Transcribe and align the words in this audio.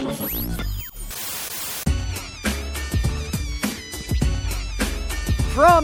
From 0.00 0.08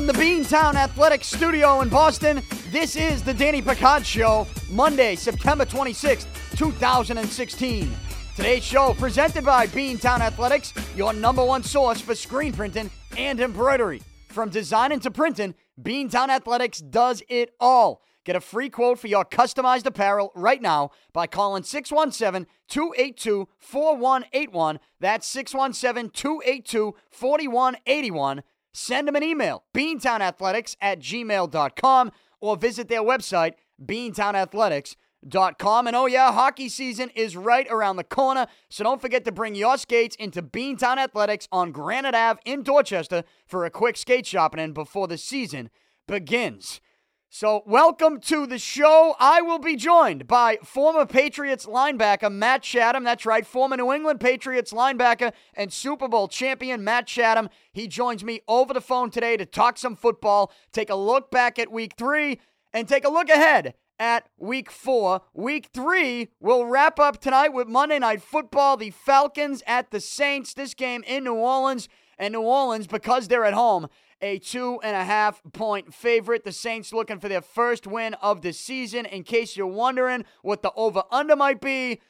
the 0.07 0.15
Beantown 0.15 0.75
Athletics 0.75 1.27
Studio 1.27 1.83
in 1.83 1.91
Boston, 1.91 2.41
this 2.71 2.97
is 2.97 3.23
the 3.23 3.35
Danny 3.35 3.61
Picard 3.61 4.07
Show, 4.07 4.47
Monday, 4.71 5.17
September 5.17 5.67
26th, 5.67 6.25
2016. 6.57 7.95
Today's 8.35 8.65
show 8.65 8.95
presented 8.95 9.45
by 9.45 9.67
Beantown 9.67 10.21
Athletics, 10.21 10.73
your 10.97 11.13
number 11.13 11.45
one 11.45 11.63
source 11.63 12.01
for 12.01 12.15
screen 12.15 12.55
printing 12.55 12.91
and 13.19 13.39
embroidery. 13.39 14.01
From 14.29 14.49
designing 14.49 15.01
to 15.01 15.11
printing, 15.11 15.55
Beantown 15.83 16.31
Athletics 16.31 16.79
does 16.79 17.23
it 17.29 17.55
all. 17.61 18.01
Get 18.27 18.35
a 18.35 18.41
free 18.41 18.69
quote 18.69 18.99
for 18.99 19.07
your 19.07 19.25
customized 19.25 19.87
apparel 19.87 20.33
right 20.35 20.61
now 20.61 20.91
by 21.13 21.29
calling 21.29 21.63
617 21.63 22.49
282 22.69 23.47
4181. 23.57 24.81
That's 24.99 25.29
617 25.29 26.11
282 26.11 26.97
4181. 27.09 28.43
Send 28.75 29.07
them 29.07 29.15
an 29.15 29.23
email, 29.23 29.63
beantownathletics 29.73 30.75
at 30.81 30.99
gmail.com, 30.99 32.13
or 32.41 32.57
visit 32.57 32.89
their 32.89 33.03
website, 33.03 33.53
beantownathletics.com. 33.83 35.87
And 35.87 35.95
oh, 35.95 36.07
yeah, 36.07 36.33
hockey 36.33 36.69
season 36.69 37.11
is 37.15 37.37
right 37.37 37.69
around 37.71 37.95
the 37.95 38.03
corner, 38.03 38.49
so 38.69 38.83
don't 38.83 39.01
forget 39.01 39.25
to 39.27 39.33
bring 39.33 39.55
your 39.55 39.79
skates 39.79 40.17
into 40.17 40.43
Beantown 40.43 40.97
Athletics 40.97 41.47
on 41.53 41.71
Granite 41.71 42.17
Ave 42.17 42.41
in 42.45 42.65
Dorchester 42.65 43.23
for 43.47 43.65
a 43.65 43.71
quick 43.71 43.97
skate 43.97 44.27
shopping 44.27 44.61
in 44.61 44.73
before 44.73 45.07
the 45.07 45.17
season 45.17 45.71
begins. 46.09 46.81
So, 47.29 47.65
welcome 47.67 48.21
to 48.21 48.47
the 48.47 48.57
show. 48.57 49.17
I 49.19 49.43
will 49.43 49.59
be 49.59 49.75
joined 49.75 50.29
by 50.29 50.59
former 50.63 51.05
Patriots 51.05 51.67
linebacker 51.67 52.33
Matt 52.33 52.63
Chatham. 52.63 53.03
That's 53.03 53.27
right, 53.27 53.45
former 53.45 53.77
New 53.77 53.93
England 53.93 54.21
Patriots 54.21 54.73
linebacker 54.73 55.33
and 55.53 55.73
Super 55.73 56.07
Bowl 56.07 56.29
champion 56.29 56.85
Matt 56.85 57.09
Chatham. 57.09 57.51
He 57.73 57.89
joins 57.89 58.23
me 58.23 58.43
over 58.47 58.73
the 58.73 58.81
phone 58.81 59.11
today 59.11 59.37
to 59.37 59.45
talk 59.45 59.77
some 59.77 59.97
football, 59.97 60.53
take 60.73 60.89
a 60.89 60.95
look 60.95 61.33
back 61.33 61.59
at 61.59 61.71
week 61.71 61.95
three, 61.99 62.41
and 62.73 62.89
take 62.89 63.05
a 63.05 63.11
look 63.11 63.29
ahead 63.29 63.75
at 63.99 64.29
week 64.39 64.71
four. 64.71 65.23
Week 65.35 65.69
three 65.75 66.29
will 66.39 66.65
wrap 66.65 67.01
up 67.01 67.21
tonight 67.21 67.53
with 67.53 67.67
Monday 67.67 67.99
Night 67.99 68.23
Football. 68.23 68.77
The 68.77 68.91
Falcons 68.91 69.65
at 69.67 69.91
the 69.91 70.01
Saints. 70.01 70.55
This 70.55 70.75
game 70.75 71.03
in 71.07 71.25
New 71.25 71.35
Orleans. 71.35 71.89
And 72.19 72.33
New 72.33 72.41
Orleans, 72.41 72.87
because 72.87 73.29
they're 73.29 73.45
at 73.45 73.53
home, 73.53 73.89
a 74.21 74.39
two 74.39 74.81
and 74.83 74.97
a 74.97 75.05
half 75.05 75.43
point 75.53 75.93
favorite. 75.93 76.45
The 76.45 76.53
Saints 76.53 76.93
looking 76.93 77.21
for 77.21 77.29
their 77.29 77.43
first 77.43 77.87
win 77.87 78.15
of 78.15 78.43
the 78.43 78.53
season. 78.53 79.07
In 79.07 79.23
case 79.23 79.57
you're 79.57 79.67
wondering 79.67 80.25
what 80.43 80.63
the 80.63 80.73
over 80.77 81.03
under 81.11 81.37
might 81.37 81.61
be, 81.61 82.01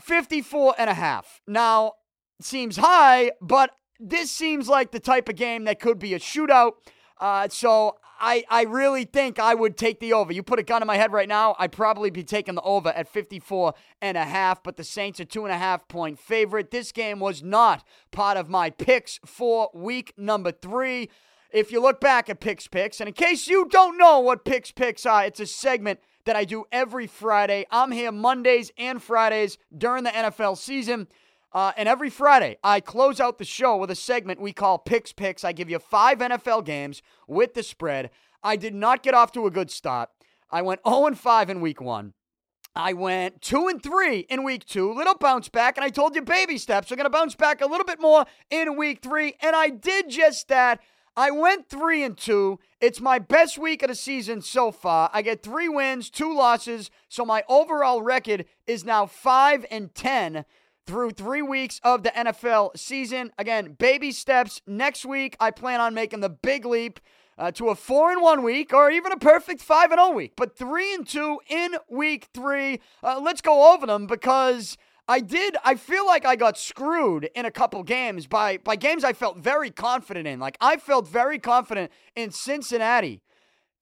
54 0.00 0.74
and 0.78 0.90
a 0.90 0.94
half. 0.94 1.40
Now, 1.46 1.92
seems 2.40 2.76
high, 2.76 3.32
but 3.40 3.70
this 4.00 4.30
seems 4.30 4.68
like 4.68 4.90
the 4.90 5.00
type 5.00 5.28
of 5.28 5.36
game 5.36 5.64
that 5.64 5.80
could 5.80 5.98
be 5.98 6.14
a 6.14 6.18
shootout. 6.18 6.72
Uh, 7.20 7.48
so 7.48 7.96
I, 8.24 8.44
I 8.48 8.62
really 8.62 9.04
think 9.04 9.40
I 9.40 9.52
would 9.52 9.76
take 9.76 9.98
the 9.98 10.12
over. 10.12 10.32
You 10.32 10.44
put 10.44 10.60
a 10.60 10.62
gun 10.62 10.80
in 10.80 10.86
my 10.86 10.96
head 10.96 11.12
right 11.12 11.28
now, 11.28 11.56
I'd 11.58 11.72
probably 11.72 12.08
be 12.08 12.22
taking 12.22 12.54
the 12.54 12.62
over 12.62 12.90
at 12.90 13.08
54 13.08 13.74
and 14.00 14.16
a 14.16 14.24
half, 14.24 14.62
but 14.62 14.76
the 14.76 14.84
Saints 14.84 15.18
are 15.18 15.24
two 15.24 15.44
and 15.44 15.52
a 15.52 15.58
half 15.58 15.88
point 15.88 16.20
favorite. 16.20 16.70
This 16.70 16.92
game 16.92 17.18
was 17.18 17.42
not 17.42 17.84
part 18.12 18.36
of 18.36 18.48
my 18.48 18.70
picks 18.70 19.18
for 19.26 19.70
week 19.74 20.14
number 20.16 20.52
three. 20.52 21.10
If 21.52 21.72
you 21.72 21.82
look 21.82 22.00
back 22.00 22.30
at 22.30 22.38
Pic's 22.38 22.68
Picks, 22.68 23.00
and 23.00 23.08
in 23.08 23.12
case 23.12 23.48
you 23.48 23.66
don't 23.68 23.98
know 23.98 24.20
what 24.20 24.44
Pic's 24.44 24.70
Picks 24.70 25.04
are, 25.04 25.24
it's 25.24 25.40
a 25.40 25.46
segment 25.46 25.98
that 26.24 26.36
I 26.36 26.44
do 26.44 26.64
every 26.70 27.08
Friday. 27.08 27.66
I'm 27.72 27.90
here 27.90 28.12
Mondays 28.12 28.70
and 28.78 29.02
Fridays 29.02 29.58
during 29.76 30.04
the 30.04 30.10
NFL 30.10 30.56
season. 30.58 31.08
Uh, 31.54 31.72
and 31.76 31.88
every 31.88 32.08
Friday, 32.08 32.56
I 32.64 32.80
close 32.80 33.20
out 33.20 33.38
the 33.38 33.44
show 33.44 33.76
with 33.76 33.90
a 33.90 33.94
segment 33.94 34.40
we 34.40 34.52
call 34.52 34.78
Pic's 34.78 35.12
Picks. 35.12 35.44
I 35.44 35.52
give 35.52 35.68
you 35.68 35.78
five 35.78 36.18
NFL 36.18 36.64
games 36.64 37.02
with 37.26 37.54
the 37.54 37.62
spread. 37.62 38.10
I 38.42 38.56
did 38.56 38.74
not 38.74 39.02
get 39.02 39.14
off 39.14 39.32
to 39.32 39.46
a 39.46 39.50
good 39.50 39.70
start. 39.70 40.08
I 40.50 40.62
went 40.62 40.80
0 40.86 41.14
5 41.14 41.50
in 41.50 41.60
week 41.60 41.80
one. 41.80 42.14
I 42.74 42.94
went 42.94 43.42
2 43.42 43.68
and 43.68 43.82
3 43.82 44.20
in 44.30 44.44
week 44.44 44.64
two, 44.64 44.92
little 44.94 45.14
bounce 45.14 45.50
back, 45.50 45.76
and 45.76 45.84
I 45.84 45.90
told 45.90 46.14
you 46.14 46.22
baby 46.22 46.56
steps 46.56 46.90
are 46.90 46.96
going 46.96 47.04
to 47.04 47.10
bounce 47.10 47.34
back 47.34 47.60
a 47.60 47.66
little 47.66 47.84
bit 47.84 48.00
more 48.00 48.24
in 48.50 48.76
week 48.76 49.02
three, 49.02 49.34
and 49.40 49.54
I 49.54 49.68
did 49.68 50.08
just 50.08 50.48
that. 50.48 50.80
I 51.14 51.30
went 51.30 51.68
3 51.68 52.04
and 52.04 52.16
2. 52.16 52.58
It's 52.80 52.98
my 52.98 53.18
best 53.18 53.58
week 53.58 53.82
of 53.82 53.90
the 53.90 53.94
season 53.94 54.40
so 54.40 54.72
far. 54.72 55.10
I 55.12 55.20
get 55.20 55.42
3 55.42 55.68
wins, 55.68 56.08
2 56.08 56.34
losses, 56.34 56.90
so 57.10 57.26
my 57.26 57.44
overall 57.50 58.00
record 58.00 58.46
is 58.66 58.86
now 58.86 59.04
5 59.04 59.66
and 59.70 59.94
10 59.94 60.46
through 60.92 61.10
three 61.10 61.40
weeks 61.40 61.80
of 61.82 62.02
the 62.02 62.10
NFL 62.10 62.76
season. 62.76 63.32
Again, 63.38 63.76
baby 63.78 64.12
steps. 64.12 64.60
Next 64.66 65.06
week, 65.06 65.38
I 65.40 65.50
plan 65.50 65.80
on 65.80 65.94
making 65.94 66.20
the 66.20 66.28
big 66.28 66.66
leap 66.66 67.00
uh, 67.38 67.50
to 67.52 67.70
a 67.70 67.74
four 67.74 68.12
and 68.12 68.20
one 68.20 68.42
week, 68.42 68.74
or 68.74 68.90
even 68.90 69.10
a 69.10 69.16
perfect 69.16 69.62
five 69.62 69.90
and 69.90 69.98
zero 69.98 70.10
oh 70.10 70.14
week. 70.14 70.34
But 70.36 70.54
three 70.54 70.92
and 70.92 71.08
two 71.08 71.40
in 71.48 71.76
week 71.88 72.28
three. 72.34 72.80
Uh, 73.02 73.18
let's 73.22 73.40
go 73.40 73.72
over 73.72 73.86
them 73.86 74.06
because. 74.06 74.76
I 75.08 75.18
did. 75.18 75.56
I 75.64 75.74
feel 75.74 76.06
like 76.06 76.24
I 76.24 76.36
got 76.36 76.56
screwed 76.56 77.28
in 77.34 77.44
a 77.44 77.50
couple 77.50 77.82
games 77.82 78.28
by 78.28 78.58
by 78.58 78.76
games 78.76 79.02
I 79.02 79.12
felt 79.12 79.36
very 79.36 79.68
confident 79.68 80.28
in. 80.28 80.38
Like 80.38 80.56
I 80.60 80.76
felt 80.76 81.08
very 81.08 81.40
confident 81.40 81.90
in 82.14 82.30
Cincinnati 82.30 83.20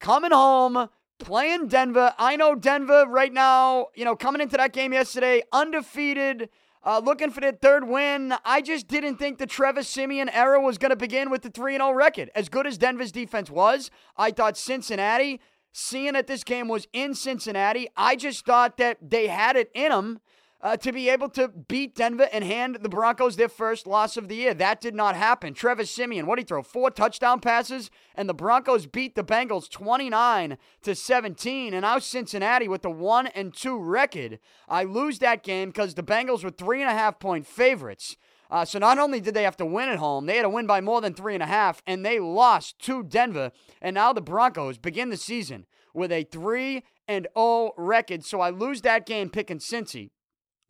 coming 0.00 0.32
home, 0.32 0.88
playing 1.18 1.68
Denver. 1.68 2.14
I 2.18 2.36
know 2.36 2.54
Denver 2.54 3.04
right 3.06 3.32
now. 3.32 3.88
You 3.94 4.06
know, 4.06 4.16
coming 4.16 4.40
into 4.40 4.56
that 4.56 4.72
game 4.72 4.94
yesterday, 4.94 5.42
undefeated. 5.52 6.48
Uh, 6.82 7.00
looking 7.04 7.30
for 7.30 7.40
their 7.40 7.52
third 7.52 7.86
win. 7.86 8.34
I 8.44 8.62
just 8.62 8.88
didn't 8.88 9.16
think 9.16 9.38
the 9.38 9.46
Trevor 9.46 9.82
Siemian 9.82 10.30
era 10.30 10.60
was 10.60 10.78
going 10.78 10.90
to 10.90 10.96
begin 10.96 11.28
with 11.30 11.42
the 11.42 11.50
3 11.50 11.74
0 11.74 11.92
record. 11.92 12.30
As 12.34 12.48
good 12.48 12.66
as 12.66 12.78
Denver's 12.78 13.12
defense 13.12 13.50
was, 13.50 13.90
I 14.16 14.30
thought 14.30 14.56
Cincinnati, 14.56 15.40
seeing 15.72 16.14
that 16.14 16.26
this 16.26 16.42
game 16.42 16.68
was 16.68 16.88
in 16.94 17.14
Cincinnati, 17.14 17.88
I 17.96 18.16
just 18.16 18.46
thought 18.46 18.78
that 18.78 18.96
they 19.02 19.26
had 19.26 19.56
it 19.56 19.70
in 19.74 19.90
them 19.90 20.20
uh, 20.62 20.76
to 20.76 20.92
be 20.92 21.08
able 21.08 21.28
to 21.30 21.48
beat 21.48 21.94
Denver 21.94 22.28
and 22.32 22.44
hand 22.44 22.78
the 22.82 22.88
Broncos 22.88 23.36
their 23.36 23.48
first 23.48 23.86
loss 23.86 24.16
of 24.16 24.28
the 24.28 24.36
year. 24.36 24.54
That 24.54 24.80
did 24.80 24.94
not 24.94 25.16
happen. 25.16 25.54
Trevor 25.54 25.84
Siemian, 25.84 26.26
what 26.26 26.36
did 26.36 26.42
he 26.42 26.48
throw? 26.48 26.62
Four 26.62 26.90
touchdown 26.90 27.40
passes, 27.40 27.90
and 28.14 28.28
the 28.28 28.34
Broncos 28.34 28.86
beat 28.86 29.14
the 29.14 29.24
Bengals 29.24 29.70
29 29.70 30.58
to 30.82 30.94
17. 30.94 31.72
And 31.72 31.82
now 31.82 31.98
Cincinnati 31.98 32.68
with 32.68 32.82
the 32.82 32.90
one 32.90 33.28
and 33.28 33.54
two 33.54 33.78
record. 33.78 34.38
I 34.68 34.84
lose 34.84 35.18
that 35.20 35.42
game 35.42 35.70
because 35.70 35.94
the 35.94 36.02
Bengals 36.02 36.44
were 36.44 36.50
three 36.50 36.82
and 36.82 36.90
a 36.90 36.94
half 36.94 37.18
point 37.18 37.46
favorites. 37.46 38.16
Uh, 38.50 38.64
so 38.64 38.78
not 38.78 38.98
only 38.98 39.20
did 39.20 39.32
they 39.32 39.44
have 39.44 39.56
to 39.56 39.64
win 39.64 39.88
at 39.88 39.98
home, 39.98 40.26
they 40.26 40.36
had 40.36 40.42
to 40.42 40.48
win 40.48 40.66
by 40.66 40.80
more 40.80 41.00
than 41.00 41.14
three 41.14 41.34
and 41.34 41.42
a 41.42 41.46
half, 41.46 41.82
and 41.86 42.04
they 42.04 42.18
lost 42.18 42.80
to 42.80 43.04
Denver. 43.04 43.52
And 43.80 43.94
now 43.94 44.12
the 44.12 44.20
Broncos 44.20 44.76
begin 44.76 45.08
the 45.08 45.16
season 45.16 45.66
with 45.94 46.10
a 46.10 46.24
three 46.24 46.82
and 47.06 47.28
0 47.36 47.72
record. 47.76 48.24
So 48.24 48.40
I 48.40 48.50
lose 48.50 48.82
that 48.82 49.06
game 49.06 49.30
picking 49.30 49.58
Cincy. 49.58 50.10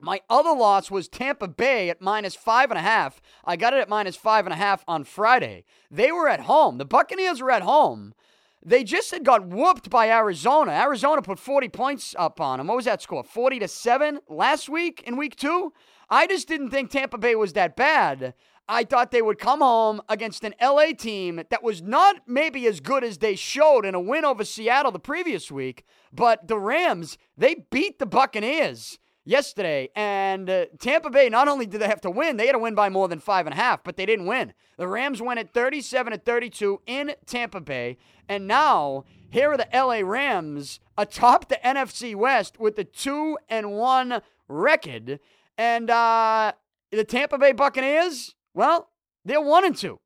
My 0.01 0.21
other 0.31 0.53
loss 0.53 0.91
was 0.91 1.09
Tampa 1.09 1.47
Bay 1.47 1.91
at 1.91 2.01
minus 2.01 2.35
five 2.35 2.71
and 2.71 2.79
a 2.79 2.83
half. 2.83 3.21
I 3.45 3.57
got 3.57 3.75
it 3.75 3.81
at 3.81 3.89
minus 3.89 4.17
five 4.17 4.47
and 4.47 4.53
a 4.53 4.57
half 4.57 4.83
on 4.89 5.05
Friday. 5.05 5.65
They 5.91 6.11
were 6.11 6.29
at 6.29 6.41
home. 6.41 6.79
The 6.79 6.85
Buccaneers 6.85 7.43
were 7.43 7.51
at 7.51 7.63
home. 7.63 8.15
They 8.65 8.85
just 8.85 9.11
had 9.11 9.25
got 9.25 9.47
whooped 9.47 9.89
by 9.89 10.11
Arizona. 10.11 10.73
Arizona 10.73 11.23
put 11.23 11.39
40 11.39 11.69
points 11.69 12.15
up 12.19 12.41
on 12.41 12.59
them. 12.59 12.67
What 12.67 12.77
was 12.77 12.85
that 12.85 13.01
score? 13.01 13.25
40 13.25 13.59
to 13.61 13.69
7 13.69 14.21
last 14.29 14.69
week 14.69 15.03
in 15.07 15.17
week 15.17 15.37
two? 15.37 15.73
I 16.11 16.27
just 16.27 16.49
didn't 16.49 16.71
think 16.71 16.91
Tampa 16.91 17.17
Bay 17.19 17.35
was 17.35 17.55
that 17.55 17.77
bad. 17.77 18.35
I 18.69 18.85
thought 18.85 19.11
they 19.11 19.23
would 19.23 19.39
come 19.39 19.61
home 19.61 20.01
against 20.09 20.45
an 20.45 20.55
LA 20.63 20.93
team 20.97 21.43
that 21.51 21.63
was 21.63 21.83
not 21.83 22.23
maybe 22.27 22.67
as 22.67 22.81
good 22.81 23.03
as 23.03 23.19
they 23.19 23.35
showed 23.35 23.85
in 23.85 23.95
a 23.95 24.01
win 24.01 24.25
over 24.25 24.45
Seattle 24.45 24.93
the 24.93 25.01
previous 25.01 25.51
week, 25.51 25.85
but 26.13 26.47
the 26.47 26.59
Rams, 26.59 27.19
they 27.37 27.67
beat 27.71 27.99
the 27.99 28.07
Buccaneers 28.07 28.99
yesterday. 29.31 29.89
And 29.95 30.51
uh, 30.51 30.67
Tampa 30.79 31.09
Bay, 31.09 31.29
not 31.29 31.49
only 31.49 31.65
did 31.65 31.81
they 31.81 31.87
have 31.87 32.01
to 32.03 32.11
win, 32.11 32.37
they 32.37 32.47
had 32.47 32.53
to 32.53 32.59
win 32.59 32.75
by 32.75 32.89
more 32.89 33.09
than 33.09 33.21
five 33.21 33.47
and 33.47 33.55
a 33.55 33.57
half, 33.57 33.85
but 33.85 33.97
they 33.97 34.05
didn't 34.05 34.27
win. 34.27 34.53
The 34.77 34.89
Rams 34.89 35.23
went 35.23 35.39
at 35.39 35.55
37 35.55 36.13
to 36.13 36.19
32 36.19 36.83
in 36.87 37.13
Tampa 37.27 37.61
Bay. 37.61 37.97
And 38.29 38.47
now, 38.47 39.05
here 39.31 39.53
are 39.53 39.57
the 39.57 39.69
LA 39.73 40.01
Rams 40.01 40.81
atop 40.99 41.49
the 41.49 41.61
NFC 41.65 42.15
West 42.15 42.59
with 42.59 42.77
the 42.77 42.85
2 42.85 43.39
and 43.49 43.73
1 43.73 44.21
record. 44.49 45.21
And 45.57 45.91
uh, 45.91 46.53
the 46.91 47.05
Tampa 47.05 47.39
Bay 47.39 47.53
Buccaneers, 47.53 48.35
well, 48.53 48.91
they're 49.25 49.41
1 49.41 49.65
and 49.65 49.77
2. 49.77 49.99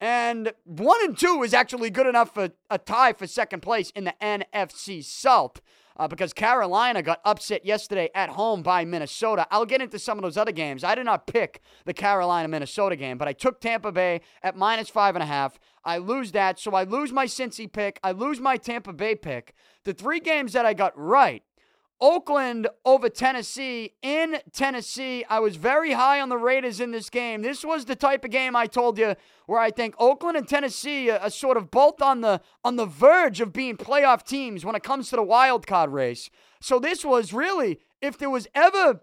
And 0.00 0.52
1 0.64 1.04
and 1.04 1.16
2 1.16 1.42
is 1.42 1.54
actually 1.54 1.90
good 1.90 2.06
enough 2.06 2.32
for 2.34 2.50
a 2.70 2.78
tie 2.78 3.12
for 3.12 3.26
second 3.26 3.60
place 3.60 3.90
in 3.90 4.04
the 4.04 4.14
NFC 4.20 5.04
South 5.04 5.60
uh, 6.02 6.08
because 6.08 6.32
Carolina 6.32 7.00
got 7.00 7.20
upset 7.24 7.64
yesterday 7.64 8.10
at 8.12 8.28
home 8.28 8.60
by 8.60 8.84
Minnesota. 8.84 9.46
I'll 9.52 9.64
get 9.64 9.80
into 9.80 10.00
some 10.00 10.18
of 10.18 10.22
those 10.22 10.36
other 10.36 10.50
games. 10.50 10.82
I 10.82 10.96
did 10.96 11.04
not 11.04 11.28
pick 11.28 11.60
the 11.84 11.94
Carolina 11.94 12.48
Minnesota 12.48 12.96
game, 12.96 13.18
but 13.18 13.28
I 13.28 13.32
took 13.32 13.60
Tampa 13.60 13.92
Bay 13.92 14.20
at 14.42 14.56
minus 14.56 14.88
five 14.88 15.14
and 15.14 15.22
a 15.22 15.26
half. 15.26 15.60
I 15.84 15.98
lose 15.98 16.32
that, 16.32 16.58
so 16.58 16.74
I 16.74 16.82
lose 16.82 17.12
my 17.12 17.26
Cincy 17.26 17.72
pick. 17.72 18.00
I 18.02 18.10
lose 18.10 18.40
my 18.40 18.56
Tampa 18.56 18.92
Bay 18.92 19.14
pick. 19.14 19.54
The 19.84 19.94
three 19.94 20.18
games 20.18 20.54
that 20.54 20.66
I 20.66 20.74
got 20.74 20.92
right 20.98 21.44
Oakland 22.02 22.66
over 22.84 23.08
Tennessee 23.08 23.92
in 24.02 24.38
Tennessee. 24.52 25.24
I 25.30 25.38
was 25.38 25.54
very 25.54 25.92
high 25.92 26.20
on 26.20 26.30
the 26.30 26.36
Raiders 26.36 26.80
in 26.80 26.90
this 26.90 27.08
game. 27.08 27.42
This 27.42 27.64
was 27.64 27.84
the 27.84 27.94
type 27.94 28.24
of 28.24 28.32
game 28.32 28.56
I 28.56 28.66
told 28.66 28.98
you 28.98 29.14
where 29.46 29.60
I 29.60 29.70
think 29.70 29.94
Oakland 30.00 30.36
and 30.36 30.48
Tennessee 30.48 31.10
are, 31.10 31.30
sort 31.30 31.56
of 31.56 31.70
both 31.70 32.02
on 32.02 32.20
the 32.20 32.40
on 32.64 32.74
the 32.74 32.86
verge 32.86 33.40
of 33.40 33.52
being 33.52 33.76
playoff 33.76 34.26
teams 34.26 34.64
when 34.64 34.74
it 34.74 34.82
comes 34.82 35.10
to 35.10 35.16
the 35.16 35.22
wild 35.22 35.64
card 35.64 35.90
race. 35.90 36.28
So 36.60 36.80
this 36.80 37.04
was 37.04 37.32
really 37.32 37.78
if 38.00 38.18
there 38.18 38.30
was 38.30 38.48
ever 38.52 39.02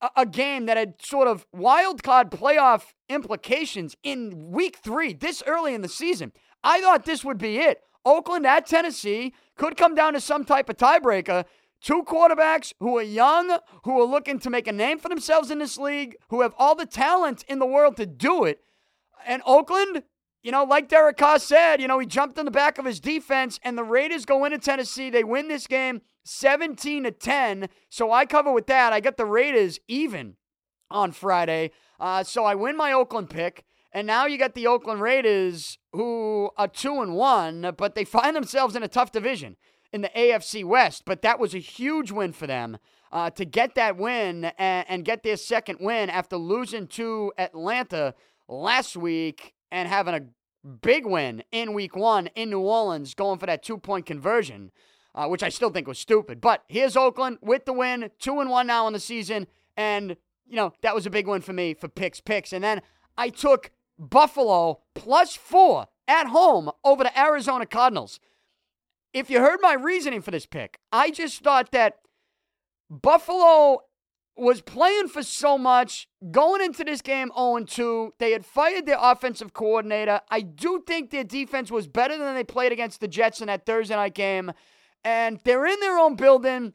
a, 0.00 0.10
a 0.16 0.26
game 0.26 0.66
that 0.66 0.76
had 0.76 1.00
sort 1.00 1.28
of 1.28 1.46
wild 1.52 2.02
card 2.02 2.32
playoff 2.32 2.92
implications 3.08 3.96
in 4.02 4.50
week 4.50 4.78
3 4.82 5.12
this 5.12 5.44
early 5.46 5.74
in 5.74 5.82
the 5.82 5.88
season. 5.88 6.32
I 6.64 6.80
thought 6.80 7.04
this 7.04 7.24
would 7.24 7.38
be 7.38 7.58
it. 7.58 7.82
Oakland 8.04 8.46
at 8.46 8.66
Tennessee 8.66 9.32
could 9.56 9.76
come 9.76 9.94
down 9.94 10.14
to 10.14 10.20
some 10.20 10.44
type 10.44 10.68
of 10.68 10.76
tiebreaker. 10.76 11.44
Two 11.82 12.04
quarterbacks 12.04 12.72
who 12.78 12.96
are 12.96 13.02
young, 13.02 13.58
who 13.82 14.00
are 14.00 14.04
looking 14.04 14.38
to 14.38 14.50
make 14.50 14.68
a 14.68 14.72
name 14.72 15.00
for 15.00 15.08
themselves 15.08 15.50
in 15.50 15.58
this 15.58 15.76
league, 15.76 16.16
who 16.28 16.42
have 16.42 16.54
all 16.56 16.76
the 16.76 16.86
talent 16.86 17.44
in 17.48 17.58
the 17.58 17.66
world 17.66 17.96
to 17.96 18.06
do 18.06 18.44
it. 18.44 18.60
And 19.26 19.42
Oakland, 19.44 20.04
you 20.44 20.52
know, 20.52 20.62
like 20.62 20.88
Derek 20.88 21.16
Carr 21.16 21.40
said, 21.40 21.80
you 21.80 21.88
know, 21.88 21.98
he 21.98 22.06
jumped 22.06 22.38
in 22.38 22.44
the 22.44 22.52
back 22.52 22.78
of 22.78 22.84
his 22.84 23.00
defense, 23.00 23.58
and 23.64 23.76
the 23.76 23.82
Raiders 23.82 24.24
go 24.24 24.44
into 24.44 24.58
Tennessee. 24.58 25.10
They 25.10 25.24
win 25.24 25.48
this 25.48 25.66
game 25.66 26.02
17 26.24 27.02
to 27.02 27.10
10. 27.10 27.68
So 27.88 28.12
I 28.12 28.26
cover 28.26 28.52
with 28.52 28.68
that. 28.68 28.92
I 28.92 29.00
got 29.00 29.16
the 29.16 29.26
Raiders 29.26 29.80
even 29.88 30.36
on 30.88 31.10
Friday. 31.10 31.72
Uh, 31.98 32.22
so 32.22 32.44
I 32.44 32.54
win 32.54 32.76
my 32.76 32.92
Oakland 32.92 33.28
pick. 33.28 33.64
And 33.92 34.06
now 34.06 34.26
you 34.26 34.38
got 34.38 34.54
the 34.54 34.68
Oakland 34.68 35.00
Raiders 35.00 35.78
who 35.92 36.50
are 36.56 36.68
two 36.68 37.02
and 37.02 37.14
one, 37.14 37.74
but 37.76 37.94
they 37.94 38.04
find 38.04 38.34
themselves 38.34 38.76
in 38.76 38.82
a 38.82 38.88
tough 38.88 39.12
division 39.12 39.56
in 39.92 40.00
the 40.00 40.10
AFC 40.16 40.64
West, 40.64 41.04
but 41.04 41.22
that 41.22 41.38
was 41.38 41.54
a 41.54 41.58
huge 41.58 42.10
win 42.10 42.32
for 42.32 42.46
them 42.46 42.78
uh, 43.12 43.30
to 43.30 43.44
get 43.44 43.74
that 43.74 43.96
win 43.96 44.46
and, 44.58 44.86
and 44.88 45.04
get 45.04 45.22
their 45.22 45.36
second 45.36 45.78
win 45.80 46.08
after 46.08 46.36
losing 46.36 46.86
to 46.88 47.32
Atlanta 47.36 48.14
last 48.48 48.96
week 48.96 49.54
and 49.70 49.88
having 49.88 50.14
a 50.14 50.22
big 50.66 51.04
win 51.04 51.42
in 51.52 51.74
week 51.74 51.94
one 51.94 52.28
in 52.34 52.50
New 52.50 52.60
Orleans, 52.60 53.14
going 53.14 53.38
for 53.38 53.46
that 53.46 53.62
two 53.62 53.78
point 53.78 54.06
conversion, 54.06 54.70
uh, 55.14 55.26
which 55.26 55.42
I 55.42 55.48
still 55.48 55.70
think 55.70 55.86
was 55.86 55.98
stupid. 55.98 56.40
But 56.40 56.64
here's 56.68 56.96
Oakland 56.96 57.38
with 57.42 57.66
the 57.66 57.72
win, 57.72 58.10
two 58.18 58.40
and 58.40 58.48
one 58.48 58.66
now 58.66 58.86
in 58.86 58.92
the 58.92 59.00
season. 59.00 59.46
And, 59.76 60.16
you 60.46 60.56
know, 60.56 60.72
that 60.82 60.94
was 60.94 61.06
a 61.06 61.10
big 61.10 61.26
one 61.26 61.40
for 61.40 61.52
me 61.52 61.74
for 61.74 61.88
picks, 61.88 62.20
picks. 62.20 62.52
And 62.52 62.64
then 62.64 62.82
I 63.16 63.28
took 63.28 63.70
Buffalo 63.98 64.80
plus 64.94 65.36
four 65.36 65.88
at 66.08 66.28
home 66.28 66.70
over 66.84 67.04
the 67.04 67.18
Arizona 67.18 67.66
Cardinals 67.66 68.20
if 69.12 69.30
you 69.30 69.40
heard 69.40 69.58
my 69.60 69.74
reasoning 69.74 70.22
for 70.22 70.30
this 70.30 70.46
pick, 70.46 70.78
I 70.90 71.10
just 71.10 71.42
thought 71.42 71.72
that 71.72 71.98
Buffalo 72.90 73.80
was 74.36 74.62
playing 74.62 75.08
for 75.08 75.22
so 75.22 75.58
much 75.58 76.08
going 76.30 76.62
into 76.62 76.84
this 76.84 77.02
game 77.02 77.30
0 77.36 77.64
2. 77.66 78.14
They 78.18 78.32
had 78.32 78.46
fired 78.46 78.86
their 78.86 78.98
offensive 79.00 79.52
coordinator. 79.52 80.20
I 80.30 80.40
do 80.40 80.82
think 80.86 81.10
their 81.10 81.24
defense 81.24 81.70
was 81.70 81.86
better 81.86 82.16
than 82.16 82.34
they 82.34 82.44
played 82.44 82.72
against 82.72 83.00
the 83.00 83.08
Jets 83.08 83.40
in 83.40 83.48
that 83.48 83.66
Thursday 83.66 83.94
night 83.94 84.14
game. 84.14 84.52
And 85.04 85.40
they're 85.44 85.66
in 85.66 85.80
their 85.80 85.98
own 85.98 86.16
building. 86.16 86.72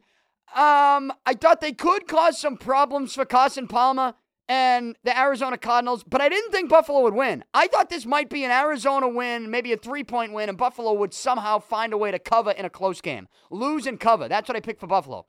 Um, 0.55 1.11
I 1.25 1.33
thought 1.39 1.61
they 1.61 1.73
could 1.73 2.07
cause 2.07 2.39
some 2.39 2.57
problems 2.57 3.15
for 3.15 3.25
Carson 3.25 3.67
Palmer 3.67 4.13
and 4.49 4.97
the 5.03 5.17
Arizona 5.17 5.57
Cardinals, 5.57 6.03
but 6.03 6.21
I 6.21 6.29
didn't 6.29 6.51
think 6.51 6.69
Buffalo 6.69 7.01
would 7.01 7.13
win. 7.13 7.43
I 7.53 7.67
thought 7.67 7.89
this 7.89 8.05
might 8.05 8.29
be 8.29 8.43
an 8.43 8.51
Arizona 8.51 9.07
win, 9.07 9.51
maybe 9.51 9.73
a 9.73 9.77
three 9.77 10.03
point 10.03 10.33
win, 10.33 10.49
and 10.49 10.57
Buffalo 10.57 10.93
would 10.93 11.13
somehow 11.13 11.59
find 11.59 11.93
a 11.93 11.97
way 11.97 12.11
to 12.11 12.19
cover 12.19 12.51
in 12.51 12.65
a 12.65 12.69
close 12.69 13.01
game. 13.01 13.27
Lose 13.51 13.85
and 13.85 13.99
cover. 13.99 14.27
That's 14.27 14.47
what 14.47 14.55
I 14.55 14.61
picked 14.61 14.79
for 14.79 14.87
Buffalo. 14.87 15.25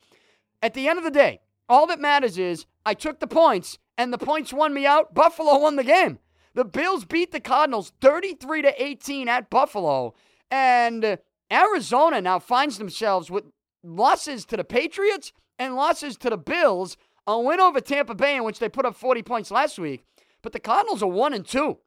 At 0.63 0.75
the 0.75 0.89
end 0.89 0.99
of 0.99 1.05
the 1.05 1.11
day, 1.11 1.41
all 1.69 1.87
that 1.89 2.01
matters 2.01 2.39
is 2.39 2.67
I 2.87 2.95
took 2.95 3.21
the 3.21 3.27
points, 3.27 3.79
and 3.97 4.13
the 4.13 4.19
points 4.19 4.53
won 4.53 4.73
me 4.73 4.87
out. 4.87 5.15
Buffalo 5.15 5.59
won 5.59 5.77
the 5.77 5.85
game. 5.85 6.19
The 6.55 6.65
Bills 6.65 7.05
beat 7.05 7.33
the 7.33 7.41
Cardinals 7.41 7.93
33 8.01 8.63
to 8.63 8.83
18 8.83 9.29
at 9.29 9.51
Buffalo, 9.51 10.15
and 10.51 11.19
Arizona 11.53 12.21
now 12.21 12.39
finds 12.39 12.79
themselves 12.79 13.31
with 13.31 13.45
losses 13.83 14.45
to 14.47 14.57
the 14.57 14.65
Patriots 14.65 15.33
and 15.59 15.77
losses 15.77 16.17
to 16.19 16.31
the 16.31 16.39
Bills 16.39 16.97
a 17.29 17.39
win 17.39 17.61
over 17.61 17.81
Tampa 17.81 18.15
Bay, 18.15 18.37
in 18.37 18.45
which 18.45 18.59
they 18.59 18.69
put 18.69 18.87
up 18.87 18.97
40 18.97 19.23
points 19.23 19.51
last 19.51 19.79
week. 19.79 20.03
But 20.43 20.53
the 20.53 20.61
Cardinals 20.61 21.03
are 21.03 21.09
one 21.09 21.35
and 21.35 21.47
two. 21.47 21.79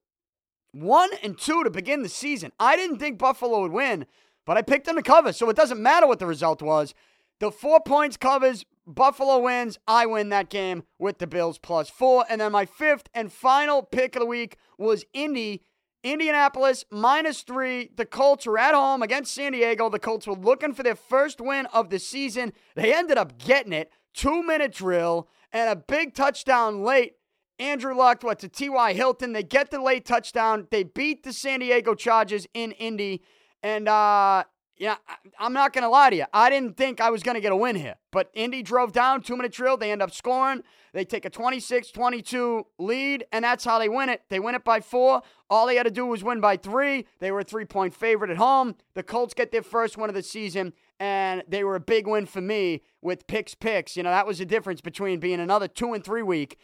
One 0.71 1.09
and 1.21 1.37
two 1.37 1.63
to 1.63 1.69
begin 1.69 2.03
the 2.03 2.09
season. 2.09 2.51
I 2.59 2.75
didn't 2.75 2.99
think 2.99 3.17
Buffalo 3.17 3.61
would 3.61 3.71
win, 3.71 4.05
but 4.45 4.55
I 4.55 4.61
picked 4.61 4.85
them 4.85 4.95
to 4.95 5.01
cover, 5.01 5.33
so 5.33 5.49
it 5.49 5.55
doesn't 5.55 5.81
matter 5.81 6.07
what 6.07 6.19
the 6.19 6.27
result 6.27 6.61
was. 6.61 6.93
The 7.39 7.51
four 7.51 7.81
points 7.81 8.17
covers, 8.17 8.65
Buffalo 8.85 9.39
wins. 9.39 9.79
I 9.87 10.05
win 10.05 10.29
that 10.29 10.49
game 10.49 10.83
with 10.99 11.17
the 11.17 11.27
Bills 11.27 11.57
plus 11.57 11.89
four. 11.89 12.23
And 12.29 12.39
then 12.39 12.51
my 12.51 12.65
fifth 12.65 13.09
and 13.13 13.33
final 13.33 13.81
pick 13.81 14.15
of 14.15 14.19
the 14.21 14.27
week 14.27 14.57
was 14.77 15.05
Indy. 15.13 15.63
Indianapolis 16.03 16.85
minus 16.89 17.41
three. 17.41 17.89
The 17.95 18.05
Colts 18.05 18.45
were 18.45 18.57
at 18.57 18.73
home 18.73 19.03
against 19.03 19.33
San 19.33 19.51
Diego. 19.51 19.89
The 19.89 19.99
Colts 19.99 20.25
were 20.25 20.35
looking 20.35 20.73
for 20.73 20.83
their 20.83 20.95
first 20.95 21.39
win 21.39 21.67
of 21.67 21.89
the 21.89 21.99
season. 21.99 22.53
They 22.75 22.93
ended 22.93 23.17
up 23.17 23.37
getting 23.37 23.73
it 23.73 23.91
two 24.13 24.43
minute 24.43 24.73
drill, 24.73 25.27
and 25.51 25.69
a 25.69 25.75
big 25.75 26.13
touchdown 26.13 26.83
late. 26.83 27.15
Andrew 27.59 27.95
Luck, 27.95 28.23
what, 28.23 28.39
to 28.39 28.49
T.Y. 28.49 28.93
Hilton. 28.93 29.33
They 29.33 29.43
get 29.43 29.69
the 29.69 29.79
late 29.79 30.03
touchdown. 30.03 30.67
They 30.71 30.81
beat 30.81 31.23
the 31.23 31.31
San 31.31 31.59
Diego 31.59 31.93
Chargers 31.93 32.47
in 32.55 32.71
Indy. 32.71 33.21
And, 33.61 33.87
uh, 33.87 34.45
yeah, 34.77 34.95
I'm 35.39 35.53
not 35.53 35.73
going 35.73 35.83
to 35.83 35.89
lie 35.89 36.09
to 36.09 36.15
you. 36.15 36.25
I 36.33 36.49
didn't 36.49 36.75
think 36.75 36.99
I 36.99 37.11
was 37.11 37.21
going 37.21 37.35
to 37.35 37.41
get 37.41 37.51
a 37.51 37.55
win 37.55 37.75
here. 37.75 37.97
But 38.11 38.31
Indy 38.33 38.63
drove 38.63 38.93
down, 38.93 39.21
two 39.21 39.35
minute 39.35 39.51
drill. 39.51 39.77
They 39.77 39.91
end 39.91 40.01
up 40.01 40.11
scoring. 40.11 40.63
They 40.93 41.05
take 41.05 41.23
a 41.23 41.29
26 41.29 41.91
22 41.91 42.65
lead, 42.79 43.25
and 43.31 43.45
that's 43.45 43.63
how 43.63 43.77
they 43.77 43.87
win 43.87 44.09
it. 44.09 44.23
They 44.29 44.39
win 44.39 44.55
it 44.55 44.63
by 44.63 44.79
four. 44.79 45.21
All 45.51 45.67
they 45.67 45.75
had 45.75 45.83
to 45.83 45.91
do 45.91 46.07
was 46.07 46.23
win 46.23 46.41
by 46.41 46.57
three. 46.57 47.05
They 47.19 47.31
were 47.31 47.41
a 47.41 47.43
three 47.43 47.65
point 47.65 47.93
favorite 47.93 48.31
at 48.31 48.37
home. 48.37 48.75
The 48.95 49.03
Colts 49.03 49.35
get 49.35 49.51
their 49.51 49.61
first 49.61 49.97
win 49.97 50.09
of 50.09 50.15
the 50.15 50.23
season, 50.23 50.73
and 51.01 51.41
they 51.47 51.63
were 51.63 51.75
a 51.75 51.79
big 51.79 52.05
win 52.05 52.27
for 52.27 52.41
me 52.41 52.83
with 53.01 53.25
Pic's 53.25 53.55
picks. 53.55 53.97
You 53.97 54.03
know, 54.03 54.11
that 54.11 54.27
was 54.27 54.37
the 54.37 54.45
difference 54.45 54.81
between 54.81 55.19
being 55.19 55.39
another 55.39 55.67
two 55.67 55.93
and 55.93 56.03
three 56.03 56.21
week 56.21 56.59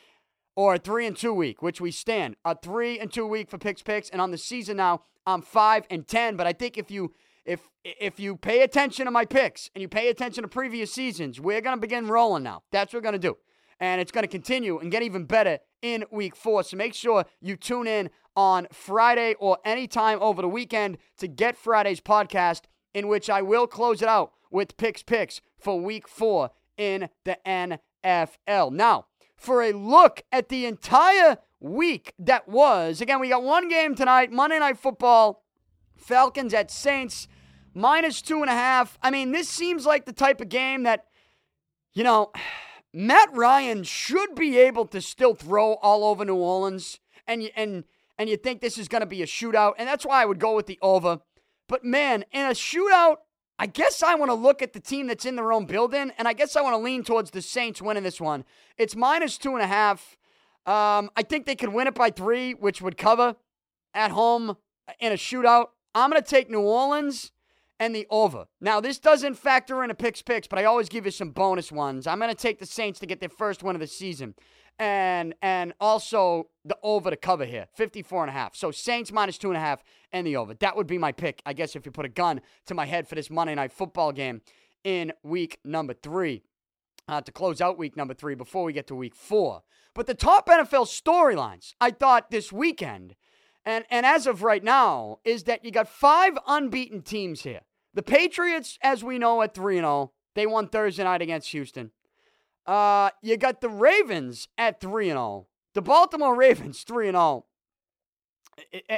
or 0.56 0.76
a 0.76 0.78
three 0.78 1.08
and 1.08 1.18
two 1.18 1.34
week, 1.34 1.64
which 1.64 1.82
we 1.82 1.90
stand. 1.90 2.36
A 2.46 2.56
three 2.56 3.00
and 3.00 3.12
two 3.12 3.26
week 3.26 3.50
for 3.50 3.58
Pic's 3.58 3.82
picks, 3.82 4.12
and 4.12 4.22
on 4.22 4.30
the 4.30 4.38
season 4.38 4.78
now, 4.78 5.02
I'm 5.26 5.42
five 5.42 5.88
and 5.90 6.08
ten. 6.08 6.38
But 6.38 6.46
I 6.46 6.54
think 6.54 6.78
if 6.78 6.92
you 6.92 7.16
if 7.46 7.68
if 7.84 8.20
you 8.20 8.38
pay 8.38 8.62
attention 8.62 9.06
to 9.06 9.12
my 9.12 9.26
picks 9.26 9.72
and 9.74 9.82
you 9.82 9.88
pay 9.88 10.08
attention 10.08 10.44
to 10.44 10.48
previous 10.48 10.94
seasons, 10.94 11.42
we're 11.42 11.60
gonna 11.60 11.82
begin 11.82 12.08
rolling 12.08 12.44
now. 12.44 12.62
That's 12.72 12.94
what 12.94 13.00
we're 13.00 13.06
gonna 13.06 13.18
do. 13.18 13.38
And 13.80 14.00
it's 14.00 14.12
gonna 14.12 14.28
continue 14.28 14.78
and 14.78 14.92
get 14.92 15.02
even 15.02 15.26
better 15.26 15.58
in 15.82 16.06
week 16.12 16.36
four. 16.36 16.62
So 16.64 16.78
make 16.78 16.94
sure 16.94 17.26
you 17.42 17.56
tune 17.56 17.88
in 17.88 18.12
on 18.36 18.68
Friday 18.72 19.34
or 19.40 19.58
anytime 19.66 20.20
over 20.22 20.44
the 20.44 20.48
weekend 20.48 21.00
to 21.18 21.28
get 21.28 21.58
Friday's 21.58 22.02
podcast 22.02 22.66
in 22.94 23.08
which 23.08 23.30
I 23.30 23.42
will 23.42 23.68
close 23.68 24.02
it 24.02 24.08
out 24.08 24.32
with 24.52 24.78
Pic's 24.78 25.04
picks 25.04 25.42
for 25.60 25.80
week 25.80 26.08
four 26.08 26.52
in 26.78 27.10
the 27.26 27.38
NFL. 27.46 28.72
Now, 28.72 29.06
for 29.36 29.62
a 29.62 29.72
look 29.72 30.24
at 30.32 30.50
the 30.50 30.66
entire 30.66 31.38
week 31.60 32.14
that 32.20 32.48
was, 32.48 33.02
again, 33.02 33.20
we 33.20 33.30
got 33.30 33.44
one 33.44 33.70
game 33.70 33.96
tonight, 33.96 34.32
Monday 34.32 34.60
Night 34.60 34.78
Football, 34.78 35.44
Falcons 35.96 36.54
at 36.54 36.72
Saints, 36.72 37.28
minus 37.74 38.22
two 38.22 38.42
and 38.42 38.50
a 38.50 38.54
half. 38.54 38.98
I 39.02 39.12
mean, 39.12 39.32
this 39.32 39.50
seems 39.50 39.86
like 39.86 40.06
the 40.06 40.14
type 40.14 40.42
of 40.42 40.50
game 40.50 40.84
that, 40.84 41.06
you 41.94 42.04
know, 42.04 42.32
Matt 42.94 43.30
Ryan 43.34 43.84
should 43.84 44.34
be 44.34 44.58
able 44.58 44.86
to 44.88 45.02
still 45.02 45.36
throw 45.36 45.74
all 45.76 46.06
over 46.06 46.26
New 46.26 46.36
Orleans. 46.36 47.00
And, 47.28 47.52
and, 47.56 47.84
and 48.18 48.30
you 48.30 48.38
think 48.38 48.62
this 48.62 48.78
is 48.78 48.88
going 48.88 49.02
to 49.02 49.08
be 49.08 49.22
a 49.22 49.28
shootout. 49.28 49.74
And 49.78 49.88
that's 49.88 50.06
why 50.06 50.22
I 50.22 50.26
would 50.26 50.40
go 50.40 50.56
with 50.56 50.66
the 50.66 50.80
over. 50.82 51.20
But 51.68 51.84
man, 51.84 52.26
in 52.32 52.46
a 52.46 52.52
shootout, 52.52 53.18
I 53.60 53.66
guess 53.66 54.04
I 54.04 54.16
want 54.16 54.30
to 54.30 54.36
look 54.36 54.62
at 54.62 54.74
the 54.74 54.80
team 54.80 55.08
that's 55.08 55.26
in 55.26 55.36
their 55.36 55.52
own 55.52 55.66
building, 55.66 56.12
and 56.18 56.28
I 56.28 56.34
guess 56.34 56.56
I 56.56 56.62
want 56.62 56.74
to 56.74 56.78
lean 56.78 57.04
towards 57.04 57.32
the 57.32 57.42
Saints 57.42 57.82
winning 57.82 58.04
this 58.04 58.22
one. 58.22 58.46
It's 58.78 58.96
minus 58.96 59.38
two 59.38 59.54
and 59.54 59.64
a 59.64 59.68
half. 59.68 60.16
Um, 60.66 61.10
I 61.16 61.24
think 61.24 61.46
they 61.46 61.56
could 61.56 61.74
win 61.74 61.88
it 61.88 61.96
by 61.96 62.12
three, 62.12 62.54
which 62.54 62.82
would 62.82 62.98
cover 62.98 63.36
at 63.94 64.12
home 64.12 64.58
in 65.00 65.12
a 65.12 65.16
shootout. 65.16 65.68
I'm 65.96 66.12
going 66.12 66.22
to 66.22 66.28
take 66.28 66.50
New 66.50 66.62
Orleans 66.62 67.32
and 67.80 67.96
the 67.96 68.06
over. 68.10 68.46
Now, 68.62 68.80
this 68.80 69.00
doesn't 69.00 69.36
factor 69.36 69.84
in 69.84 69.90
a 69.90 69.96
Pic's 69.96 70.22
picks, 70.22 70.48
but 70.48 70.60
I 70.60 70.66
always 70.66 70.90
give 70.90 71.06
you 71.06 71.12
some 71.12 71.32
bonus 71.32 71.72
ones. 71.72 72.06
I'm 72.06 72.20
going 72.20 72.30
to 72.30 72.36
take 72.36 72.60
the 72.60 72.66
Saints 72.66 73.00
to 73.00 73.06
get 73.06 73.20
their 73.20 73.30
first 73.30 73.64
win 73.64 73.76
of 73.76 73.80
the 73.80 73.88
season 73.88 74.36
and 74.80 75.34
and 75.42 75.74
also 75.80 76.50
the 76.64 76.78
over 76.84 77.10
to 77.10 77.16
cover 77.16 77.46
here 77.46 77.68
54 77.76 78.24
and 78.24 78.30
a 78.30 78.34
half. 78.34 78.56
So 78.56 78.72
saints 78.72 79.12
minus 79.12 79.38
two 79.38 79.50
and 79.50 79.58
a 79.58 79.62
half 79.62 79.84
and 80.12 80.26
the 80.26 80.36
over. 80.36 80.54
That 80.56 80.76
would 80.76 80.88
be 80.88 80.98
my 80.98 81.12
pick 81.12 81.42
i 81.46 81.54
guess 81.54 81.76
if 81.76 81.86
you 81.86 81.92
put 81.92 82.06
a 82.06 82.10
gun 82.10 82.42
to 82.66 82.74
my 82.74 82.86
head 82.86 83.08
for 83.08 83.16
this 83.16 83.30
monday 83.30 83.56
night 83.56 83.72
football 83.72 84.12
game 84.12 84.42
in 84.84 85.14
week 85.24 85.60
number 85.64 85.94
three. 85.94 86.44
Uh, 87.10 87.22
to 87.22 87.32
close 87.32 87.62
out 87.62 87.78
week 87.78 87.96
number 87.96 88.14
three 88.14 88.36
before 88.36 88.66
we 88.66 88.74
get 88.74 88.86
to 88.86 88.94
week 88.94 89.16
four. 89.16 89.64
But 89.94 90.08
the 90.08 90.14
top 90.14 90.48
nfl 90.48 90.86
storylines 90.86 91.74
i 91.80 91.92
thought 91.92 92.32
this 92.32 92.52
weekend 92.52 93.16
and 93.68 93.84
and 93.92 94.06
as 94.06 94.28
of 94.28 94.44
right 94.44 94.64
now 94.64 95.20
is 95.26 95.44
that 95.44 95.66
you 95.66 95.72
got 95.72 95.90
five 95.90 96.38
unbeaten 96.48 97.02
teams 97.02 97.42
here. 97.42 97.62
The 97.94 98.02
patriots 98.02 98.80
as 98.82 99.04
we 99.04 99.20
know 99.20 99.42
at 99.42 99.54
3 99.54 99.78
and 99.78 99.84
0 99.84 100.14
They 100.36 100.48
won 100.48 100.70
Thursday 100.70 101.04
night 101.04 101.22
against 101.22 101.50
Houston. 101.50 101.92
Uh, 102.68 103.12
you 103.22 103.38
got 103.38 103.62
the 103.62 103.70
Ravens 103.70 104.48
at 104.58 104.82
3 104.82 105.10
and 105.10 105.18
0. 105.18 105.48
The 105.74 105.82
Baltimore 105.82 106.36
Ravens 106.36 106.84
3 106.84 107.10
and 107.10 107.16
0. 107.16 107.46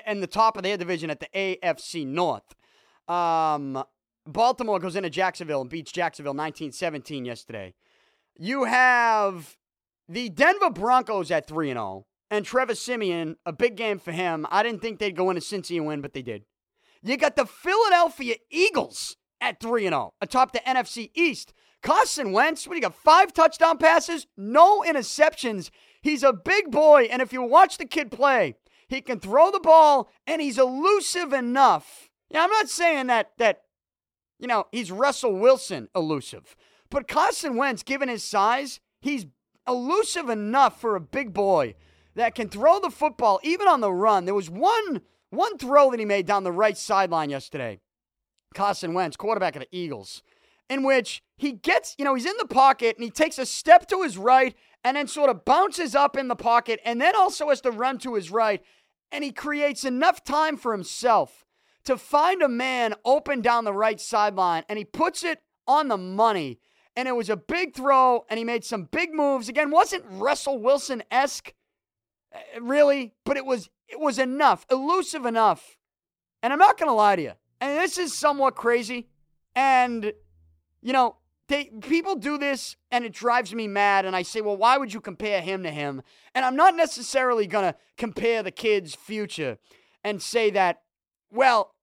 And 0.05 0.23
the 0.23 0.27
top 0.27 0.57
of 0.57 0.63
their 0.63 0.77
division 0.77 1.09
at 1.09 1.19
the 1.19 1.27
AFC 1.35 2.07
North. 2.07 2.55
Um, 3.07 3.83
Baltimore 4.25 4.79
goes 4.79 4.95
into 4.95 5.09
Jacksonville 5.09 5.61
and 5.61 5.69
beats 5.69 5.91
Jacksonville 5.91 6.33
19-17 6.33 7.25
yesterday. 7.25 7.73
You 8.37 8.63
have 8.63 9.57
the 10.07 10.29
Denver 10.29 10.69
Broncos 10.69 11.29
at 11.29 11.47
3 11.47 11.71
and 11.71 11.77
0. 11.77 12.05
And 12.31 12.45
Trevor 12.45 12.75
Siemian, 12.75 13.37
a 13.45 13.51
big 13.51 13.75
game 13.75 13.99
for 13.99 14.11
him. 14.11 14.45
I 14.51 14.61
didn't 14.63 14.81
think 14.81 14.99
they'd 14.99 15.15
go 15.15 15.29
into 15.29 15.41
Cincy 15.41 15.77
and 15.77 15.87
win, 15.87 16.01
but 16.01 16.13
they 16.13 16.21
did. 16.21 16.45
You 17.01 17.17
got 17.17 17.35
the 17.35 17.45
Philadelphia 17.45 18.35
Eagles 18.51 19.17
at 19.41 19.59
3 19.59 19.83
0, 19.83 20.13
atop 20.21 20.51
the 20.51 20.59
NFC 20.59 21.11
East. 21.13 21.53
Carson 21.81 22.31
Wentz, 22.31 22.67
what 22.67 22.73
do 22.73 22.77
you 22.77 22.81
got? 22.81 22.95
Five 22.95 23.33
touchdown 23.33 23.77
passes, 23.77 24.27
no 24.35 24.81
interceptions. 24.81 25.69
He's 26.01 26.23
a 26.23 26.33
big 26.33 26.71
boy, 26.71 27.03
and 27.03 27.21
if 27.21 27.31
you 27.31 27.41
watch 27.41 27.77
the 27.77 27.85
kid 27.85 28.11
play, 28.11 28.55
he 28.87 29.01
can 29.01 29.19
throw 29.19 29.51
the 29.51 29.59
ball 29.59 30.09
and 30.27 30.41
he's 30.41 30.57
elusive 30.57 31.31
enough. 31.31 32.09
Yeah, 32.29 32.43
I'm 32.43 32.49
not 32.49 32.69
saying 32.69 33.07
that 33.07 33.31
that 33.37 33.61
you 34.39 34.47
know, 34.47 34.65
he's 34.71 34.91
Russell 34.91 35.33
Wilson 35.33 35.89
elusive. 35.93 36.55
But 36.89 37.07
Carson 37.07 37.57
Wentz, 37.57 37.83
given 37.83 38.09
his 38.09 38.23
size, 38.23 38.79
he's 39.01 39.27
elusive 39.67 40.29
enough 40.29 40.79
for 40.79 40.95
a 40.95 41.01
big 41.01 41.33
boy 41.33 41.75
that 42.15 42.33
can 42.33 42.49
throw 42.49 42.79
the 42.79 42.89
football 42.89 43.39
even 43.43 43.67
on 43.67 43.81
the 43.81 43.91
run. 43.91 44.25
There 44.25 44.33
was 44.33 44.49
one 44.49 45.01
one 45.29 45.57
throw 45.59 45.91
that 45.91 45.99
he 45.99 46.05
made 46.05 46.25
down 46.25 46.43
the 46.43 46.51
right 46.51 46.77
sideline 46.77 47.29
yesterday. 47.29 47.79
Carson 48.53 48.93
Wentz, 48.93 49.17
quarterback 49.17 49.55
of 49.55 49.61
the 49.61 49.67
Eagles, 49.71 50.23
in 50.69 50.83
which 50.83 51.23
he 51.37 51.53
gets, 51.53 51.95
you 51.97 52.05
know, 52.05 52.15
he's 52.15 52.25
in 52.25 52.37
the 52.37 52.45
pocket 52.45 52.95
and 52.95 53.03
he 53.03 53.09
takes 53.09 53.37
a 53.37 53.45
step 53.45 53.87
to 53.87 54.01
his 54.01 54.17
right 54.17 54.55
and 54.83 54.95
then 54.95 55.07
sort 55.07 55.29
of 55.29 55.45
bounces 55.45 55.95
up 55.95 56.17
in 56.17 56.27
the 56.27 56.35
pocket 56.35 56.79
and 56.85 57.01
then 57.01 57.15
also 57.15 57.49
has 57.49 57.61
to 57.61 57.71
run 57.71 57.97
to 57.99 58.15
his 58.15 58.31
right. 58.31 58.63
And 59.11 59.23
he 59.23 59.31
creates 59.31 59.83
enough 59.83 60.23
time 60.23 60.57
for 60.57 60.71
himself 60.71 61.45
to 61.85 61.97
find 61.97 62.41
a 62.41 62.49
man 62.49 62.93
open 63.03 63.41
down 63.41 63.63
the 63.63 63.73
right 63.73 63.99
sideline 63.99 64.63
and 64.69 64.77
he 64.77 64.85
puts 64.85 65.23
it 65.23 65.41
on 65.67 65.87
the 65.87 65.97
money. 65.97 66.59
And 66.95 67.07
it 67.07 67.15
was 67.15 67.29
a 67.29 67.37
big 67.37 67.75
throw 67.75 68.25
and 68.29 68.37
he 68.37 68.43
made 68.43 68.63
some 68.63 68.83
big 68.83 69.13
moves. 69.13 69.49
Again, 69.49 69.71
wasn't 69.71 70.03
Russell 70.07 70.59
Wilson 70.59 71.03
esque, 71.09 71.53
eh, 72.31 72.59
really, 72.61 73.13
but 73.25 73.37
it 73.37 73.45
was 73.45 73.69
it 73.87 73.99
was 73.99 74.19
enough, 74.19 74.65
elusive 74.69 75.25
enough. 75.25 75.77
And 76.43 76.53
I'm 76.53 76.59
not 76.59 76.77
to 76.89 76.93
lie 76.93 77.15
to 77.15 77.21
you. 77.21 77.31
And 77.61 77.77
this 77.77 77.97
is 77.97 78.17
somewhat 78.17 78.55
crazy. 78.55 79.07
And, 79.55 80.13
you 80.81 80.93
know, 80.93 81.17
they, 81.47 81.65
people 81.81 82.15
do 82.15 82.37
this 82.37 82.75
and 82.91 83.03
it 83.03 83.11
drives 83.11 83.53
me 83.53 83.67
mad. 83.67 84.05
And 84.05 84.15
I 84.15 84.21
say, 84.21 84.41
well, 84.41 84.55
why 84.55 84.77
would 84.77 84.93
you 84.93 85.01
compare 85.01 85.41
him 85.41 85.63
to 85.63 85.71
him? 85.71 86.01
And 86.33 86.45
I'm 86.45 86.55
not 86.55 86.75
necessarily 86.75 87.47
going 87.47 87.71
to 87.71 87.75
compare 87.97 88.43
the 88.43 88.51
kid's 88.51 88.95
future 88.95 89.57
and 90.03 90.21
say 90.21 90.51
that, 90.51 90.83
well, 91.31 91.75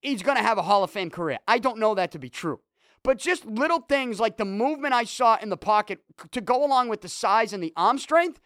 he's 0.00 0.22
going 0.22 0.36
to 0.36 0.42
have 0.42 0.58
a 0.58 0.62
Hall 0.62 0.82
of 0.82 0.90
Fame 0.90 1.10
career. 1.10 1.38
I 1.46 1.58
don't 1.58 1.78
know 1.78 1.94
that 1.94 2.10
to 2.12 2.18
be 2.18 2.30
true. 2.30 2.60
But 3.02 3.18
just 3.18 3.46
little 3.46 3.80
things 3.80 4.20
like 4.20 4.36
the 4.36 4.44
movement 4.44 4.92
I 4.92 5.04
saw 5.04 5.38
in 5.40 5.48
the 5.48 5.56
pocket 5.56 6.00
to 6.32 6.40
go 6.40 6.64
along 6.64 6.88
with 6.88 7.00
the 7.00 7.08
size 7.08 7.52
and 7.52 7.62
the 7.62 7.72
arm 7.76 7.98
strength. 7.98 8.40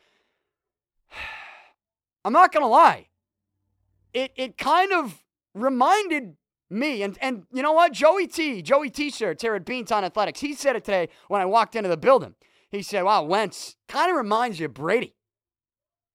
I'm 2.25 2.33
not 2.33 2.53
going 2.53 2.63
to 2.63 2.69
lie. 2.69 3.09
It, 4.13 4.33
it 4.37 4.57
kind 4.57 4.93
of 4.93 5.25
reminded 5.55 6.37
me, 6.75 7.03
and, 7.03 7.17
and 7.21 7.45
you 7.53 7.63
know 7.63 7.73
what? 7.73 7.93
Joey 7.93 8.27
T, 8.27 8.63
Joey 8.63 8.91
T 8.91 9.11
shirts 9.11 9.43
here 9.43 9.55
at 9.55 9.65
Beantown 9.65 10.03
Athletics, 10.03 10.41
he 10.41 10.55
said 10.55 10.77
it 10.77 10.85
today 10.85 11.09
when 11.29 11.41
I 11.41 11.47
walked 11.47 11.77
into 11.77 11.89
the 11.89 11.97
building. 11.97 12.35
He 12.71 12.83
said, 12.83 13.03
wow, 13.03 13.23
Wentz 13.23 13.77
kind 13.89 14.11
of 14.11 14.17
reminds 14.17 14.59
you 14.59 14.67
of 14.67 14.75
Brady. 14.75 15.15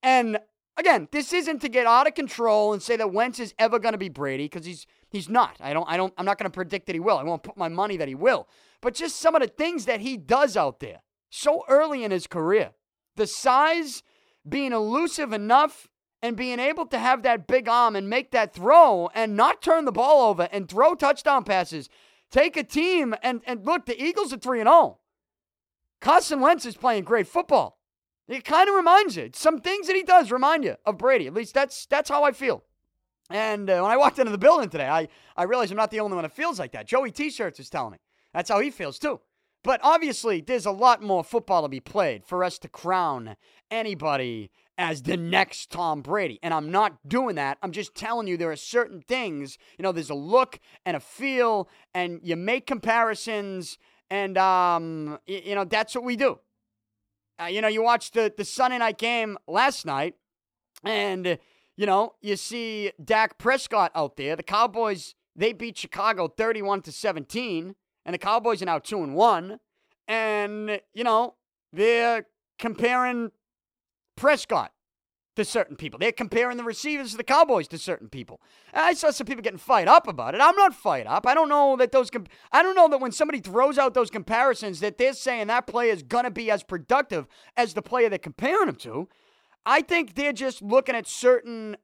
And 0.04 0.40
again, 0.78 1.08
this 1.12 1.34
isn't 1.34 1.60
to 1.60 1.70
get 1.70 1.86
out 1.86 2.08
of 2.08 2.16
control 2.16 2.74
and 2.74 2.82
say 2.82 2.96
that 2.98 3.14
Wentz 3.14 3.40
is 3.40 3.54
ever 3.60 3.80
going 3.80 3.94
to 3.94 3.98
be 3.98 4.10
Brady 4.10 4.46
because 4.46 4.66
he's 4.66 4.86
he's 5.10 5.30
not. 5.30 5.58
I 5.60 5.74
don't 5.74 5.88
I 5.90 5.98
don't 5.98 6.14
I'm 6.18 6.26
not 6.26 6.38
going 6.38 6.50
to 6.50 6.56
predict 6.56 6.88
that 6.88 6.96
he 6.96 7.00
will. 7.00 7.18
I 7.18 7.24
won't 7.24 7.44
put 7.44 7.58
my 7.58 7.70
money 7.70 7.98
that 7.98 8.08
he 8.08 8.16
will. 8.16 8.48
But 8.82 8.94
just 8.94 9.18
some 9.18 9.36
of 9.36 9.42
the 9.42 9.48
things 9.48 9.86
that 9.86 10.02
he 10.02 10.18
does 10.18 10.58
out 10.58 10.80
there 10.80 11.02
so 11.30 11.64
early 11.70 12.04
in 12.04 12.12
his 12.12 12.28
career. 12.28 12.72
The 13.16 13.28
size 13.28 14.04
being 14.48 14.72
elusive 14.72 15.34
enough 15.34 15.88
and 16.22 16.36
being 16.36 16.60
able 16.60 16.86
to 16.88 17.00
have 17.00 17.24
that 17.24 17.48
big 17.48 17.68
arm 17.68 17.96
and 17.96 18.10
make 18.10 18.32
that 18.32 18.54
throw 18.54 19.10
and 19.14 19.36
not 19.36 19.62
turn 19.62 19.86
the 19.86 19.92
ball 19.92 20.30
over 20.30 20.50
and 20.52 20.68
throw 20.68 20.96
touchdown 20.96 21.44
passes. 21.44 21.90
Take 22.32 22.58
a 22.58 22.64
team 22.64 23.16
and, 23.24 23.42
and 23.46 23.66
look, 23.66 23.86
the 23.86 24.02
Eagles 24.02 24.34
are 24.34 24.38
3 24.38 24.62
and 24.62 24.70
0. 24.70 25.00
Carson 26.02 26.40
Wentz 26.40 26.66
is 26.66 26.78
playing 26.78 27.04
great 27.04 27.28
football. 27.28 27.80
It 28.28 28.46
kind 28.46 28.70
of 28.70 28.76
reminds 28.76 29.18
you. 29.18 29.32
Some 29.34 29.60
things 29.60 29.88
that 29.88 29.96
he 29.96 30.04
does 30.04 30.32
remind 30.32 30.64
you 30.64 30.76
of 30.86 30.98
Brady. 30.98 31.26
At 31.26 31.34
least 31.34 31.54
that's 31.54 31.88
that's 31.88 32.10
how 32.10 32.24
I 32.24 32.32
feel. 32.32 32.64
And 33.32 33.70
uh, 33.70 33.82
when 33.82 33.92
I 33.92 33.98
walked 33.98 34.20
into 34.20 34.32
the 34.32 34.38
building 34.38 34.70
today, 34.70 34.88
I, 34.88 35.08
I 35.36 35.44
realized 35.44 35.72
I'm 35.72 35.78
not 35.78 35.92
the 35.92 36.00
only 36.00 36.16
one 36.16 36.24
that 36.24 36.32
feels 36.32 36.60
like 36.60 36.72
that. 36.72 36.88
Joey 36.88 37.12
T-shirts 37.12 37.60
is 37.60 37.70
telling 37.70 37.94
me. 37.94 37.98
That's 38.34 38.50
how 38.50 38.60
he 38.60 38.72
feels 38.72 38.98
too. 38.98 39.20
But 39.64 39.82
obviously, 39.84 40.42
there's 40.42 40.66
a 40.66 40.72
lot 40.72 41.02
more 41.02 41.24
football 41.24 41.64
to 41.64 41.68
be 41.68 41.80
played 41.80 42.26
for 42.26 42.44
us 42.44 42.58
to 42.60 42.70
crown 42.70 43.36
anybody 43.70 44.52
as 44.80 45.04
the 45.04 45.18
next 45.18 45.70
Tom 45.70 46.02
Brady. 46.02 46.40
And 46.42 46.54
I'm 46.54 46.72
not 46.72 46.98
doing 47.08 47.36
that. 47.36 47.60
I'm 47.62 47.72
just 47.72 47.94
telling 47.94 48.26
you 48.26 48.36
there 48.38 48.52
are 48.52 48.56
certain 48.56 49.02
things, 49.02 49.60
you 49.78 49.84
know, 49.84 49.92
there's 49.92 50.10
a 50.10 50.16
look 50.16 50.60
and 50.86 50.98
a 50.98 51.00
feel, 51.00 51.70
and 51.94 52.20
you 52.24 52.36
make 52.36 52.66
comparisons, 52.66 53.78
and, 54.10 54.38
um, 54.40 55.20
you, 55.28 55.42
you 55.46 55.56
know, 55.56 55.66
that's 55.66 55.94
what 55.94 56.04
we 56.04 56.16
do. 56.16 56.40
Uh, 57.40 57.46
you 57.46 57.62
know, 57.62 57.68
you 57.68 57.84
watched 57.84 58.16
the, 58.16 58.34
the 58.36 58.46
Sunday 58.46 58.80
night 58.80 58.98
game 58.98 59.38
last 59.48 59.86
night, 59.86 60.16
and, 60.84 61.38
you 61.78 61.86
know, 61.86 62.14
you 62.22 62.36
see 62.36 62.92
Dak 63.04 63.38
Prescott 63.38 63.92
out 63.94 64.16
there. 64.16 64.36
The 64.36 64.44
Cowboys, 64.44 65.14
they 65.36 65.54
beat 65.54 65.78
Chicago 65.78 66.28
31 66.28 66.82
to 66.84 66.92
17 66.92 67.76
and 68.10 68.14
the 68.16 68.18
Cowboys 68.18 68.62
are 68.62 68.66
now 68.66 68.80
two 68.80 69.04
and 69.04 69.14
one, 69.14 69.60
and 70.08 70.82
you 70.96 71.04
know 71.04 71.36
they're 71.72 72.26
comparing 72.58 73.30
Prescott 74.20 74.74
to 75.38 75.46
certain 75.46 75.78
people. 75.78 75.98
They're 75.98 76.12
comparing 76.12 76.58
the 76.58 76.64
receivers 76.66 77.14
of 77.14 77.18
the 77.18 77.24
Cowboys 77.24 77.70
to 77.70 77.78
certain 77.78 78.10
people. 78.10 78.42
I 78.74 78.94
saw 78.94 79.12
some 79.12 79.26
people 79.26 79.42
getting 79.42 79.58
fired 79.58 79.88
up 79.88 80.10
about 80.10 80.36
it. 80.36 80.42
I'm 80.42 80.58
not 80.58 80.74
fired 80.74 81.08
up. 81.08 81.26
I 81.26 81.34
don't 81.34 81.48
know 81.48 81.78
that 81.78 81.94
those. 81.94 82.10
Comp- 82.10 82.28
I 82.52 82.62
don't 82.62 82.76
know 82.76 82.90
that 82.90 83.00
when 83.00 83.14
somebody 83.14 83.40
throws 83.40 83.78
out 83.78 83.94
those 83.94 84.10
comparisons 84.10 84.82
that 84.82 84.98
they're 84.98 85.14
saying 85.14 85.48
that 85.48 85.68
player 85.68 85.94
is 85.94 86.04
gonna 86.04 86.32
be 86.32 86.52
as 86.52 86.64
productive 86.64 87.28
as 87.56 87.74
the 87.74 87.82
player 87.82 88.10
they're 88.10 88.20
comparing 88.20 88.68
him 88.68 88.76
to. 88.76 89.08
I 89.66 89.82
think 89.82 90.16
they're 90.16 90.34
just 90.34 90.62
looking 90.62 90.96
at 90.96 91.08
certain 91.08 91.78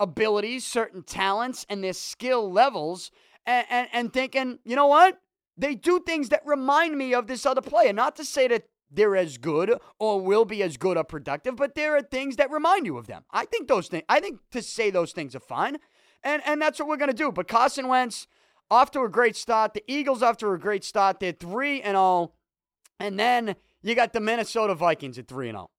abilities, 0.00 0.64
certain 0.64 1.02
talents, 1.02 1.66
and 1.68 1.84
their 1.84 1.92
skill 1.92 2.50
levels, 2.50 3.10
and, 3.44 3.66
and, 3.68 3.88
and 3.92 4.12
thinking, 4.12 4.60
you 4.64 4.76
know 4.76 4.86
what? 4.86 5.18
They 5.58 5.74
do 5.74 6.00
things 6.00 6.30
that 6.30 6.40
remind 6.46 6.96
me 6.96 7.12
of 7.12 7.26
this 7.26 7.44
other 7.44 7.60
player. 7.60 7.92
Not 7.92 8.16
to 8.16 8.24
say 8.24 8.48
that 8.48 8.64
they're 8.92 9.16
as 9.16 9.38
good 9.38 9.78
or 9.98 10.20
will 10.20 10.44
be 10.44 10.62
as 10.62 10.76
good 10.76 10.96
or 10.96 11.04
productive, 11.04 11.56
but 11.56 11.74
there 11.74 11.96
are 11.96 12.02
things 12.02 12.36
that 12.36 12.50
remind 12.50 12.86
you 12.86 12.98
of 12.98 13.06
them. 13.06 13.24
I 13.30 13.46
think 13.46 13.68
those 13.68 13.88
things. 13.88 14.04
I 14.08 14.20
think 14.20 14.40
to 14.50 14.62
say 14.62 14.90
those 14.90 15.12
things 15.12 15.34
are 15.34 15.40
fine, 15.40 15.78
and 16.22 16.42
and 16.44 16.60
that's 16.60 16.78
what 16.78 16.88
we're 16.88 16.96
gonna 16.96 17.12
do. 17.12 17.32
But 17.32 17.48
Carson 17.48 17.88
Wentz 17.88 18.26
off 18.70 18.90
to 18.92 19.00
a 19.02 19.08
great 19.08 19.36
start. 19.36 19.74
The 19.74 19.82
Eagles 19.86 20.22
off 20.22 20.36
to 20.38 20.50
a 20.50 20.58
great 20.58 20.84
start. 20.84 21.20
They're 21.20 21.32
three 21.32 21.80
and 21.80 21.96
all, 21.96 22.36
and 23.00 23.18
then 23.18 23.56
you 23.82 23.94
got 23.94 24.12
the 24.12 24.20
Minnesota 24.20 24.74
Vikings 24.74 25.18
at 25.18 25.28
three 25.28 25.48
and 25.48 25.56
zero. 25.56 25.70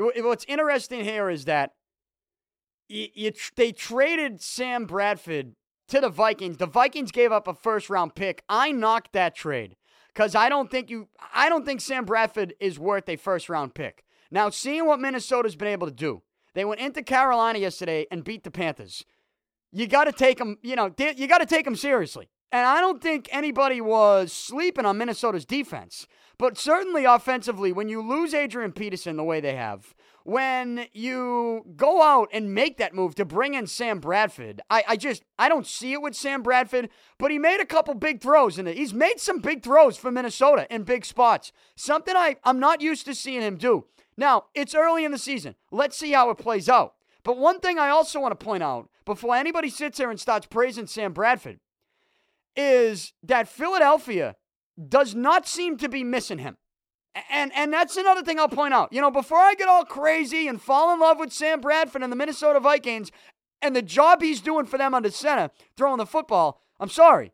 Oh. 0.00 0.22
What's 0.22 0.44
interesting 0.44 1.04
here 1.04 1.28
is 1.28 1.46
that 1.46 1.72
you, 2.88 3.08
you, 3.14 3.32
they 3.56 3.72
traded 3.72 4.40
Sam 4.40 4.84
Bradford 4.84 5.54
to 5.88 6.00
the 6.00 6.08
Vikings. 6.08 6.58
The 6.58 6.66
Vikings 6.66 7.10
gave 7.10 7.32
up 7.32 7.48
a 7.48 7.54
first 7.54 7.90
round 7.90 8.14
pick. 8.14 8.42
I 8.48 8.72
knocked 8.72 9.12
that 9.12 9.34
trade 9.34 9.76
because 10.18 10.34
I 10.34 10.48
don't 10.48 10.68
think 10.68 10.90
you 10.90 11.06
I 11.32 11.48
don't 11.48 11.64
think 11.64 11.80
Sam 11.80 12.04
Bradford 12.04 12.52
is 12.58 12.76
worth 12.76 13.08
a 13.08 13.14
first 13.14 13.48
round 13.48 13.74
pick. 13.74 14.04
Now, 14.32 14.50
seeing 14.50 14.84
what 14.84 14.98
Minnesota's 14.98 15.54
been 15.54 15.68
able 15.68 15.86
to 15.86 15.92
do, 15.92 16.22
they 16.54 16.64
went 16.64 16.80
into 16.80 17.04
Carolina 17.04 17.60
yesterday 17.60 18.04
and 18.10 18.24
beat 18.24 18.42
the 18.42 18.50
Panthers. 18.50 19.04
You 19.70 19.86
got 19.86 20.04
to 20.04 20.12
take 20.12 20.38
them, 20.38 20.58
you 20.60 20.74
know, 20.74 20.92
you 21.16 21.28
got 21.28 21.38
to 21.38 21.46
take 21.46 21.64
them 21.64 21.76
seriously. 21.76 22.28
And 22.50 22.66
I 22.66 22.80
don't 22.80 23.00
think 23.00 23.28
anybody 23.30 23.80
was 23.80 24.32
sleeping 24.32 24.84
on 24.84 24.98
Minnesota's 24.98 25.44
defense. 25.44 26.08
But 26.38 26.56
certainly 26.56 27.04
offensively, 27.04 27.72
when 27.72 27.88
you 27.88 28.00
lose 28.00 28.32
Adrian 28.32 28.72
Peterson 28.72 29.16
the 29.16 29.24
way 29.24 29.40
they 29.40 29.56
have, 29.56 29.94
when 30.22 30.86
you 30.92 31.64
go 31.74 32.00
out 32.00 32.28
and 32.32 32.54
make 32.54 32.76
that 32.76 32.94
move 32.94 33.16
to 33.16 33.24
bring 33.24 33.54
in 33.54 33.66
Sam 33.66 33.98
Bradford, 33.98 34.60
I, 34.70 34.84
I 34.86 34.96
just 34.96 35.24
I 35.38 35.48
don't 35.48 35.66
see 35.66 35.94
it 35.94 36.02
with 36.02 36.14
Sam 36.14 36.42
Bradford, 36.42 36.90
but 37.18 37.32
he 37.32 37.38
made 37.38 37.60
a 37.60 37.66
couple 37.66 37.94
big 37.94 38.20
throws 38.20 38.56
and 38.56 38.68
he's 38.68 38.94
made 38.94 39.18
some 39.18 39.40
big 39.40 39.64
throws 39.64 39.96
for 39.96 40.12
Minnesota 40.12 40.66
in 40.70 40.84
big 40.84 41.04
spots. 41.04 41.50
Something 41.76 42.14
I, 42.14 42.36
I'm 42.44 42.60
not 42.60 42.80
used 42.80 43.06
to 43.06 43.14
seeing 43.14 43.42
him 43.42 43.56
do. 43.56 43.86
Now, 44.16 44.44
it's 44.54 44.74
early 44.74 45.04
in 45.04 45.12
the 45.12 45.18
season. 45.18 45.56
Let's 45.72 45.96
see 45.96 46.12
how 46.12 46.30
it 46.30 46.38
plays 46.38 46.68
out. 46.68 46.94
But 47.24 47.38
one 47.38 47.58
thing 47.58 47.78
I 47.78 47.88
also 47.88 48.20
want 48.20 48.38
to 48.38 48.44
point 48.44 48.62
out 48.62 48.88
before 49.04 49.34
anybody 49.34 49.70
sits 49.70 49.98
there 49.98 50.10
and 50.10 50.20
starts 50.20 50.46
praising 50.46 50.86
Sam 50.86 51.12
Bradford 51.12 51.58
is 52.54 53.12
that 53.22 53.48
Philadelphia 53.48 54.36
does 54.88 55.14
not 55.14 55.46
seem 55.46 55.76
to 55.78 55.88
be 55.88 56.04
missing 56.04 56.38
him. 56.38 56.56
And 57.30 57.52
and 57.54 57.72
that's 57.72 57.96
another 57.96 58.22
thing 58.22 58.38
I'll 58.38 58.48
point 58.48 58.74
out. 58.74 58.92
You 58.92 59.00
know, 59.00 59.10
before 59.10 59.38
I 59.38 59.54
get 59.54 59.68
all 59.68 59.84
crazy 59.84 60.46
and 60.46 60.60
fall 60.60 60.92
in 60.92 61.00
love 61.00 61.18
with 61.18 61.32
Sam 61.32 61.60
Bradford 61.60 62.02
and 62.02 62.12
the 62.12 62.16
Minnesota 62.16 62.60
Vikings 62.60 63.10
and 63.60 63.74
the 63.74 63.82
job 63.82 64.22
he's 64.22 64.40
doing 64.40 64.66
for 64.66 64.78
them 64.78 64.94
under 64.94 65.10
center, 65.10 65.50
throwing 65.76 65.98
the 65.98 66.06
football, 66.06 66.60
I'm 66.78 66.88
sorry. 66.88 67.32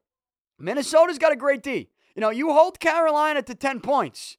Minnesota's 0.59 1.19
got 1.19 1.33
a 1.33 1.37
great 1.37 1.63
D. 1.63 1.91
You 2.15 2.21
know, 2.21 2.31
you 2.31 2.53
hold 2.53 2.81
Carolina 2.81 3.43
to 3.43 3.55
10 3.55 3.81
points 3.81 4.39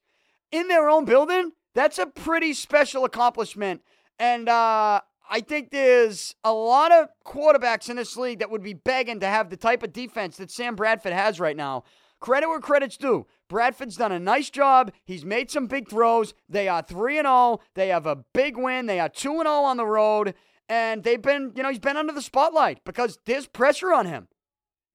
in 0.52 0.68
their 0.68 0.90
own 0.90 1.06
building, 1.06 1.52
that's 1.74 2.00
a 2.00 2.06
pretty 2.06 2.54
special 2.54 3.04
accomplishment. 3.04 3.82
And 4.18 4.48
uh, 4.48 5.02
I 5.30 5.42
think 5.42 5.72
there's 5.72 6.36
a 6.44 6.54
lot 6.54 6.92
of 6.92 7.10
quarterbacks 7.26 7.90
in 7.90 7.98
this 7.98 8.16
league 8.16 8.40
that 8.40 8.50
would 8.50 8.64
be 8.64 8.74
begging 8.74 9.20
to 9.20 9.28
have 9.28 9.50
the 9.50 9.58
type 9.58 9.84
of 9.84 9.92
defense 9.92 10.38
that 10.38 10.52
Sam 10.52 10.76
Bradford 10.76 11.14
has 11.14 11.40
right 11.40 11.58
now. 11.58 11.84
Credit 12.25 12.50
where 12.50 12.60
credit's 12.60 12.98
due. 12.98 13.27
Bradford's 13.48 13.98
done 13.98 14.12
a 14.12 14.17
nice 14.17 14.50
job. 14.50 14.91
He's 15.05 15.24
made 15.24 15.51
some 15.51 15.67
big 15.67 15.88
throws. 15.88 16.34
They 16.50 16.67
are 16.67 16.82
3 16.82 17.20
and 17.20 17.27
0. 17.27 17.60
They 17.75 17.89
have 17.89 18.08
a 18.08 18.15
big 18.34 18.58
win. 18.58 18.88
They 18.88 19.00
are 19.00 19.10
2 19.10 19.29
and 19.29 19.41
0 19.41 19.48
on 19.48 19.77
the 19.77 19.86
road. 19.86 20.34
And 20.67 21.03
they've 21.03 21.22
been, 21.22 21.51
you 21.55 21.62
know, 21.62 21.70
he's 21.70 21.77
been 21.77 21.98
under 21.98 22.13
the 22.13 22.24
spotlight 22.24 22.84
because 22.84 23.20
there's 23.27 23.46
pressure 23.46 23.94
on 23.94 24.08
him. 24.08 24.27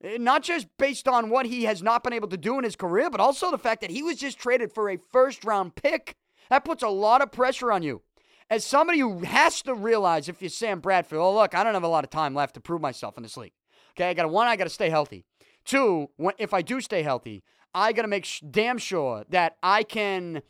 Eh, 0.02 0.16
not 0.18 0.42
just 0.42 0.66
based 0.76 1.06
on 1.06 1.30
what 1.30 1.46
he 1.46 1.66
has 1.66 1.84
not 1.84 2.02
been 2.02 2.12
able 2.12 2.26
to 2.26 2.37
do 2.37 2.58
in 2.58 2.64
his 2.64 2.75
career, 2.75 3.10
but 3.10 3.20
also 3.20 3.52
the 3.52 3.58
fact 3.58 3.80
that 3.82 3.92
he 3.92 4.02
was 4.02 4.16
just 4.16 4.37
traded 4.37 4.72
for 4.72 4.90
a 4.90 4.99
first 5.12 5.44
round 5.44 5.76
pick. 5.76 6.16
That 6.49 6.64
puts 6.64 6.82
a 6.82 6.88
lot 6.88 7.22
of 7.22 7.30
pressure 7.30 7.70
on 7.70 7.84
you. 7.84 8.02
As 8.50 8.64
somebody 8.64 8.99
who 8.99 9.20
has 9.20 9.62
to 9.62 9.75
realize 9.75 10.28
if 10.28 10.42
you're 10.42 10.49
Sam 10.49 10.80
Bradford, 10.80 11.20
oh, 11.20 11.32
look, 11.32 11.54
I 11.54 11.62
don't 11.62 11.75
have 11.75 11.84
a 11.84 11.87
lot 11.87 12.02
of 12.02 12.10
time 12.10 12.34
left 12.34 12.54
to 12.54 12.60
prove 12.60 12.80
myself 12.80 13.16
in 13.16 13.22
this 13.22 13.37
league. 13.37 13.52
Okay, 13.92 14.10
I 14.10 14.14
got 14.14 14.25
to, 14.25 14.28
one, 14.28 14.49
I 14.49 14.56
got 14.56 14.64
to 14.64 14.70
stay 14.70 14.90
healthy. 14.90 15.26
Two, 15.64 16.11
if 16.38 16.52
I 16.55 16.62
do 16.62 16.81
stay 16.81 17.02
healthy, 17.02 17.43
I 17.75 17.93
got 17.93 18.02
to 18.02 18.09
make 18.09 18.25
sh- 18.25 18.43
damn 18.50 18.79
sure 18.79 19.25
that 19.29 19.57
I 19.62 19.83
can 19.83 20.43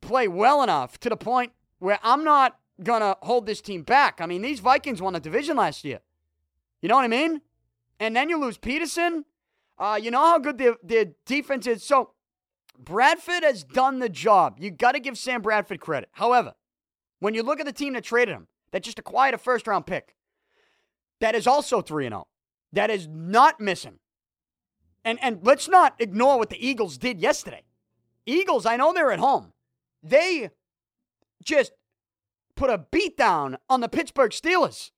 play 0.00 0.28
well 0.28 0.62
enough 0.62 0.98
to 1.00 1.08
the 1.08 1.16
point 1.16 1.52
where 1.78 1.98
I'm 2.02 2.24
not 2.24 2.58
going 2.82 3.00
to 3.00 3.16
hold 3.22 3.46
this 3.46 3.60
team 3.60 3.82
back. 3.82 4.20
I 4.20 4.26
mean, 4.26 4.42
these 4.42 4.60
Vikings 4.60 5.00
won 5.00 5.12
the 5.12 5.20
division 5.20 5.56
last 5.56 5.84
year. 5.84 6.00
You 6.82 6.88
know 6.88 6.96
what 6.96 7.04
I 7.04 7.08
mean? 7.08 7.40
and 7.98 8.14
then 8.14 8.28
you 8.28 8.38
lose 8.38 8.58
Peterson. 8.58 9.24
Uh, 9.78 9.98
you 10.00 10.10
know 10.10 10.20
how 10.20 10.38
good 10.38 10.58
their, 10.58 10.76
their 10.82 11.06
defense 11.26 11.66
is. 11.66 11.82
So 11.82 12.10
Bradford 12.78 13.42
has 13.42 13.64
done 13.64 13.98
the 13.98 14.08
job. 14.08 14.56
You 14.58 14.70
got 14.70 14.92
to 14.92 15.00
give 15.00 15.18
Sam 15.18 15.42
Bradford 15.42 15.80
credit. 15.80 16.08
However, 16.12 16.54
when 17.20 17.34
you 17.34 17.42
look 17.42 17.60
at 17.60 17.66
the 17.66 17.72
team 17.72 17.94
that 17.94 18.04
traded 18.04 18.34
him, 18.34 18.48
that 18.72 18.82
just 18.82 18.98
acquired 18.98 19.34
a 19.34 19.38
first 19.38 19.66
round 19.66 19.86
pick, 19.86 20.14
that 21.20 21.34
is 21.34 21.46
also 21.46 21.80
3 21.80 22.08
0, 22.08 22.26
that 22.72 22.90
is 22.90 23.08
not 23.08 23.60
missing. 23.60 23.98
And, 25.06 25.20
and 25.22 25.38
let's 25.42 25.68
not 25.68 25.94
ignore 26.00 26.36
what 26.36 26.50
the 26.50 26.66
Eagles 26.66 26.98
did 26.98 27.20
yesterday. 27.20 27.62
Eagles, 28.26 28.66
I 28.66 28.76
know 28.76 28.92
they're 28.92 29.12
at 29.12 29.20
home. 29.20 29.52
They 30.02 30.50
just 31.44 31.70
put 32.56 32.70
a 32.70 32.78
beat 32.90 33.16
down 33.16 33.56
on 33.70 33.80
the 33.80 33.88
Pittsburgh 33.88 34.32
Steelers. 34.32 34.90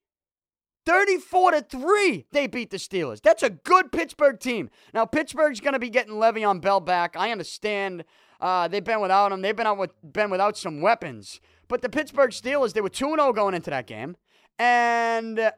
34 0.87 1.51
to 1.51 1.61
3, 1.61 2.27
they 2.33 2.47
beat 2.47 2.71
the 2.71 2.79
Steelers. 2.79 3.21
That's 3.21 3.43
a 3.43 3.51
good 3.51 3.93
Pittsburgh 3.93 4.41
team. 4.41 4.71
Now, 4.95 5.05
Pittsburgh's 5.05 5.61
going 5.61 5.75
to 5.75 5.79
be 5.79 5.91
getting 5.91 6.15
Le'Veon 6.15 6.63
Bell 6.63 6.81
back. 6.81 7.15
I 7.15 7.31
understand 7.31 8.05
uh, 8.41 8.67
they've 8.67 8.83
been 8.83 9.03
without 9.03 9.31
him. 9.31 9.43
They've 9.43 9.55
been 9.55 9.67
out 9.67 9.77
with, 9.77 9.91
been 10.11 10.31
without 10.31 10.57
some 10.57 10.81
weapons. 10.81 11.39
But 11.69 11.83
the 11.83 11.91
Pittsburgh 11.91 12.31
Steelers, 12.31 12.73
they 12.73 12.81
were 12.81 12.89
2 12.89 13.15
0 13.15 13.35
going 13.35 13.53
into 13.53 13.69
that 13.69 13.87
game. 13.87 14.17
And, 14.59 15.53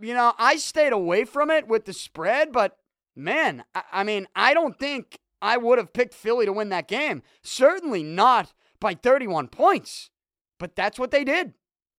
you 0.00 0.14
know, 0.14 0.32
I 0.38 0.56
stayed 0.56 0.94
away 0.94 1.26
from 1.26 1.50
it 1.50 1.68
with 1.68 1.84
the 1.84 1.92
spread, 1.92 2.50
but 2.50 2.78
man, 3.20 3.64
I, 3.74 3.82
I 3.92 4.04
mean, 4.04 4.26
I 4.34 4.54
don't 4.54 4.78
think 4.78 5.18
I 5.42 5.56
would 5.56 5.78
have 5.78 5.92
picked 5.92 6.14
Philly 6.14 6.46
to 6.46 6.52
win 6.52 6.68
that 6.70 6.88
game. 6.88 7.22
Certainly 7.42 8.02
not 8.02 8.52
by 8.80 8.94
31 8.94 9.48
points. 9.48 10.10
But 10.58 10.76
that's 10.76 10.98
what 10.98 11.10
they 11.10 11.24
did. 11.24 11.54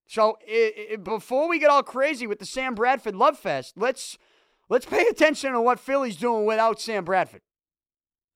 So 0.07 0.37
it, 0.45 0.73
it, 0.91 1.03
before 1.03 1.49
we 1.49 1.57
get 1.57 1.69
all 1.69 1.83
crazy 1.83 2.27
with 2.27 2.39
the 2.39 2.45
Sam 2.45 2.75
Bradford 2.75 3.15
love 3.15 3.39
fest, 3.39 3.73
let's 3.77 4.17
let's 4.69 4.85
pay 4.85 5.05
attention 5.09 5.53
to 5.53 5.61
what 5.61 5.79
Philly's 5.79 6.15
doing 6.15 6.45
without 6.45 6.79
Sam 6.79 7.03
Bradford. 7.03 7.41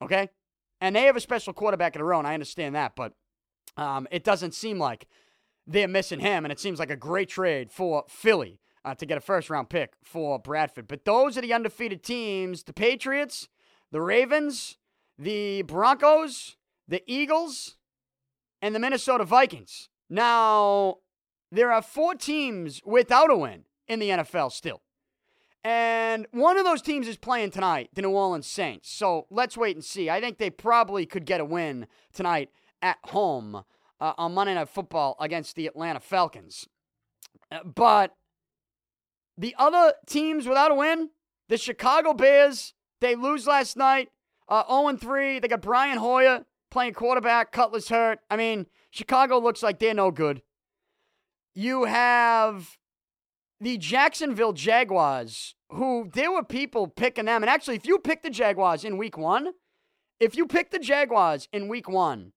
Okay, 0.01 0.29
and 0.81 0.95
they 0.95 1.03
have 1.03 1.15
a 1.15 1.21
special 1.21 1.53
quarterback 1.53 1.95
of 1.95 1.99
their 1.99 2.13
own. 2.13 2.25
I 2.25 2.33
understand 2.33 2.75
that, 2.75 2.95
but 2.95 3.13
um, 3.77 4.07
it 4.09 4.23
doesn't 4.23 4.53
seem 4.53 4.79
like 4.79 5.05
they're 5.67 5.87
missing 5.87 6.19
him, 6.19 6.45
and 6.45 6.51
it 6.51 6.59
seems 6.59 6.79
like 6.79 6.89
a 6.89 6.95
great 6.95 7.29
trade 7.29 7.71
for 7.71 8.05
Philly 8.07 8.59
uh, 8.85 8.95
to 8.95 9.05
get 9.05 9.17
a 9.17 9.21
first 9.21 9.49
round 9.49 9.69
pick 9.69 9.93
for 10.03 10.39
Bradford. 10.39 10.87
But 10.87 11.03
those 11.03 11.37
are 11.37 11.41
the 11.41 11.53
undefeated 11.53 12.03
teams: 12.03 12.63
the 12.63 12.73
Patriots, 12.73 13.49
the 13.91 14.01
Ravens, 14.01 14.77
the 15.17 15.63
Broncos, 15.63 16.55
the 16.87 17.03
Eagles, 17.07 17.75
and 18.61 18.73
the 18.73 18.79
Minnesota 18.79 19.25
Vikings. 19.25 19.89
Now, 20.09 20.97
there 21.51 21.71
are 21.71 21.81
four 21.81 22.15
teams 22.15 22.81
without 22.85 23.31
a 23.31 23.35
win 23.35 23.65
in 23.87 23.99
the 23.99 24.09
NFL 24.09 24.51
still. 24.51 24.81
And 25.63 26.27
one 26.29 26.59
of 26.59 26.63
those 26.63 26.83
teams 26.83 27.07
is 27.07 27.17
playing 27.17 27.49
tonight, 27.49 27.89
the 27.95 28.03
New 28.03 28.11
Orleans 28.11 28.45
Saints. 28.45 28.91
So 28.91 29.25
let's 29.31 29.57
wait 29.57 29.75
and 29.75 29.83
see. 29.83 30.11
I 30.11 30.21
think 30.21 30.37
they 30.37 30.51
probably 30.51 31.07
could 31.07 31.25
get 31.25 31.41
a 31.41 31.45
win 31.45 31.87
tonight 32.13 32.51
at 32.83 32.97
home 33.05 33.63
uh, 33.99 34.13
on 34.15 34.35
Monday 34.35 34.53
Night 34.53 34.69
Football 34.69 35.15
against 35.19 35.55
the 35.55 35.65
Atlanta 35.65 35.99
Falcons. 35.99 36.67
Uh, 37.51 37.63
but 37.63 38.15
the 39.37 39.55
other 39.57 39.93
teams 40.07 40.47
without 40.47 40.71
a 40.71 40.75
win, 40.75 41.09
the 41.49 41.57
Chicago 41.57 42.13
Bears, 42.13 42.73
they 43.01 43.15
lose 43.15 43.47
last 43.47 43.77
night, 43.77 44.09
uh, 44.47 44.63
0 44.67 44.97
3. 44.97 45.39
They 45.39 45.47
got 45.47 45.61
Brian 45.61 45.97
Hoyer 45.97 46.45
playing 46.71 46.93
quarterback, 46.93 47.51
Cutler's 47.51 47.89
hurt. 47.89 48.19
I 48.29 48.37
mean, 48.37 48.65
Chicago 48.91 49.39
looks 49.39 49.63
like 49.63 49.79
they're 49.79 49.93
no 49.93 50.11
good. 50.11 50.41
You 51.53 51.85
have 51.85 52.77
the 53.61 53.77
Jacksonville 53.77 54.53
Jaguars, 54.53 55.55
who 55.69 56.09
there 56.13 56.31
were 56.31 56.43
people 56.43 56.87
picking 56.87 57.25
them. 57.25 57.43
And 57.43 57.49
actually, 57.49 57.75
if 57.75 57.85
you 57.85 57.99
pick 57.99 58.23
the 58.23 58.29
Jaguars 58.29 58.83
in 58.83 58.97
week 58.97 59.17
one, 59.17 59.51
if 60.19 60.35
you 60.35 60.47
pick 60.47 60.71
the 60.71 60.79
Jaguars 60.79 61.47
in 61.51 61.67
week 61.67 61.89
one 61.89 62.33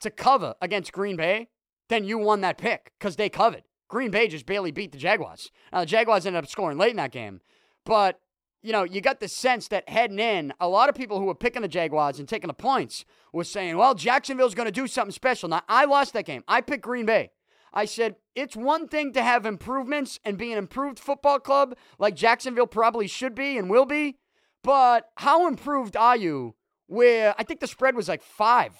to 0.00 0.10
cover 0.10 0.54
against 0.60 0.92
Green 0.92 1.16
Bay, 1.16 1.48
then 1.88 2.04
you 2.04 2.18
won 2.18 2.40
that 2.42 2.58
pick 2.58 2.92
because 2.98 3.16
they 3.16 3.28
covered. 3.28 3.64
Green 3.92 4.10
Bay 4.10 4.26
just 4.26 4.46
barely 4.46 4.70
beat 4.70 4.90
the 4.90 4.96
Jaguars. 4.96 5.50
Now, 5.70 5.80
the 5.80 5.86
Jaguars 5.86 6.24
ended 6.24 6.42
up 6.42 6.48
scoring 6.48 6.78
late 6.78 6.92
in 6.92 6.96
that 6.96 7.12
game. 7.12 7.42
But, 7.84 8.18
you 8.62 8.72
know, 8.72 8.84
you 8.84 9.02
got 9.02 9.20
the 9.20 9.28
sense 9.28 9.68
that 9.68 9.86
heading 9.86 10.18
in, 10.18 10.54
a 10.60 10.66
lot 10.66 10.88
of 10.88 10.94
people 10.94 11.18
who 11.18 11.26
were 11.26 11.34
picking 11.34 11.60
the 11.60 11.68
Jaguars 11.68 12.18
and 12.18 12.26
taking 12.26 12.48
the 12.48 12.54
points 12.54 13.04
were 13.34 13.44
saying, 13.44 13.76
well, 13.76 13.94
Jacksonville's 13.94 14.54
going 14.54 14.64
to 14.64 14.72
do 14.72 14.86
something 14.86 15.12
special. 15.12 15.50
Now, 15.50 15.60
I 15.68 15.84
lost 15.84 16.14
that 16.14 16.24
game. 16.24 16.42
I 16.48 16.62
picked 16.62 16.82
Green 16.82 17.04
Bay. 17.04 17.32
I 17.74 17.84
said, 17.84 18.16
it's 18.34 18.56
one 18.56 18.88
thing 18.88 19.12
to 19.12 19.22
have 19.22 19.44
improvements 19.44 20.18
and 20.24 20.38
be 20.38 20.52
an 20.52 20.58
improved 20.58 20.98
football 20.98 21.38
club 21.38 21.76
like 21.98 22.16
Jacksonville 22.16 22.66
probably 22.66 23.06
should 23.06 23.34
be 23.34 23.58
and 23.58 23.68
will 23.68 23.84
be, 23.84 24.16
but 24.64 25.10
how 25.16 25.46
improved 25.46 25.98
are 25.98 26.16
you 26.16 26.54
where 26.86 27.34
I 27.38 27.44
think 27.44 27.60
the 27.60 27.66
spread 27.66 27.94
was 27.94 28.08
like 28.08 28.22
five? 28.22 28.74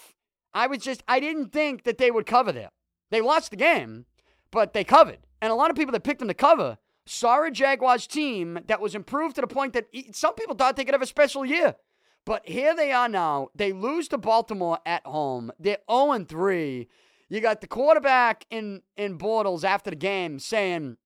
I 0.54 0.68
was 0.68 0.78
just, 0.78 1.02
I 1.06 1.20
didn't 1.20 1.52
think 1.52 1.84
that 1.84 1.98
they 1.98 2.10
would 2.10 2.24
cover 2.24 2.50
there. 2.50 2.70
They 3.10 3.20
lost 3.20 3.50
the 3.50 3.56
game, 3.58 4.06
but 4.52 4.72
they 4.72 4.84
covered. 4.84 5.18
And 5.40 5.50
a 5.50 5.56
lot 5.56 5.70
of 5.70 5.76
people 5.76 5.92
that 5.92 6.04
picked 6.04 6.20
them 6.20 6.28
to 6.28 6.34
cover 6.34 6.78
saw 7.04 7.44
a 7.44 7.50
Jaguars 7.50 8.06
team 8.06 8.60
that 8.68 8.80
was 8.80 8.94
improved 8.94 9.34
to 9.34 9.40
the 9.40 9.48
point 9.48 9.72
that 9.72 9.86
some 10.12 10.34
people 10.34 10.54
thought 10.54 10.76
they 10.76 10.84
could 10.84 10.94
have 10.94 11.02
a 11.02 11.06
special 11.06 11.44
year. 11.44 11.74
But 12.24 12.48
here 12.48 12.76
they 12.76 12.92
are 12.92 13.08
now. 13.08 13.48
They 13.56 13.72
lose 13.72 14.06
to 14.08 14.18
Baltimore 14.18 14.78
at 14.86 15.04
home. 15.04 15.50
They're 15.58 15.78
0 15.90 16.24
3. 16.28 16.88
You 17.28 17.40
got 17.40 17.60
the 17.60 17.66
quarterback 17.66 18.46
in 18.50 18.82
in 18.96 19.18
Bortles 19.18 19.64
after 19.64 19.90
the 19.90 19.96
game 19.96 20.38
saying, 20.38 20.98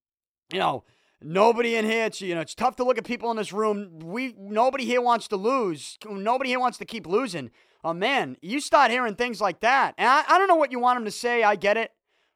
you 0.53 0.59
know, 0.59 0.85
nobody 1.23 1.77
in 1.77 1.87
here. 1.87 2.07
It's, 2.07 2.21
you 2.21 2.35
know, 2.35 2.41
it's 2.43 2.55
tough 2.55 2.77
to 2.77 2.85
look 2.85 2.99
at 2.99 3.05
people 3.05 3.31
in 3.31 3.39
this 3.39 3.53
room. 3.53 4.01
We 4.01 4.35
nobody 4.37 4.85
here 4.85 5.01
wants 5.01 5.29
to 5.29 5.37
lose. 5.37 5.97
Nobody 6.07 6.51
here 6.51 6.61
wants 6.61 6.79
to 6.79 6.85
keep 6.85 7.07
losing. 7.07 7.51
Oh 7.83 7.95
man, 7.95 8.37
you 8.43 8.61
start 8.61 8.91
hearing 8.91 9.15
things 9.15 9.41
like 9.41 9.61
that, 9.61 9.95
and 9.97 10.09
I, 10.09 10.25
I 10.29 10.39
don't 10.39 10.49
know 10.49 10.57
what 10.57 10.73
you 10.73 10.81
want 10.81 10.97
them 10.97 11.05
to 11.05 11.11
say. 11.13 11.45
I 11.45 11.55
get 11.55 11.77
it, 11.77 11.93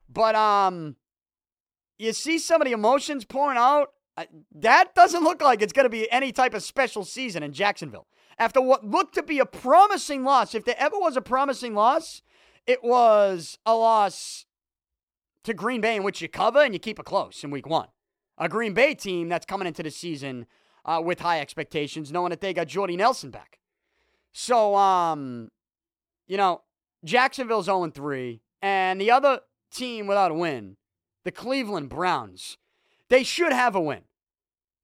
but 0.08 0.36
um, 0.36 0.94
you 2.00 2.12
see 2.12 2.38
some 2.38 2.62
of 2.62 2.66
the 2.66 2.72
emotions 2.72 3.24
pouring 3.24 3.58
out. 3.58 3.92
That 4.54 4.94
doesn't 4.94 5.22
look 5.22 5.40
like 5.40 5.62
it's 5.62 5.72
going 5.72 5.84
to 5.84 5.90
be 5.90 6.10
any 6.10 6.32
type 6.32 6.54
of 6.54 6.62
special 6.62 7.04
season 7.04 7.42
in 7.42 7.52
Jacksonville. 7.52 8.06
After 8.38 8.60
what 8.60 8.84
looked 8.84 9.14
to 9.14 9.22
be 9.22 9.38
a 9.38 9.46
promising 9.46 10.24
loss, 10.24 10.54
if 10.54 10.64
there 10.64 10.74
ever 10.78 10.98
was 10.98 11.16
a 11.16 11.20
promising 11.20 11.74
loss, 11.74 12.22
it 12.66 12.82
was 12.82 13.58
a 13.66 13.74
loss 13.74 14.46
to 15.44 15.54
Green 15.54 15.80
Bay 15.80 15.96
in 15.96 16.02
which 16.02 16.20
you 16.20 16.28
cover 16.28 16.60
and 16.60 16.74
you 16.74 16.80
keep 16.80 16.98
it 16.98 17.04
close 17.04 17.44
in 17.44 17.50
week 17.50 17.66
one. 17.66 17.88
A 18.38 18.48
Green 18.48 18.72
Bay 18.72 18.94
team 18.94 19.28
that's 19.28 19.46
coming 19.46 19.66
into 19.66 19.82
the 19.82 19.90
season 19.90 20.46
uh, 20.84 21.00
with 21.04 21.20
high 21.20 21.40
expectations, 21.40 22.10
knowing 22.10 22.30
that 22.30 22.40
they 22.40 22.54
got 22.54 22.66
Jordy 22.66 22.96
Nelson 22.96 23.30
back. 23.30 23.58
So, 24.32 24.74
um, 24.74 25.50
you 26.26 26.36
know, 26.36 26.62
Jacksonville's 27.04 27.66
0 27.66 27.90
3, 27.90 28.40
and 28.62 29.00
the 29.00 29.10
other 29.10 29.40
team 29.70 30.06
without 30.06 30.30
a 30.30 30.34
win, 30.34 30.76
the 31.30 31.36
Cleveland 31.40 31.88
Browns, 31.88 32.58
they 33.08 33.22
should 33.22 33.52
have 33.52 33.76
a 33.76 33.80
win. 33.80 34.00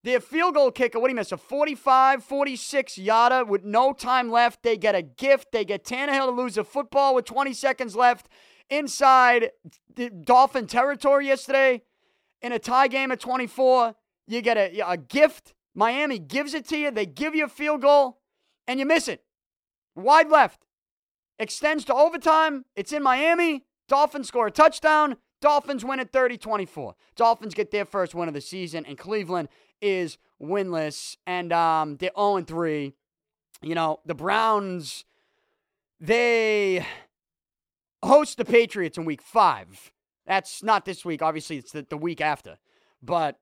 Their 0.05 0.21
field 0.21 0.55
goal 0.55 0.71
kicker, 0.71 1.01
what 1.01 1.09
do 1.09 1.11
you 1.11 1.17
miss? 1.17 1.33
A 1.33 1.37
45, 1.37 2.23
46 2.23 2.99
yarder 2.99 3.45
with 3.45 3.65
no 3.65 3.93
time 3.93 4.31
left. 4.31 4.63
They 4.63 4.77
get 4.77 4.95
a 4.95 5.03
gift. 5.03 5.51
They 5.51 5.65
get 5.65 5.85
Tannehill 5.85 6.27
to 6.27 6.31
lose 6.31 6.57
a 6.57 6.63
football 6.63 7.17
with 7.17 7.25
20 7.25 7.53
seconds 7.53 7.97
left 7.97 8.29
inside 8.71 9.51
the 9.93 10.09
Dolphin 10.09 10.69
territory 10.69 11.27
yesterday 11.27 11.83
in 12.41 12.53
a 12.53 12.61
tie 12.61 12.87
game 12.87 13.11
at 13.11 13.19
24. 13.19 13.97
You 14.29 14.41
get 14.41 14.57
a, 14.57 14.89
a 14.89 14.97
gift. 14.97 15.53
Miami 15.75 16.21
gives 16.21 16.55
it 16.55 16.69
to 16.69 16.79
you. 16.79 16.93
They 16.93 17.07
give 17.07 17.35
you 17.35 17.47
a 17.47 17.49
field 17.49 17.83
goal, 17.83 18.21
and 18.69 18.79
you 18.79 18.87
miss 18.87 19.09
it. 19.09 19.25
Wide 19.97 20.29
left. 20.29 20.65
Extends 21.41 21.85
to 21.87 21.95
overtime. 21.95 22.67
It's 22.77 22.93
in 22.93 23.03
Miami. 23.03 23.65
Dolphins 23.89 24.29
score 24.29 24.47
a 24.47 24.53
touchdown. 24.53 25.17
Dolphins 25.41 25.85
win 25.85 26.01
at 26.01 26.13
30 26.13 26.39
24. 26.39 26.95
Dolphins 27.15 27.55
get 27.55 27.71
their 27.71 27.85
first 27.85 28.15
win 28.15 28.29
of 28.29 28.35
the 28.35 28.41
season, 28.41 28.85
and 28.87 28.97
Cleveland 28.97 29.49
is 29.81 30.19
winless. 30.41 31.17
And 31.27 31.53
um, 31.53 31.97
they're 31.97 32.11
0 32.17 32.43
3. 32.43 32.93
You 33.63 33.75
know, 33.75 34.01
the 34.05 34.15
Browns, 34.15 35.05
they 36.01 36.87
host 38.03 38.37
the 38.39 38.45
Patriots 38.45 38.99
in 38.99 39.05
week 39.05 39.23
five. 39.23 39.93
That's 40.27 40.63
not 40.63 40.85
this 40.85 41.05
week. 41.05 41.23
Obviously, 41.23 41.59
it's 41.59 41.73
the, 41.73 41.87
the 41.89 41.97
week 41.97 42.21
after. 42.21 42.59
But 43.03 43.39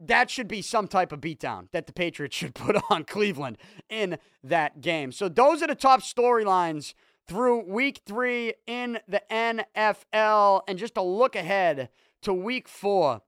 that 0.00 0.30
should 0.30 0.48
be 0.48 0.62
some 0.62 0.88
type 0.88 1.12
of 1.12 1.20
beatdown 1.20 1.68
that 1.72 1.86
the 1.86 1.92
Patriots 1.92 2.36
should 2.36 2.54
put 2.54 2.76
on 2.90 3.04
Cleveland 3.04 3.58
in 3.88 4.18
that 4.42 4.80
game. 4.80 5.12
So 5.12 5.28
those 5.28 5.62
are 5.62 5.66
the 5.66 5.74
top 5.74 6.00
storylines 6.00 6.94
through 7.28 7.64
week 7.70 8.02
three 8.06 8.54
in 8.66 8.98
the 9.08 9.22
NFL. 9.30 10.62
And 10.68 10.78
just 10.78 10.96
a 10.96 11.02
look 11.02 11.36
ahead 11.36 11.88
to 12.22 12.32
week 12.32 12.68
four. 12.68 13.22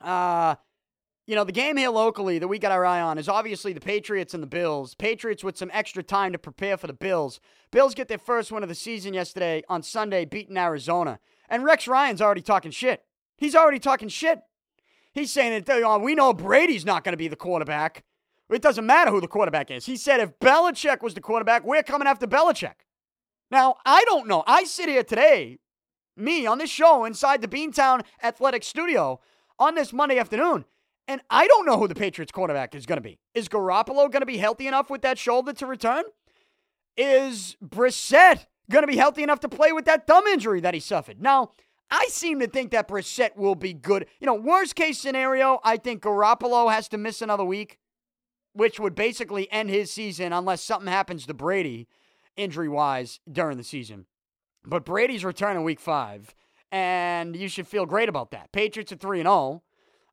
Uh, 0.00 0.56
you 1.26 1.36
know, 1.36 1.44
the 1.44 1.52
game 1.52 1.76
here 1.76 1.90
locally 1.90 2.38
that 2.38 2.48
we 2.48 2.58
got 2.58 2.72
our 2.72 2.84
eye 2.84 3.00
on 3.00 3.16
is 3.16 3.28
obviously 3.28 3.72
the 3.72 3.80
Patriots 3.80 4.34
and 4.34 4.42
the 4.42 4.48
Bills. 4.48 4.94
Patriots 4.94 5.44
with 5.44 5.56
some 5.56 5.70
extra 5.72 6.02
time 6.02 6.32
to 6.32 6.38
prepare 6.38 6.76
for 6.76 6.88
the 6.88 6.92
Bills. 6.92 7.40
Bills 7.70 7.94
get 7.94 8.08
their 8.08 8.18
first 8.18 8.50
win 8.50 8.62
of 8.62 8.68
the 8.68 8.74
season 8.74 9.14
yesterday 9.14 9.62
on 9.68 9.82
Sunday, 9.82 10.24
beating 10.24 10.56
Arizona. 10.56 11.20
And 11.48 11.64
Rex 11.64 11.86
Ryan's 11.86 12.20
already 12.20 12.42
talking 12.42 12.72
shit. 12.72 13.04
He's 13.36 13.54
already 13.54 13.78
talking 13.78 14.08
shit. 14.08 14.40
He's 15.12 15.30
saying 15.30 15.62
that 15.62 15.82
oh, 15.84 15.98
we 15.98 16.14
know 16.14 16.32
Brady's 16.32 16.86
not 16.86 17.04
going 17.04 17.12
to 17.12 17.18
be 17.18 17.28
the 17.28 17.36
quarterback. 17.36 18.02
It 18.50 18.62
doesn't 18.62 18.86
matter 18.86 19.10
who 19.10 19.20
the 19.20 19.28
quarterback 19.28 19.70
is. 19.70 19.86
He 19.86 19.96
said 19.96 20.20
if 20.20 20.38
Belichick 20.38 21.02
was 21.02 21.14
the 21.14 21.20
quarterback, 21.20 21.64
we're 21.64 21.82
coming 21.82 22.08
after 22.08 22.26
Belichick. 22.26 22.74
Now, 23.52 23.76
I 23.84 24.02
don't 24.04 24.28
know. 24.28 24.42
I 24.46 24.64
sit 24.64 24.88
here 24.88 25.04
today, 25.04 25.58
me 26.16 26.46
on 26.46 26.56
this 26.56 26.70
show 26.70 27.04
inside 27.04 27.42
the 27.42 27.48
Beantown 27.48 28.00
Athletic 28.22 28.64
Studio 28.64 29.20
on 29.58 29.74
this 29.74 29.92
Monday 29.92 30.18
afternoon, 30.18 30.64
and 31.06 31.20
I 31.28 31.46
don't 31.48 31.66
know 31.66 31.78
who 31.78 31.86
the 31.86 31.94
Patriots 31.94 32.32
quarterback 32.32 32.74
is 32.74 32.86
going 32.86 32.96
to 32.96 33.02
be. 33.02 33.18
Is 33.34 33.50
Garoppolo 33.50 34.10
going 34.10 34.20
to 34.20 34.26
be 34.26 34.38
healthy 34.38 34.66
enough 34.66 34.88
with 34.88 35.02
that 35.02 35.18
shoulder 35.18 35.52
to 35.52 35.66
return? 35.66 36.04
Is 36.96 37.58
Brissett 37.62 38.46
going 38.70 38.84
to 38.84 38.90
be 38.90 38.96
healthy 38.96 39.22
enough 39.22 39.40
to 39.40 39.50
play 39.50 39.70
with 39.72 39.84
that 39.84 40.06
thumb 40.06 40.26
injury 40.28 40.60
that 40.60 40.72
he 40.72 40.80
suffered? 40.80 41.20
Now, 41.20 41.50
I 41.90 42.06
seem 42.08 42.40
to 42.40 42.46
think 42.46 42.70
that 42.70 42.88
Brissett 42.88 43.36
will 43.36 43.54
be 43.54 43.74
good. 43.74 44.06
You 44.18 44.26
know, 44.26 44.34
worst 44.34 44.76
case 44.76 44.98
scenario, 44.98 45.60
I 45.62 45.76
think 45.76 46.02
Garoppolo 46.02 46.72
has 46.72 46.88
to 46.88 46.96
miss 46.96 47.20
another 47.20 47.44
week, 47.44 47.78
which 48.54 48.80
would 48.80 48.94
basically 48.94 49.52
end 49.52 49.68
his 49.68 49.92
season 49.92 50.32
unless 50.32 50.62
something 50.62 50.90
happens 50.90 51.26
to 51.26 51.34
Brady 51.34 51.86
injury 52.36 52.68
wise 52.68 53.20
during 53.30 53.56
the 53.56 53.64
season. 53.64 54.06
But 54.64 54.84
Brady's 54.84 55.24
returning 55.24 55.64
week 55.64 55.80
five, 55.80 56.34
and 56.70 57.34
you 57.36 57.48
should 57.48 57.66
feel 57.66 57.86
great 57.86 58.08
about 58.08 58.30
that. 58.30 58.52
Patriots 58.52 58.92
are 58.92 58.96
3 58.96 59.22
0. 59.22 59.62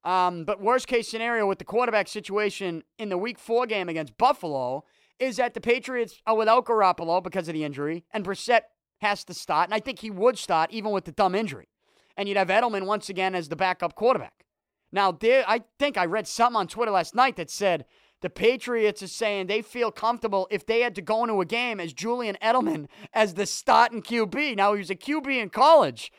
Um, 0.04 0.46
but 0.46 0.62
worst 0.62 0.88
case 0.88 1.10
scenario 1.10 1.46
with 1.46 1.60
the 1.60 1.66
quarterback 1.66 2.08
situation 2.08 2.84
in 2.98 3.10
the 3.10 3.18
week 3.18 3.38
four 3.38 3.66
game 3.66 3.90
against 3.90 4.18
Buffalo 4.18 4.86
is 5.20 5.36
that 5.36 5.54
the 5.54 5.62
Patriots 5.62 6.22
are 6.26 6.38
without 6.38 6.66
Garoppolo 6.66 7.22
because 7.22 7.48
of 7.50 7.54
the 7.54 7.66
injury, 7.66 8.06
and 8.12 8.24
Brissett 8.24 8.62
has 9.02 9.24
to 9.26 9.34
start. 9.34 9.68
And 9.68 9.74
I 9.74 9.80
think 9.80 10.00
he 10.00 10.10
would 10.10 10.38
start 10.38 10.72
even 10.72 10.92
with 10.92 11.06
the 11.06 11.12
thumb 11.12 11.36
injury. 11.36 11.68
And 12.16 12.28
you'd 12.28 12.38
have 12.38 12.48
Edelman 12.48 12.86
once 12.86 13.10
again 13.10 13.36
as 13.36 13.50
the 13.50 13.56
backup 13.56 13.96
quarterback. 13.96 14.46
Now, 14.92 15.12
there, 15.12 15.44
I 15.48 15.62
think 15.78 15.98
I 15.98 16.06
read 16.06 16.28
something 16.28 16.58
on 16.60 16.68
Twitter 16.68 16.92
last 16.92 17.14
night 17.14 17.36
that 17.36 17.50
said 17.50 17.86
the 18.22 18.30
Patriots 18.30 19.02
are 19.02 19.08
saying 19.08 19.48
they 19.48 19.62
feel 19.62 19.92
comfortable 19.92 20.48
if 20.52 20.66
they 20.66 20.82
had 20.82 20.96
to 20.96 21.02
go 21.02 21.24
into 21.24 21.40
a 21.42 21.46
game 21.46 21.80
as 21.80 21.94
Julian 21.94 22.38
Edelman 22.42 22.88
as 23.14 23.36
the 23.36 23.46
starting 23.46 24.02
QB. 24.02 24.58
Now, 24.58 24.74
he 24.74 24.80
was 24.80 24.90
a 24.90 24.96
QB 24.96 25.42
in 25.42 25.50
college. 25.50 26.12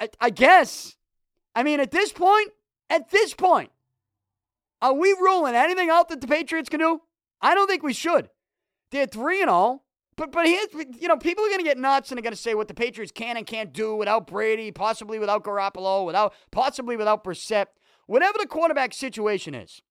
I, 0.00 0.08
I 0.20 0.30
guess. 0.30 0.96
I 1.54 1.62
mean, 1.62 1.80
at 1.80 1.90
this 1.90 2.12
point, 2.12 2.50
at 2.88 3.10
this 3.10 3.34
point, 3.34 3.70
are 4.80 4.94
we 4.94 5.10
ruling 5.12 5.54
anything 5.54 5.90
out 5.90 6.08
that 6.08 6.20
the 6.20 6.26
Patriots 6.26 6.68
can 6.68 6.80
do? 6.80 7.00
I 7.40 7.54
don't 7.54 7.68
think 7.68 7.82
we 7.82 7.92
should. 7.92 8.28
They're 8.90 9.06
3 9.06 9.42
and 9.42 9.50
all. 9.50 9.84
But 10.16 10.30
but 10.30 10.46
here's 10.46 10.68
you 11.00 11.08
know 11.08 11.16
people 11.16 11.44
are 11.44 11.48
going 11.48 11.58
to 11.58 11.64
get 11.64 11.78
nuts 11.78 12.10
and 12.10 12.16
they're 12.16 12.22
going 12.22 12.34
to 12.34 12.40
say 12.40 12.54
what 12.54 12.68
the 12.68 12.74
Patriots 12.74 13.12
can 13.12 13.36
and 13.36 13.46
can't 13.46 13.72
do 13.72 13.96
without 13.96 14.26
Brady, 14.28 14.70
possibly 14.70 15.18
without 15.18 15.42
Garoppolo, 15.42 16.06
without 16.06 16.34
possibly 16.52 16.96
without 16.96 17.24
Brissett, 17.24 17.66
whatever 18.06 18.38
the 18.38 18.46
quarterback 18.46 18.94
situation 18.94 19.54
is. 19.54 19.82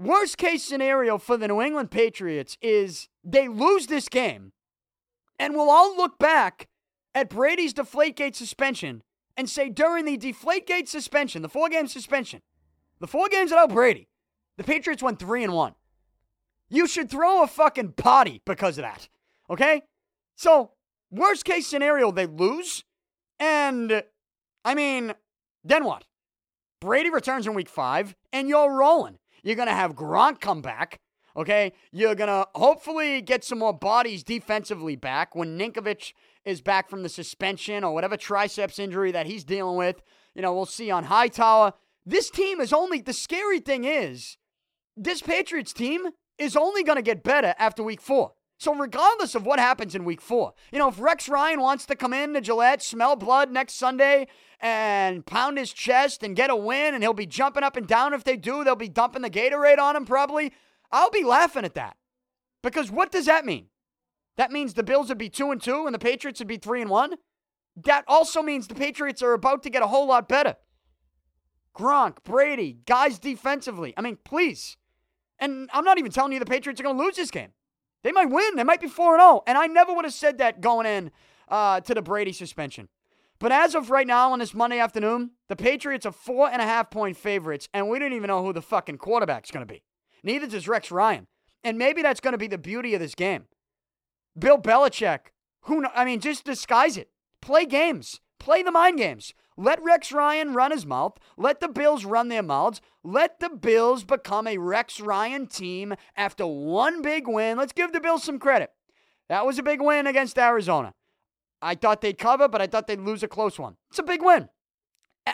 Worst 0.00 0.38
case 0.38 0.64
scenario 0.64 1.18
for 1.18 1.36
the 1.36 1.46
New 1.46 1.60
England 1.60 1.90
Patriots 1.90 2.56
is 2.62 3.10
they 3.22 3.48
lose 3.48 3.86
this 3.86 4.08
game, 4.08 4.52
and 5.38 5.54
we'll 5.54 5.68
all 5.68 5.94
look 5.94 6.18
back 6.18 6.68
at 7.14 7.28
Brady's 7.28 7.74
Deflategate 7.74 8.34
suspension 8.34 9.02
and 9.36 9.46
say 9.46 9.68
during 9.68 10.06
the 10.06 10.16
Deflategate 10.16 10.88
suspension, 10.88 11.42
the 11.42 11.50
four 11.50 11.68
game 11.68 11.86
suspension, 11.86 12.40
the 12.98 13.06
four 13.06 13.28
games 13.28 13.50
without 13.50 13.74
Brady, 13.74 14.08
the 14.56 14.64
Patriots 14.64 15.02
went 15.02 15.18
three 15.18 15.44
and 15.44 15.52
one. 15.52 15.74
You 16.70 16.86
should 16.86 17.10
throw 17.10 17.42
a 17.42 17.46
fucking 17.46 17.92
potty 17.92 18.40
because 18.46 18.78
of 18.78 18.84
that. 18.84 19.06
Okay? 19.50 19.82
So, 20.34 20.70
worst 21.10 21.44
case 21.44 21.66
scenario, 21.66 22.10
they 22.10 22.24
lose. 22.24 22.84
And, 23.38 24.02
I 24.64 24.74
mean, 24.74 25.12
then 25.62 25.84
what? 25.84 26.04
Brady 26.80 27.10
returns 27.10 27.46
in 27.46 27.52
week 27.52 27.68
five, 27.68 28.14
and 28.32 28.48
you're 28.48 28.74
rolling. 28.74 29.18
You're 29.42 29.56
going 29.56 29.68
to 29.68 29.74
have 29.74 29.94
Gronk 29.94 30.40
come 30.40 30.62
back. 30.62 31.00
Okay? 31.36 31.72
You're 31.92 32.14
going 32.14 32.28
to 32.28 32.46
hopefully 32.54 33.20
get 33.22 33.44
some 33.44 33.58
more 33.58 33.72
bodies 33.72 34.24
defensively 34.24 34.96
back 34.96 35.34
when 35.34 35.58
Ninkovich 35.58 36.12
is 36.44 36.60
back 36.60 36.88
from 36.88 37.02
the 37.02 37.08
suspension 37.08 37.84
or 37.84 37.94
whatever 37.94 38.16
triceps 38.16 38.78
injury 38.78 39.12
that 39.12 39.26
he's 39.26 39.44
dealing 39.44 39.76
with. 39.76 40.02
You 40.34 40.42
know, 40.42 40.54
we'll 40.54 40.66
see 40.66 40.90
on 40.90 41.04
Hightower. 41.04 41.74
This 42.04 42.30
team 42.30 42.60
is 42.60 42.72
only, 42.72 43.00
the 43.00 43.12
scary 43.12 43.60
thing 43.60 43.84
is, 43.84 44.36
this 44.96 45.22
Patriots 45.22 45.72
team 45.72 46.08
is 46.38 46.56
only 46.56 46.82
going 46.82 46.96
to 46.96 47.02
get 47.02 47.22
better 47.22 47.54
after 47.58 47.82
week 47.82 48.00
four. 48.00 48.32
So, 48.60 48.74
regardless 48.74 49.34
of 49.34 49.46
what 49.46 49.58
happens 49.58 49.94
in 49.94 50.04
week 50.04 50.20
four, 50.20 50.52
you 50.70 50.78
know, 50.78 50.88
if 50.88 51.00
Rex 51.00 51.30
Ryan 51.30 51.62
wants 51.62 51.86
to 51.86 51.96
come 51.96 52.12
in 52.12 52.34
to 52.34 52.42
Gillette, 52.42 52.82
smell 52.82 53.16
blood 53.16 53.50
next 53.50 53.76
Sunday, 53.76 54.26
and 54.60 55.24
pound 55.24 55.56
his 55.56 55.72
chest 55.72 56.22
and 56.22 56.36
get 56.36 56.50
a 56.50 56.56
win, 56.56 56.92
and 56.92 57.02
he'll 57.02 57.14
be 57.14 57.24
jumping 57.24 57.62
up 57.62 57.78
and 57.78 57.86
down 57.86 58.12
if 58.12 58.22
they 58.22 58.36
do, 58.36 58.62
they'll 58.62 58.76
be 58.76 58.90
dumping 58.90 59.22
the 59.22 59.30
Gatorade 59.30 59.78
on 59.78 59.96
him 59.96 60.04
probably. 60.04 60.52
I'll 60.92 61.10
be 61.10 61.24
laughing 61.24 61.64
at 61.64 61.72
that. 61.72 61.96
Because 62.62 62.90
what 62.90 63.10
does 63.10 63.24
that 63.24 63.46
mean? 63.46 63.68
That 64.36 64.52
means 64.52 64.74
the 64.74 64.82
Bills 64.82 65.08
would 65.08 65.16
be 65.16 65.30
2 65.30 65.50
and 65.50 65.62
2 65.62 65.86
and 65.86 65.94
the 65.94 65.98
Patriots 65.98 66.40
would 66.40 66.46
be 66.46 66.58
3 66.58 66.82
and 66.82 66.90
1. 66.90 67.14
That 67.84 68.04
also 68.06 68.42
means 68.42 68.68
the 68.68 68.74
Patriots 68.74 69.22
are 69.22 69.32
about 69.32 69.62
to 69.62 69.70
get 69.70 69.82
a 69.82 69.86
whole 69.86 70.06
lot 70.06 70.28
better. 70.28 70.56
Gronk, 71.74 72.22
Brady, 72.24 72.80
guys 72.84 73.18
defensively. 73.18 73.94
I 73.96 74.02
mean, 74.02 74.18
please. 74.22 74.76
And 75.38 75.70
I'm 75.72 75.84
not 75.84 75.96
even 75.96 76.12
telling 76.12 76.32
you 76.32 76.38
the 76.38 76.44
Patriots 76.44 76.78
are 76.78 76.84
going 76.84 76.98
to 76.98 77.02
lose 77.02 77.16
this 77.16 77.30
game. 77.30 77.52
They 78.02 78.12
might 78.12 78.30
win. 78.30 78.56
They 78.56 78.64
might 78.64 78.80
be 78.80 78.88
4 78.88 79.18
0. 79.18 79.42
And 79.46 79.58
I 79.58 79.66
never 79.66 79.92
would 79.92 80.04
have 80.04 80.14
said 80.14 80.38
that 80.38 80.60
going 80.60 80.86
in 80.86 81.10
uh, 81.48 81.80
to 81.80 81.94
the 81.94 82.02
Brady 82.02 82.32
suspension. 82.32 82.88
But 83.38 83.52
as 83.52 83.74
of 83.74 83.90
right 83.90 84.06
now 84.06 84.32
on 84.32 84.38
this 84.38 84.54
Monday 84.54 84.78
afternoon, 84.78 85.30
the 85.48 85.56
Patriots 85.56 86.04
are 86.04 86.12
four 86.12 86.50
and 86.50 86.60
a 86.60 86.66
half 86.66 86.90
point 86.90 87.16
favorites, 87.16 87.68
and 87.72 87.88
we 87.88 87.98
don't 87.98 88.12
even 88.12 88.28
know 88.28 88.44
who 88.44 88.52
the 88.52 88.60
fucking 88.60 88.98
quarterback's 88.98 89.50
going 89.50 89.66
to 89.66 89.72
be. 89.72 89.82
Neither 90.22 90.46
does 90.46 90.68
Rex 90.68 90.90
Ryan. 90.90 91.26
And 91.64 91.78
maybe 91.78 92.02
that's 92.02 92.20
going 92.20 92.32
to 92.32 92.38
be 92.38 92.46
the 92.46 92.58
beauty 92.58 92.94
of 92.94 93.00
this 93.00 93.14
game. 93.14 93.44
Bill 94.38 94.58
Belichick, 94.58 95.32
who, 95.62 95.84
I 95.94 96.04
mean, 96.04 96.20
just 96.20 96.44
disguise 96.44 96.96
it. 96.96 97.10
Play 97.42 97.64
games, 97.66 98.20
play 98.38 98.62
the 98.62 98.70
mind 98.70 98.98
games. 98.98 99.34
Let 99.60 99.82
Rex 99.82 100.10
Ryan 100.10 100.54
run 100.54 100.70
his 100.70 100.86
mouth. 100.86 101.18
Let 101.36 101.60
the 101.60 101.68
Bills 101.68 102.06
run 102.06 102.28
their 102.28 102.42
mouths. 102.42 102.80
Let 103.04 103.40
the 103.40 103.50
Bills 103.50 104.04
become 104.04 104.46
a 104.46 104.56
Rex 104.56 105.00
Ryan 105.00 105.46
team 105.46 105.94
after 106.16 106.46
one 106.46 107.02
big 107.02 107.28
win. 107.28 107.58
Let's 107.58 107.74
give 107.74 107.92
the 107.92 108.00
Bills 108.00 108.24
some 108.24 108.38
credit. 108.38 108.70
That 109.28 109.44
was 109.44 109.58
a 109.58 109.62
big 109.62 109.82
win 109.82 110.06
against 110.06 110.38
Arizona. 110.38 110.94
I 111.60 111.74
thought 111.74 112.00
they'd 112.00 112.16
cover, 112.16 112.48
but 112.48 112.62
I 112.62 112.66
thought 112.66 112.86
they'd 112.86 113.00
lose 113.00 113.22
a 113.22 113.28
close 113.28 113.58
one. 113.58 113.76
It's 113.90 113.98
a 113.98 114.02
big 114.02 114.22
win. 114.22 114.48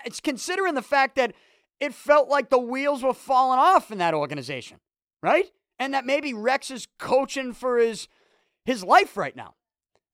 It's 0.05 0.21
considering 0.21 0.75
the 0.75 0.83
fact 0.83 1.15
that 1.15 1.33
it 1.79 1.95
felt 1.95 2.29
like 2.29 2.51
the 2.51 2.59
wheels 2.59 3.05
were 3.05 3.15
falling 3.15 3.61
off 3.61 3.93
in 3.93 3.99
that 3.99 4.13
organization, 4.13 4.79
right? 5.23 5.53
And 5.79 5.95
that 5.95 6.05
maybe 6.05 6.35
Rex 6.35 6.73
is 6.73 6.89
coaching 6.99 7.53
for 7.53 7.79
his 7.79 8.09
his 8.65 8.83
life 8.83 9.17
right 9.17 9.37
now. 9.37 9.55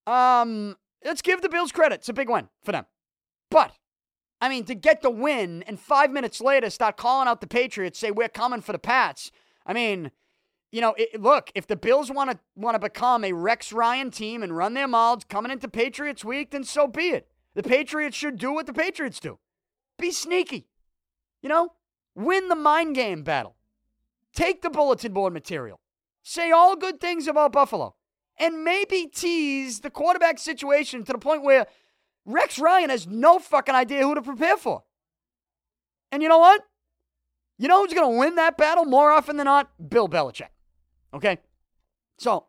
Um, 0.06 0.76
let's 1.02 1.22
give 1.22 1.40
the 1.40 1.48
Bills 1.48 1.72
credit. 1.72 2.00
It's 2.00 2.10
a 2.10 2.12
big 2.12 2.28
win 2.28 2.50
for 2.62 2.72
them. 2.72 2.84
But 3.50 3.72
I 4.42 4.48
mean, 4.48 4.64
to 4.64 4.74
get 4.74 5.02
the 5.02 5.10
win 5.10 5.62
and 5.68 5.78
five 5.78 6.10
minutes 6.10 6.40
later 6.40 6.68
start 6.68 6.96
calling 6.96 7.28
out 7.28 7.40
the 7.40 7.46
Patriots, 7.46 8.00
say 8.00 8.10
we're 8.10 8.28
coming 8.28 8.60
for 8.60 8.72
the 8.72 8.78
Pats. 8.78 9.30
I 9.64 9.72
mean, 9.72 10.10
you 10.72 10.80
know, 10.80 10.94
it, 10.98 11.22
look, 11.22 11.52
if 11.54 11.68
the 11.68 11.76
Bills 11.76 12.10
want 12.10 12.32
to 12.32 12.40
want 12.56 12.74
to 12.74 12.80
become 12.80 13.22
a 13.22 13.32
Rex 13.32 13.72
Ryan 13.72 14.10
team 14.10 14.42
and 14.42 14.56
run 14.56 14.74
their 14.74 14.88
mouths 14.88 15.24
coming 15.28 15.52
into 15.52 15.68
Patriots 15.68 16.24
week, 16.24 16.50
then 16.50 16.64
so 16.64 16.88
be 16.88 17.10
it. 17.10 17.28
The 17.54 17.62
Patriots 17.62 18.16
should 18.16 18.36
do 18.36 18.52
what 18.52 18.66
the 18.66 18.72
Patriots 18.72 19.20
do. 19.20 19.38
Be 19.96 20.10
sneaky. 20.10 20.66
You 21.40 21.48
know, 21.48 21.74
win 22.16 22.48
the 22.48 22.56
mind 22.56 22.96
game 22.96 23.22
battle. 23.22 23.54
Take 24.34 24.62
the 24.62 24.70
bulletin 24.70 25.12
board 25.12 25.32
material. 25.32 25.78
Say 26.24 26.50
all 26.50 26.74
good 26.74 27.00
things 27.00 27.28
about 27.28 27.52
Buffalo. 27.52 27.94
And 28.38 28.64
maybe 28.64 29.06
tease 29.06 29.80
the 29.80 29.90
quarterback 29.90 30.40
situation 30.40 31.04
to 31.04 31.12
the 31.12 31.18
point 31.18 31.44
where 31.44 31.68
Rex 32.24 32.58
Ryan 32.58 32.90
has 32.90 33.06
no 33.06 33.38
fucking 33.38 33.74
idea 33.74 34.02
who 34.02 34.14
to 34.14 34.22
prepare 34.22 34.56
for. 34.56 34.84
And 36.10 36.22
you 36.22 36.28
know 36.28 36.38
what? 36.38 36.62
You 37.58 37.68
know 37.68 37.82
who's 37.82 37.94
going 37.94 38.12
to 38.12 38.18
win 38.18 38.36
that 38.36 38.56
battle 38.56 38.84
more 38.84 39.10
often 39.10 39.36
than 39.36 39.44
not? 39.44 39.70
Bill 39.88 40.08
Belichick. 40.08 40.48
Okay? 41.14 41.38
So, 42.18 42.46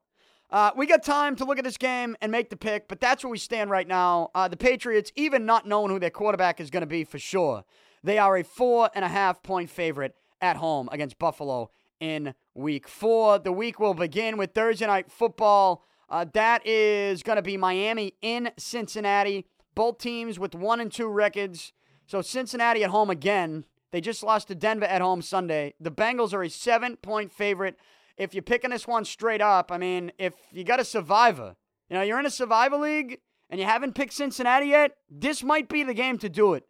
uh, 0.49 0.71
we 0.75 0.85
got 0.85 1.03
time 1.03 1.35
to 1.35 1.45
look 1.45 1.57
at 1.57 1.63
this 1.63 1.77
game 1.77 2.15
and 2.21 2.31
make 2.31 2.49
the 2.49 2.55
pick, 2.55 2.87
but 2.87 2.99
that's 2.99 3.23
where 3.23 3.31
we 3.31 3.39
stand 3.39 3.69
right 3.69 3.87
now. 3.87 4.29
Uh, 4.35 4.47
the 4.47 4.57
Patriots, 4.57 5.11
even 5.15 5.45
not 5.45 5.67
knowing 5.67 5.89
who 5.89 5.99
their 5.99 6.11
quarterback 6.11 6.59
is 6.59 6.69
going 6.69 6.81
to 6.81 6.87
be 6.87 7.03
for 7.03 7.17
sure, 7.17 7.63
they 8.03 8.17
are 8.17 8.37
a 8.37 8.43
four 8.43 8.89
and 8.93 9.03
a 9.03 9.07
half 9.07 9.41
point 9.41 9.69
favorite 9.69 10.15
at 10.41 10.57
home 10.57 10.89
against 10.91 11.17
Buffalo 11.17 11.71
in 11.99 12.35
week 12.53 12.87
four. 12.87 13.39
The 13.39 13.51
week 13.51 13.79
will 13.79 13.93
begin 13.93 14.37
with 14.37 14.53
Thursday 14.53 14.85
night 14.85 15.11
football. 15.11 15.83
Uh, 16.09 16.25
that 16.33 16.65
is 16.67 17.23
going 17.23 17.37
to 17.37 17.41
be 17.41 17.57
Miami 17.57 18.13
in 18.21 18.51
Cincinnati. 18.57 19.47
Both 19.75 19.99
teams 19.99 20.39
with 20.39 20.55
one 20.55 20.79
and 20.79 20.91
two 20.91 21.07
records. 21.07 21.73
So 22.05 22.21
Cincinnati 22.21 22.83
at 22.83 22.89
home 22.89 23.09
again. 23.09 23.65
They 23.91 24.01
just 24.01 24.23
lost 24.23 24.47
to 24.47 24.55
Denver 24.55 24.85
at 24.85 25.01
home 25.01 25.21
Sunday. 25.21 25.75
The 25.79 25.91
Bengals 25.91 26.33
are 26.33 26.43
a 26.43 26.49
seven 26.49 26.97
point 26.97 27.31
favorite. 27.31 27.77
If 28.17 28.33
you're 28.33 28.43
picking 28.43 28.71
this 28.71 28.87
one 28.87 29.05
straight 29.05 29.41
up, 29.41 29.71
I 29.71 29.77
mean, 29.77 30.11
if 30.17 30.33
you 30.51 30.63
got 30.63 30.79
a 30.79 30.85
survivor, 30.85 31.55
you 31.89 31.95
know, 31.95 32.01
you're 32.01 32.19
in 32.19 32.25
a 32.25 32.31
survivor 32.31 32.77
league 32.77 33.19
and 33.49 33.59
you 33.59 33.65
haven't 33.65 33.93
picked 33.93 34.13
Cincinnati 34.13 34.67
yet, 34.67 34.97
this 35.09 35.43
might 35.43 35.69
be 35.69 35.83
the 35.83 35.93
game 35.93 36.17
to 36.19 36.29
do 36.29 36.53
it. 36.53 36.65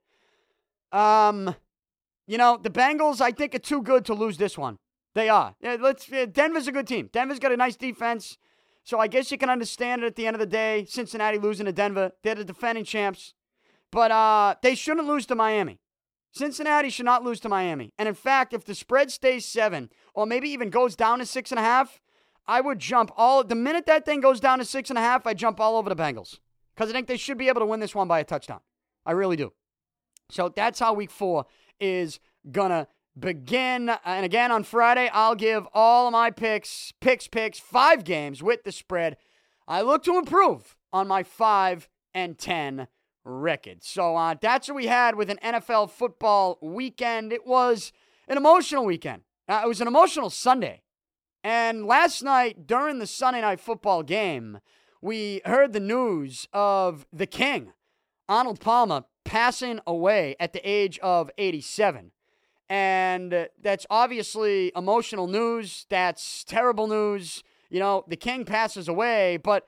Um, 0.92 1.56
you 2.28 2.38
know, 2.38 2.58
the 2.62 2.70
Bengals, 2.70 3.20
I 3.20 3.32
think, 3.32 3.56
are 3.56 3.60
too 3.60 3.82
good 3.82 4.06
to 4.06 4.14
lose 4.14 4.38
this 4.38 4.58
one. 4.58 4.78
They 5.16 5.30
are. 5.30 5.56
Yeah, 5.62 5.78
let's. 5.80 6.08
Denver's 6.32 6.68
a 6.68 6.72
good 6.72 6.88
team. 6.88 7.10
Denver's 7.12 7.40
got 7.40 7.52
a 7.52 7.58
nice 7.58 7.76
defense. 7.76 8.38
So 8.84 9.00
I 9.00 9.08
guess 9.08 9.32
you 9.32 9.38
can 9.38 9.50
understand 9.50 10.04
it 10.04 10.08
at 10.08 10.16
the 10.16 10.28
end 10.28 10.36
of 10.36 10.40
the 10.40 10.46
day. 10.46 10.86
Cincinnati 10.86 11.38
losing 11.38 11.66
to 11.66 11.72
Denver. 11.72 12.12
They're 12.22 12.36
the 12.36 12.44
defending 12.44 12.84
champs. 12.84 13.34
But 13.92 14.12
uh, 14.12 14.56
they 14.62 14.76
shouldn't 14.76 15.08
lose 15.08 15.26
to 15.28 15.36
Miami. 15.36 15.80
Cincinnati 16.32 16.90
should 16.90 17.06
not 17.06 17.24
lose 17.24 17.40
to 17.42 17.50
Miami. 17.50 17.94
And 17.98 18.10
in 18.10 18.16
fact, 18.16 18.54
if 18.54 18.66
the 18.66 18.74
spread 18.74 19.12
stays 19.12 19.46
seven, 19.46 19.90
or 20.16 20.26
maybe 20.26 20.50
even 20.50 20.70
goes 20.70 20.96
down 20.96 21.20
to 21.20 21.26
six 21.26 21.52
and 21.52 21.60
a 21.60 21.64
half, 21.64 22.02
I 22.48 22.60
would 22.60 22.80
jump 22.80 23.12
all 23.16 23.44
the 23.44 23.56
minute 23.56 23.86
that 23.86 24.04
thing 24.04 24.20
goes 24.20 24.40
down 24.40 24.58
to 24.60 24.66
six 24.66 24.90
and 24.90 24.98
a 24.98 25.02
half, 25.02 25.26
I 25.28 25.34
jump 25.34 25.60
all 25.60 25.78
over 25.78 25.90
the 25.90 25.96
Bengals. 25.96 26.40
Because 26.76 26.90
I 26.90 26.94
think 26.94 27.08
they 27.08 27.18
should 27.18 27.38
be 27.38 27.50
able 27.50 27.62
to 27.62 27.68
win 27.68 27.80
this 27.80 27.94
one 27.94 28.08
by 28.08 28.20
a 28.20 28.24
touchdown. 28.24 28.60
I 29.06 29.12
really 29.12 29.36
do. 29.36 29.54
So 30.32 30.52
that's 30.54 30.80
how 30.80 30.94
week 30.94 31.12
four 31.12 31.46
is 31.80 32.20
gonna 32.52 32.88
begin. 33.18 33.92
And 34.06 34.26
again, 34.26 34.52
on 34.52 34.64
Friday, 34.64 35.10
I'll 35.14 35.36
give 35.36 35.68
all 35.74 36.08
of 36.08 36.14
my 36.14 36.32
picks, 36.32 36.94
picks, 37.00 37.28
picks, 37.28 37.60
five 37.60 38.04
games 38.04 38.42
with 38.42 38.64
the 38.64 38.72
spread. 38.72 39.18
I 39.68 39.82
look 39.82 40.04
to 40.04 40.18
improve 40.18 40.76
on 40.92 41.08
my 41.08 41.24
five 41.24 41.90
and 42.14 42.38
10 42.38 42.88
record. 43.24 43.84
So 43.84 44.16
uh, 44.16 44.36
that's 44.40 44.68
what 44.68 44.76
we 44.76 44.88
had 44.88 45.16
with 45.16 45.30
an 45.30 45.40
NFL 45.44 45.92
football 45.92 46.60
weekend. 46.62 47.32
It 47.32 47.48
was 47.48 47.92
an 48.28 48.38
emotional 48.38 48.86
weekend. 48.86 49.24
Uh, 49.48 49.62
it 49.64 49.68
was 49.68 49.82
an 49.82 49.88
emotional 49.88 50.30
Sunday. 50.30 50.82
And 51.44 51.86
last 51.86 52.24
night, 52.24 52.68
during 52.68 53.00
the 53.00 53.08
Sunday 53.08 53.42
night 53.42 53.60
football 53.60 54.04
game, 54.04 54.60
we 55.02 55.42
heard 55.44 55.74
the 55.74 55.82
news 55.82 56.48
of 56.54 57.06
the 57.12 57.28
king, 57.28 57.74
Arnold 58.30 58.62
Palmer, 58.62 59.04
passing 59.26 59.82
away 59.86 60.36
at 60.40 60.54
the 60.54 60.62
age 60.70 60.98
of 61.00 61.30
87. 61.38 62.12
And 62.70 63.48
that's 63.62 63.86
obviously 63.90 64.72
emotional 64.76 65.28
news. 65.28 65.86
That's 65.90 66.44
terrible 66.44 66.88
news. 66.88 67.44
You 67.70 67.80
know, 67.80 68.04
the 68.08 68.16
king 68.16 68.46
passes 68.46 68.88
away, 68.88 69.38
but, 69.38 69.68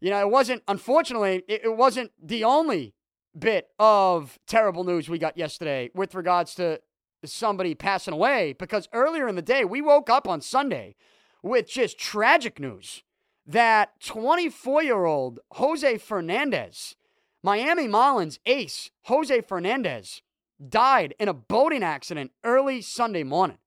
you 0.00 0.10
know, 0.10 0.20
it 0.20 0.30
wasn't, 0.30 0.62
unfortunately, 0.66 1.42
it, 1.46 1.64
it 1.64 1.76
wasn't 1.76 2.10
the 2.22 2.44
only 2.44 2.94
bit 3.38 3.68
of 3.78 4.38
terrible 4.46 4.84
news 4.84 5.08
we 5.08 5.18
got 5.18 5.36
yesterday 5.36 5.90
with 5.94 6.14
regards 6.14 6.54
to 6.54 6.80
somebody 7.24 7.74
passing 7.74 8.14
away 8.14 8.54
because 8.58 8.88
earlier 8.92 9.28
in 9.28 9.36
the 9.36 9.42
day, 9.42 9.64
we 9.64 9.80
woke 9.80 10.10
up 10.10 10.28
on 10.28 10.40
Sunday 10.40 10.94
with 11.42 11.68
just 11.68 11.98
tragic 11.98 12.58
news 12.58 13.02
that 13.46 14.00
24 14.00 14.82
year 14.82 15.04
old 15.04 15.40
Jose 15.52 15.98
Fernandez, 15.98 16.96
Miami 17.42 17.86
Marlins 17.86 18.38
ace 18.46 18.90
Jose 19.04 19.40
Fernandez, 19.42 20.22
died 20.68 21.14
in 21.18 21.28
a 21.28 21.34
boating 21.34 21.82
accident 21.82 22.32
early 22.44 22.80
Sunday 22.80 23.22
morning. 23.22 23.58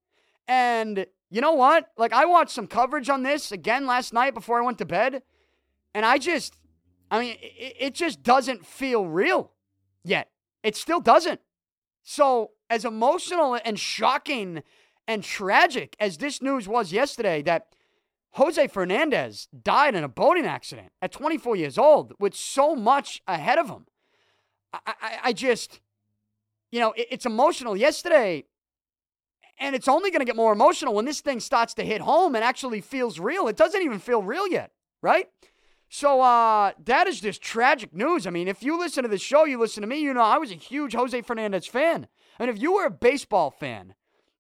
And 0.48 1.06
you 1.30 1.42
know 1.42 1.54
what? 1.54 1.90
Like, 1.98 2.14
I 2.14 2.26
watched 2.26 2.52
some 2.52 2.68
coverage 2.68 3.10
on 3.10 3.24
this 3.24 3.52
again 3.52 3.86
last 3.86 4.14
night 4.14 4.34
before 4.34 4.62
I 4.62 4.66
went 4.66 4.78
to 4.78 4.86
bed. 4.86 5.24
And 5.94 6.06
I 6.06 6.18
just, 6.18 6.56
I 7.12 7.20
mean, 7.20 7.36
it, 7.42 7.76
it 7.80 7.96
just 7.96 8.24
doesn't 8.24 8.66
feel 8.66 9.06
real 9.06 9.52
yet. 10.04 10.30
It 10.64 10.76
still 10.76 11.00
doesn't. 11.00 11.42
So, 12.04 12.52
as 12.70 12.86
emotional 12.86 13.58
and 13.64 13.80
shocking 13.80 14.64
and 15.08 15.24
tragic 15.24 15.96
as 16.00 16.18
this 16.18 16.42
news 16.42 16.68
was 16.68 16.92
yesterday, 16.92 17.42
that 17.44 17.68
Jose 18.32 18.68
Fernandez 18.68 19.48
died 19.64 19.96
in 19.96 20.04
a 20.04 20.10
boating 20.10 20.46
accident 20.46 20.92
at 21.02 21.12
24 21.12 21.56
years 21.56 21.78
old 21.78 22.14
with 22.20 22.36
so 22.36 22.76
much 22.76 23.22
ahead 23.28 23.58
of 23.58 23.70
him. 23.70 23.86
I, 24.74 24.80
I, 24.86 25.20
I 25.24 25.34
just, 25.34 25.80
you 26.72 26.80
know, 26.80 26.92
it, 26.94 27.08
it's 27.12 27.26
emotional. 27.26 27.76
Yesterday, 27.76 28.46
and 29.60 29.76
it's 29.76 29.88
only 29.88 30.12
going 30.12 30.20
to 30.20 30.26
get 30.26 30.36
more 30.36 30.54
emotional 30.54 30.94
when 30.94 31.06
this 31.06 31.22
thing 31.22 31.40
starts 31.40 31.74
to 31.76 31.84
hit 31.84 32.02
home 32.02 32.36
and 32.36 32.44
actually 32.44 32.82
feels 32.82 33.20
real. 33.20 33.48
It 33.48 33.58
doesn't 33.58 33.82
even 33.82 34.00
feel 34.00 34.22
real 34.22 34.48
yet, 34.48 34.72
right? 35.02 35.28
So 35.90 36.22
uh, 36.22 36.74
that 36.86 37.08
is 37.08 37.22
just 37.22 37.42
tragic 37.42 37.94
news. 37.94 38.28
I 38.28 38.30
mean, 38.30 38.48
if 38.48 38.62
you 38.62 38.78
listen 38.78 39.04
to 39.04 39.10
the 39.10 39.18
show, 39.18 39.46
you 39.46 39.58
listen 39.58 39.82
to 39.82 39.88
me, 39.88 40.00
you 40.00 40.14
know 40.14 40.22
I 40.22 40.38
was 40.38 40.52
a 40.52 40.56
huge 40.56 40.94
Jose 40.94 41.20
Fernandez 41.22 41.66
fan. 41.66 42.08
And 42.40 42.50
if 42.50 42.62
you 42.62 42.74
were 42.74 42.86
a 42.86 42.92
baseball 42.92 43.52
fan, 43.52 43.96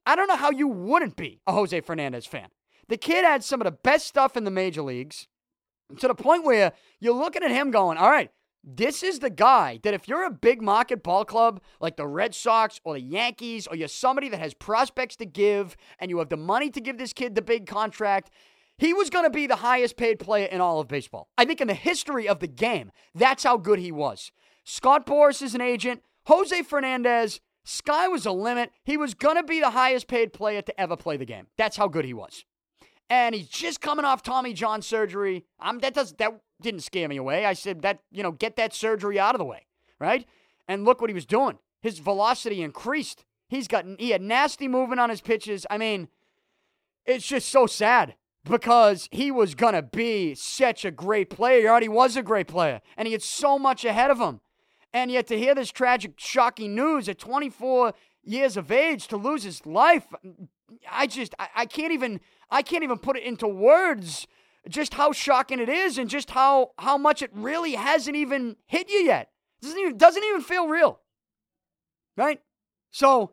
I 0.05 0.15
don't 0.15 0.27
know 0.27 0.35
how 0.35 0.51
you 0.51 0.67
wouldn't 0.67 1.15
be 1.15 1.41
a 1.47 1.53
Jose 1.53 1.79
Fernandez 1.81 2.25
fan. 2.25 2.49
The 2.89 2.97
kid 2.97 3.25
had 3.25 3.43
some 3.43 3.61
of 3.61 3.65
the 3.65 3.71
best 3.71 4.07
stuff 4.07 4.37
in 4.37 4.43
the 4.43 4.51
major 4.51 4.81
leagues 4.81 5.27
to 5.99 6.07
the 6.07 6.15
point 6.15 6.43
where 6.43 6.73
you're 6.99 7.13
looking 7.13 7.43
at 7.43 7.51
him 7.51 7.71
going, 7.71 7.97
all 7.97 8.09
right, 8.09 8.31
this 8.69 9.01
is 9.01 9.19
the 9.19 9.29
guy 9.29 9.79
that 9.83 9.93
if 9.93 10.09
you're 10.09 10.25
a 10.25 10.29
big 10.29 10.61
market 10.61 11.01
ball 11.01 11.23
club 11.23 11.61
like 11.79 11.95
the 11.95 12.05
Red 12.05 12.35
Sox 12.35 12.81
or 12.83 12.95
the 12.95 13.01
Yankees, 13.01 13.65
or 13.65 13.77
you're 13.77 13.87
somebody 13.87 14.27
that 14.27 14.41
has 14.41 14.53
prospects 14.53 15.15
to 15.15 15.25
give 15.25 15.77
and 15.99 16.11
you 16.11 16.17
have 16.19 16.27
the 16.27 16.35
money 16.35 16.69
to 16.71 16.81
give 16.81 16.97
this 16.97 17.13
kid 17.13 17.33
the 17.33 17.41
big 17.41 17.65
contract, 17.65 18.29
he 18.77 18.93
was 18.93 19.09
going 19.09 19.23
to 19.23 19.29
be 19.29 19.47
the 19.47 19.55
highest 19.55 19.95
paid 19.95 20.19
player 20.19 20.47
in 20.47 20.59
all 20.59 20.81
of 20.81 20.89
baseball. 20.89 21.29
I 21.37 21.45
think 21.45 21.61
in 21.61 21.69
the 21.69 21.73
history 21.73 22.27
of 22.27 22.39
the 22.39 22.47
game, 22.47 22.91
that's 23.15 23.45
how 23.45 23.55
good 23.55 23.79
he 23.79 23.91
was. 23.91 24.33
Scott 24.65 25.05
Boras 25.05 25.41
is 25.41 25.55
an 25.55 25.61
agent. 25.61 26.03
Jose 26.25 26.61
Fernandez, 26.63 27.39
sky 27.63 28.09
was 28.09 28.25
a 28.25 28.33
limit. 28.33 28.71
He 28.83 28.97
was 28.97 29.13
going 29.13 29.37
to 29.37 29.43
be 29.43 29.61
the 29.61 29.69
highest 29.69 30.09
paid 30.09 30.33
player 30.33 30.61
to 30.61 30.79
ever 30.79 30.97
play 30.97 31.15
the 31.15 31.25
game. 31.25 31.47
That's 31.57 31.77
how 31.77 31.87
good 31.87 32.03
he 32.03 32.13
was. 32.13 32.43
And 33.09 33.33
he's 33.33 33.47
just 33.47 33.81
coming 33.81 34.05
off 34.05 34.21
Tommy 34.21 34.53
John 34.53 34.81
surgery. 34.81 35.45
Um, 35.59 35.79
that 35.79 35.93
does 35.93 36.13
that 36.13 36.39
didn't 36.61 36.81
scare 36.81 37.07
me 37.07 37.17
away. 37.17 37.45
I 37.45 37.53
said 37.53 37.81
that, 37.83 37.99
you 38.11 38.23
know, 38.23 38.31
get 38.31 38.55
that 38.55 38.73
surgery 38.73 39.19
out 39.19 39.35
of 39.35 39.39
the 39.39 39.45
way, 39.45 39.65
right? 39.99 40.25
And 40.67 40.85
look 40.85 41.01
what 41.01 41.09
he 41.09 41.13
was 41.13 41.25
doing. 41.25 41.59
His 41.81 41.99
velocity 41.99 42.61
increased. 42.61 43.23
He's 43.47 43.67
got 43.67 43.85
he 43.99 44.09
had 44.09 44.21
nasty 44.21 44.67
movement 44.67 44.99
on 44.99 45.09
his 45.09 45.21
pitches. 45.21 45.65
I 45.69 45.77
mean, 45.77 46.09
it's 47.05 47.25
just 47.25 47.49
so 47.49 47.65
sad 47.67 48.15
because 48.43 49.07
he 49.11 49.31
was 49.31 49.55
gonna 49.55 49.81
be 49.81 50.35
such 50.35 50.83
a 50.83 50.91
great 50.91 51.29
player. 51.29 51.61
He 51.61 51.67
already 51.67 51.89
was 51.89 52.17
a 52.17 52.23
great 52.23 52.47
player, 52.47 52.81
and 52.97 53.07
he 53.07 53.13
had 53.13 53.21
so 53.21 53.57
much 53.57 53.85
ahead 53.85 54.11
of 54.11 54.19
him. 54.19 54.41
And 54.93 55.11
yet 55.11 55.27
to 55.27 55.37
hear 55.37 55.53
this 55.53 55.71
tragic, 55.71 56.13
shocking 56.17 56.73
news 56.73 57.07
at 57.07 57.19
24 57.19 57.93
years 58.23 58.57
of 58.57 58.71
age 58.71 59.07
to 59.07 59.17
lose 59.17 59.43
his 59.43 59.65
life, 59.65 60.07
I 60.89 61.07
just 61.07 61.35
I, 61.39 61.49
I 61.55 61.65
can't 61.65 61.93
even 61.93 62.19
I 62.49 62.61
can't 62.61 62.83
even 62.83 62.97
put 62.99 63.17
it 63.17 63.23
into 63.23 63.47
words 63.47 64.27
just 64.67 64.93
how 64.95 65.11
shocking 65.11 65.59
it 65.59 65.69
is 65.69 65.97
and 65.97 66.09
just 66.09 66.31
how 66.31 66.71
how 66.77 66.97
much 66.97 67.21
it 67.21 67.31
really 67.33 67.73
hasn't 67.73 68.15
even 68.15 68.55
hit 68.65 68.89
you 68.89 68.99
yet. 68.99 69.31
Doesn't 69.61 69.79
even 69.79 69.97
doesn't 69.97 70.23
even 70.23 70.41
feel 70.41 70.67
real. 70.67 70.99
Right? 72.15 72.41
So, 72.89 73.31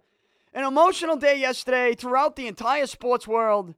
an 0.53 0.64
emotional 0.64 1.16
day 1.16 1.38
yesterday 1.38 1.94
throughout 1.94 2.37
the 2.37 2.46
entire 2.46 2.87
sports 2.87 3.27
world, 3.27 3.74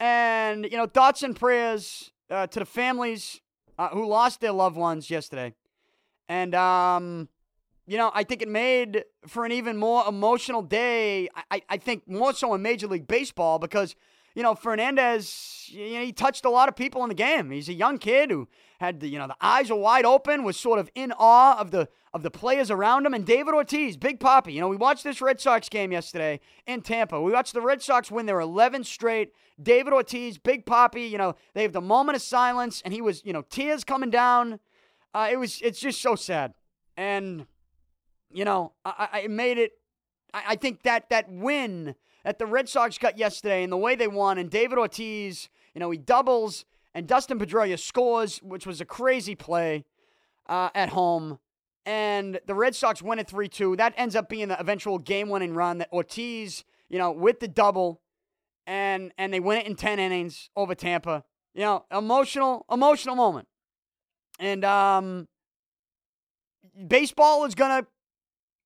and 0.00 0.64
you 0.64 0.76
know 0.76 0.86
thoughts 0.86 1.22
and 1.22 1.34
prayers 1.34 2.12
uh, 2.30 2.46
to 2.48 2.58
the 2.58 2.66
families 2.66 3.40
uh, 3.78 3.88
who 3.88 4.06
lost 4.06 4.40
their 4.40 4.52
loved 4.52 4.76
ones 4.76 5.10
yesterday, 5.10 5.54
and 6.28 6.54
um, 6.54 7.28
you 7.88 7.96
know, 7.96 8.10
I 8.14 8.22
think 8.22 8.42
it 8.42 8.48
made 8.48 9.04
for 9.26 9.46
an 9.46 9.52
even 9.52 9.78
more 9.78 10.04
emotional 10.06 10.60
day. 10.60 11.28
I, 11.50 11.62
I 11.70 11.78
think 11.78 12.06
more 12.06 12.34
so 12.34 12.52
in 12.52 12.60
Major 12.60 12.86
League 12.86 13.08
Baseball 13.08 13.58
because, 13.58 13.96
you 14.38 14.44
know, 14.44 14.54
Fernandez, 14.54 15.64
you 15.66 15.94
know, 15.94 16.04
he 16.04 16.12
touched 16.12 16.44
a 16.44 16.48
lot 16.48 16.68
of 16.68 16.76
people 16.76 17.02
in 17.02 17.08
the 17.08 17.14
game. 17.16 17.50
He's 17.50 17.68
a 17.68 17.72
young 17.72 17.98
kid 17.98 18.30
who 18.30 18.46
had 18.78 19.00
the, 19.00 19.08
you 19.08 19.18
know, 19.18 19.26
the 19.26 19.34
eyes 19.40 19.68
are 19.68 19.76
wide 19.76 20.04
open, 20.04 20.44
was 20.44 20.56
sort 20.56 20.78
of 20.78 20.88
in 20.94 21.12
awe 21.18 21.58
of 21.58 21.72
the 21.72 21.88
of 22.14 22.22
the 22.22 22.30
players 22.30 22.70
around 22.70 23.04
him. 23.04 23.14
And 23.14 23.26
David 23.26 23.52
Ortiz, 23.52 23.96
Big 23.96 24.20
Papi, 24.20 24.52
you 24.52 24.60
know, 24.60 24.68
we 24.68 24.76
watched 24.76 25.02
this 25.02 25.20
Red 25.20 25.40
Sox 25.40 25.68
game 25.68 25.90
yesterday 25.90 26.38
in 26.68 26.82
Tampa. 26.82 27.20
We 27.20 27.32
watched 27.32 27.52
the 27.52 27.60
Red 27.60 27.82
Sox 27.82 28.12
win 28.12 28.26
their 28.26 28.38
11th 28.38 28.86
straight. 28.86 29.32
David 29.60 29.92
Ortiz, 29.92 30.38
Big 30.38 30.64
Papi, 30.64 31.10
you 31.10 31.18
know, 31.18 31.34
they 31.54 31.62
have 31.62 31.72
the 31.72 31.80
moment 31.80 32.14
of 32.14 32.22
silence, 32.22 32.80
and 32.84 32.94
he 32.94 33.00
was, 33.00 33.24
you 33.24 33.32
know, 33.32 33.42
tears 33.42 33.82
coming 33.82 34.08
down. 34.08 34.60
Uh, 35.12 35.28
it 35.32 35.36
was, 35.36 35.60
it's 35.62 35.80
just 35.80 36.00
so 36.00 36.14
sad. 36.14 36.54
And 36.96 37.44
you 38.32 38.44
know, 38.44 38.74
I, 38.84 39.08
I 39.24 39.26
made 39.26 39.58
it. 39.58 39.72
I, 40.32 40.42
I 40.50 40.54
think 40.54 40.84
that 40.84 41.10
that 41.10 41.28
win 41.28 41.96
that 42.28 42.38
the 42.38 42.44
Red 42.44 42.68
Sox 42.68 42.98
got 42.98 43.16
yesterday 43.16 43.62
and 43.62 43.72
the 43.72 43.76
way 43.78 43.96
they 43.96 44.06
won, 44.06 44.36
and 44.36 44.50
David 44.50 44.76
Ortiz, 44.76 45.48
you 45.72 45.78
know, 45.78 45.90
he 45.90 45.96
doubles, 45.96 46.66
and 46.92 47.06
Dustin 47.06 47.38
Pedroia 47.38 47.78
scores, 47.78 48.36
which 48.42 48.66
was 48.66 48.82
a 48.82 48.84
crazy 48.84 49.34
play 49.34 49.86
uh, 50.46 50.68
at 50.74 50.90
home. 50.90 51.38
And 51.86 52.38
the 52.46 52.54
Red 52.54 52.74
Sox 52.74 53.00
win 53.00 53.18
it 53.18 53.28
3 53.28 53.48
2. 53.48 53.76
That 53.76 53.94
ends 53.96 54.14
up 54.14 54.28
being 54.28 54.48
the 54.48 54.60
eventual 54.60 54.98
game 54.98 55.30
winning 55.30 55.54
run 55.54 55.78
that 55.78 55.90
Ortiz, 55.90 56.64
you 56.90 56.98
know, 56.98 57.12
with 57.12 57.40
the 57.40 57.48
double, 57.48 58.02
and 58.66 59.10
and 59.16 59.32
they 59.32 59.40
win 59.40 59.56
it 59.56 59.66
in 59.66 59.74
10 59.74 59.98
innings 59.98 60.50
over 60.54 60.74
Tampa. 60.74 61.24
You 61.54 61.62
know, 61.62 61.86
emotional, 61.90 62.66
emotional 62.70 63.16
moment. 63.16 63.48
And 64.38 64.66
um, 64.66 65.28
baseball 66.86 67.46
is 67.46 67.54
to 67.54 67.86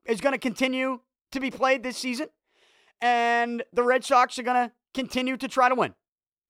is 0.05 0.21
to 0.21 0.39
continue 0.39 0.99
to 1.31 1.39
be 1.39 1.53
played 1.53 1.85
this 1.85 1.97
season, 1.97 2.27
and 3.03 3.63
the 3.73 3.83
Red 3.83 4.05
Sox 4.05 4.39
are 4.39 4.43
going 4.43 4.69
to 4.69 4.73
continue 4.95 5.37
to 5.37 5.49
try 5.49 5.69
to 5.69 5.75
win. 5.75 5.95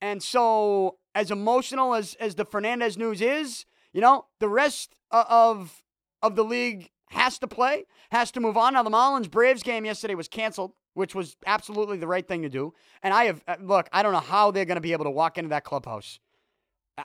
And 0.01 0.23
so, 0.23 0.99
as 1.15 1.31
emotional 1.31 1.95
as 1.95 2.15
as 2.21 2.35
the 2.37 2.45
Fernandez 2.45 2.97
news 2.97 3.21
is, 3.21 3.65
you 3.93 4.01
know, 4.01 4.27
the 4.39 4.49
rest 4.49 4.95
of 5.11 5.83
of 6.23 6.37
the 6.37 6.45
league 6.45 6.91
has 7.11 7.39
to 7.41 7.49
play, 7.49 7.85
has 8.11 8.31
to 8.33 8.41
move 8.41 8.57
on. 8.57 8.75
Now, 8.75 8.83
the 8.83 8.91
Marlins 8.91 9.31
Braves 9.31 9.63
game 9.63 9.85
yesterday 9.85 10.15
was 10.15 10.29
canceled, 10.29 10.73
which 10.95 11.15
was 11.15 11.37
absolutely 11.47 11.97
the 11.99 12.07
right 12.07 12.27
thing 12.27 12.43
to 12.43 12.49
do. 12.49 12.75
And 13.03 13.13
I 13.13 13.25
have 13.25 13.43
uh, 13.49 13.57
look, 13.61 13.89
I 13.93 14.03
don't 14.03 14.13
know 14.13 14.21
how 14.21 14.51
they're 14.51 14.65
going 14.65 14.77
to 14.77 14.81
be 14.83 14.93
able 14.93 15.05
to 15.05 15.11
walk 15.11 15.39
into 15.39 15.51
that 15.51 15.65
clubhouse. 15.65 16.21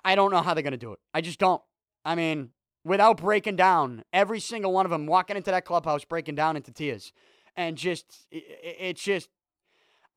I 0.04 0.16
don't 0.16 0.32
know 0.32 0.42
how 0.42 0.54
they're 0.54 0.64
going 0.64 0.72
to 0.72 0.78
do 0.78 0.92
it. 0.92 1.00
I 1.14 1.22
just 1.22 1.40
don't. 1.40 1.62
I 2.04 2.16
mean, 2.16 2.52
without 2.88 3.18
breaking 3.18 3.58
down. 3.58 4.04
Every 4.14 4.40
single 4.40 4.72
one 4.72 4.86
of 4.86 4.92
them 4.92 5.06
walking 5.06 5.36
into 5.36 5.52
that 5.52 5.66
clubhouse, 5.66 6.06
breaking 6.06 6.36
down 6.36 6.56
into 6.56 6.72
tears. 6.72 7.12
And 7.56 7.78
just, 7.78 8.28
it's 8.32 9.04
just, 9.04 9.30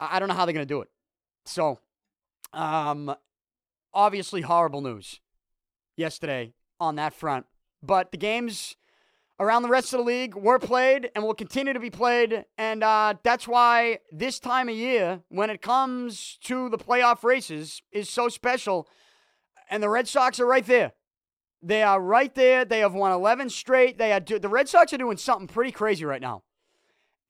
I 0.00 0.18
don't 0.18 0.28
know 0.28 0.34
how 0.34 0.46
they're 0.46 0.54
going 0.54 0.66
to 0.66 0.74
do 0.74 0.80
it. 0.80 0.88
So, 1.44 1.78
um, 2.52 3.14
obviously, 3.92 4.40
horrible 4.40 4.80
news 4.80 5.20
yesterday 5.96 6.54
on 6.80 6.96
that 6.96 7.12
front. 7.12 7.46
But 7.82 8.10
the 8.10 8.16
games 8.16 8.76
around 9.38 9.62
the 9.62 9.68
rest 9.68 9.92
of 9.92 9.98
the 9.98 10.04
league 10.04 10.34
were 10.34 10.58
played 10.58 11.10
and 11.14 11.24
will 11.24 11.34
continue 11.34 11.72
to 11.72 11.80
be 11.80 11.90
played. 11.90 12.44
And 12.58 12.82
uh, 12.82 13.14
that's 13.22 13.46
why 13.46 14.00
this 14.10 14.38
time 14.38 14.68
of 14.68 14.74
year, 14.74 15.20
when 15.28 15.50
it 15.50 15.62
comes 15.62 16.38
to 16.44 16.68
the 16.68 16.78
playoff 16.78 17.22
races, 17.22 17.82
is 17.92 18.08
so 18.08 18.28
special. 18.28 18.88
And 19.70 19.82
the 19.82 19.88
Red 19.88 20.08
Sox 20.08 20.40
are 20.40 20.46
right 20.46 20.66
there. 20.66 20.92
They 21.62 21.82
are 21.82 22.00
right 22.00 22.34
there. 22.34 22.64
They 22.64 22.80
have 22.80 22.94
won 22.94 23.12
11 23.12 23.50
straight. 23.50 23.98
They 23.98 24.12
are 24.12 24.20
do- 24.20 24.38
the 24.38 24.48
Red 24.48 24.68
Sox 24.68 24.92
are 24.92 24.98
doing 24.98 25.16
something 25.16 25.46
pretty 25.46 25.72
crazy 25.72 26.04
right 26.04 26.20
now. 26.20 26.42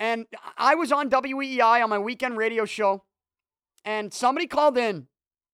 And 0.01 0.27
I 0.57 0.75
was 0.75 0.91
on 0.91 1.11
WEEI 1.11 1.85
on 1.85 1.91
my 1.91 1.99
weekend 1.99 2.39
radio 2.39 2.65
show, 2.65 3.05
and 3.85 4.13
somebody 4.13 4.47
called 4.47 4.79
in 4.79 5.09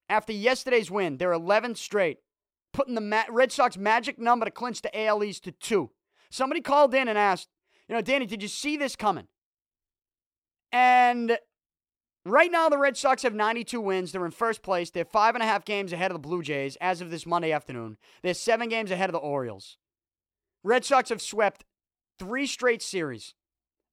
after 0.08 0.32
yesterday's 0.32 0.90
win. 0.90 1.18
They're 1.18 1.32
11 1.32 1.74
straight, 1.74 2.18
putting 2.72 2.94
the 2.94 3.24
Red 3.28 3.50
Sox 3.50 3.76
magic 3.76 4.20
number 4.20 4.44
to 4.44 4.52
clinch 4.52 4.82
the 4.82 5.06
AL 5.06 5.24
East 5.24 5.44
to 5.44 5.52
two. 5.52 5.90
Somebody 6.30 6.60
called 6.60 6.94
in 6.94 7.08
and 7.08 7.18
asked, 7.18 7.48
you 7.88 7.96
know, 7.96 8.00
Danny, 8.00 8.24
did 8.24 8.40
you 8.40 8.48
see 8.48 8.76
this 8.76 8.96
coming? 8.96 9.26
And 10.72 11.38
Right 12.26 12.50
now, 12.50 12.68
the 12.68 12.76
Red 12.76 12.96
Sox 12.96 13.22
have 13.22 13.34
92 13.34 13.80
wins. 13.80 14.10
They're 14.10 14.24
in 14.24 14.32
first 14.32 14.60
place. 14.60 14.90
They're 14.90 15.04
five 15.04 15.36
and 15.36 15.44
a 15.44 15.46
half 15.46 15.64
games 15.64 15.92
ahead 15.92 16.10
of 16.10 16.16
the 16.16 16.28
Blue 16.28 16.42
Jays 16.42 16.76
as 16.80 17.00
of 17.00 17.08
this 17.08 17.24
Monday 17.24 17.52
afternoon. 17.52 17.98
They're 18.24 18.34
seven 18.34 18.68
games 18.68 18.90
ahead 18.90 19.08
of 19.08 19.12
the 19.12 19.20
Orioles. 19.20 19.76
Red 20.64 20.84
Sox 20.84 21.10
have 21.10 21.22
swept 21.22 21.64
three 22.18 22.48
straight 22.48 22.82
series 22.82 23.35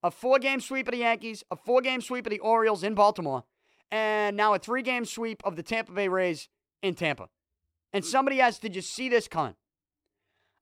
a 0.04 0.12
four 0.12 0.38
game 0.40 0.60
sweep 0.60 0.88
of 0.88 0.92
the 0.92 1.00
Yankees, 1.00 1.44
a 1.50 1.56
four 1.56 1.82
game 1.82 2.02
sweep 2.02 2.26
of 2.26 2.32
the 2.32 2.40
Orioles 2.40 2.84
in 2.84 2.94
Baltimore, 2.94 3.44
and 3.90 4.36
now 4.36 4.54
a 4.54 4.60
three 4.60 4.82
game 4.82 5.06
sweep 5.06 5.42
of 5.46 5.56
the 5.56 5.64
Tampa 5.64 5.92
Bay 5.92 6.08
Rays 6.08 6.50
in 6.82 6.94
Tampa. 6.94 7.30
And 7.94 8.04
somebody 8.04 8.42
asked, 8.42 8.62
Did 8.62 8.76
you 8.76 8.82
see 8.82 9.10
this 9.10 9.28
coming? 9.28 9.56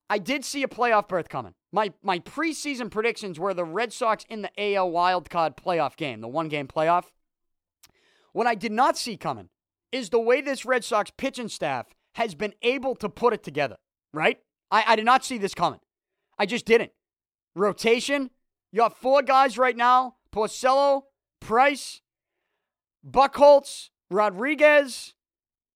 I 0.08 0.18
did 0.18 0.44
see 0.44 0.62
a 0.62 0.68
playoff 0.68 1.08
berth 1.08 1.30
coming. 1.30 1.54
My, 1.72 1.92
my 2.02 2.18
preseason 2.18 2.90
predictions 2.90 3.40
were 3.40 3.54
the 3.54 3.64
Red 3.64 3.94
Sox 3.94 4.26
in 4.28 4.42
the 4.42 4.50
AL 4.58 4.90
wildcard 4.90 5.56
playoff 5.56 5.96
game, 5.96 6.20
the 6.20 6.28
one 6.28 6.48
game 6.48 6.68
playoff. 6.68 7.04
What 8.32 8.46
I 8.46 8.54
did 8.54 8.72
not 8.72 8.98
see 8.98 9.16
coming 9.16 9.48
is 9.90 10.10
the 10.10 10.20
way 10.20 10.42
this 10.42 10.66
Red 10.66 10.84
Sox 10.84 11.10
pitching 11.16 11.48
staff 11.48 11.86
has 12.16 12.34
been 12.34 12.52
able 12.60 12.94
to 12.96 13.08
put 13.08 13.32
it 13.32 13.42
together, 13.42 13.76
right? 14.12 14.38
I, 14.70 14.84
I 14.88 14.96
did 14.96 15.06
not 15.06 15.24
see 15.24 15.38
this 15.38 15.54
coming. 15.54 15.80
I 16.38 16.44
just 16.44 16.66
didn't. 16.66 16.92
Rotation, 17.54 18.30
you 18.72 18.82
have 18.82 18.94
four 18.94 19.22
guys 19.22 19.58
right 19.58 19.76
now 19.76 20.16
Porcello, 20.32 21.02
Price, 21.40 22.00
Buchholz, 23.08 23.90
Rodriguez. 24.10 25.14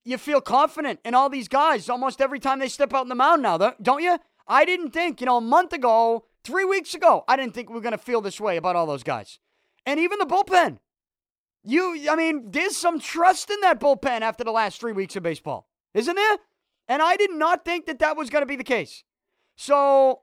You 0.05 0.19
feel 0.19 0.41
confident 0.41 1.01
in 1.05 1.15
all 1.15 1.29
these 1.29 1.49
guys 1.49 1.89
almost 1.89 2.21
every 2.21 2.39
time 2.39 2.59
they 2.59 2.69
step 2.69 2.95
out 2.95 3.03
in 3.03 3.09
the 3.09 3.15
mound 3.15 3.43
now, 3.43 3.59
don't 3.59 4.03
you? 4.03 4.19
I 4.47 4.65
didn't 4.65 4.93
think, 4.93 5.21
you 5.21 5.27
know, 5.27 5.39
a 5.39 5.41
month 5.41 5.73
ago, 5.73 6.25
three 6.45 6.65
weeks 6.65 6.95
ago, 6.95 7.25
I 7.27 7.37
didn't 7.37 7.55
think 7.55 7.69
we 7.69 7.75
were 7.75 7.81
going 7.81 7.91
to 7.91 7.99
feel 7.99 8.21
this 8.21 8.41
way 8.41 8.57
about 8.57 8.77
all 8.77 8.87
those 8.87 9.03
guys. 9.03 9.41
And 9.85 9.99
even 9.99 10.19
the 10.19 10.27
bullpen. 10.27 10.79
You, 11.65 12.09
I 12.09 12.15
mean, 12.15 12.53
there's 12.53 12.77
some 12.77 13.01
trust 13.01 13.51
in 13.51 13.61
that 13.63 13.81
bullpen 13.81 14.21
after 14.21 14.45
the 14.45 14.53
last 14.53 14.81
three 14.81 14.93
weeks 14.93 15.17
of 15.17 15.25
baseball, 15.25 15.69
isn't 15.95 16.15
there? 16.15 16.39
And 16.87 17.03
I 17.03 17.17
did 17.17 17.33
not 17.33 17.65
think 17.65 17.87
that 17.87 17.99
that 17.99 18.17
was 18.17 18.31
going 18.31 18.43
to 18.43 18.47
be 18.47 18.55
the 18.55 18.63
case. 18.63 19.03
So, 19.57 20.21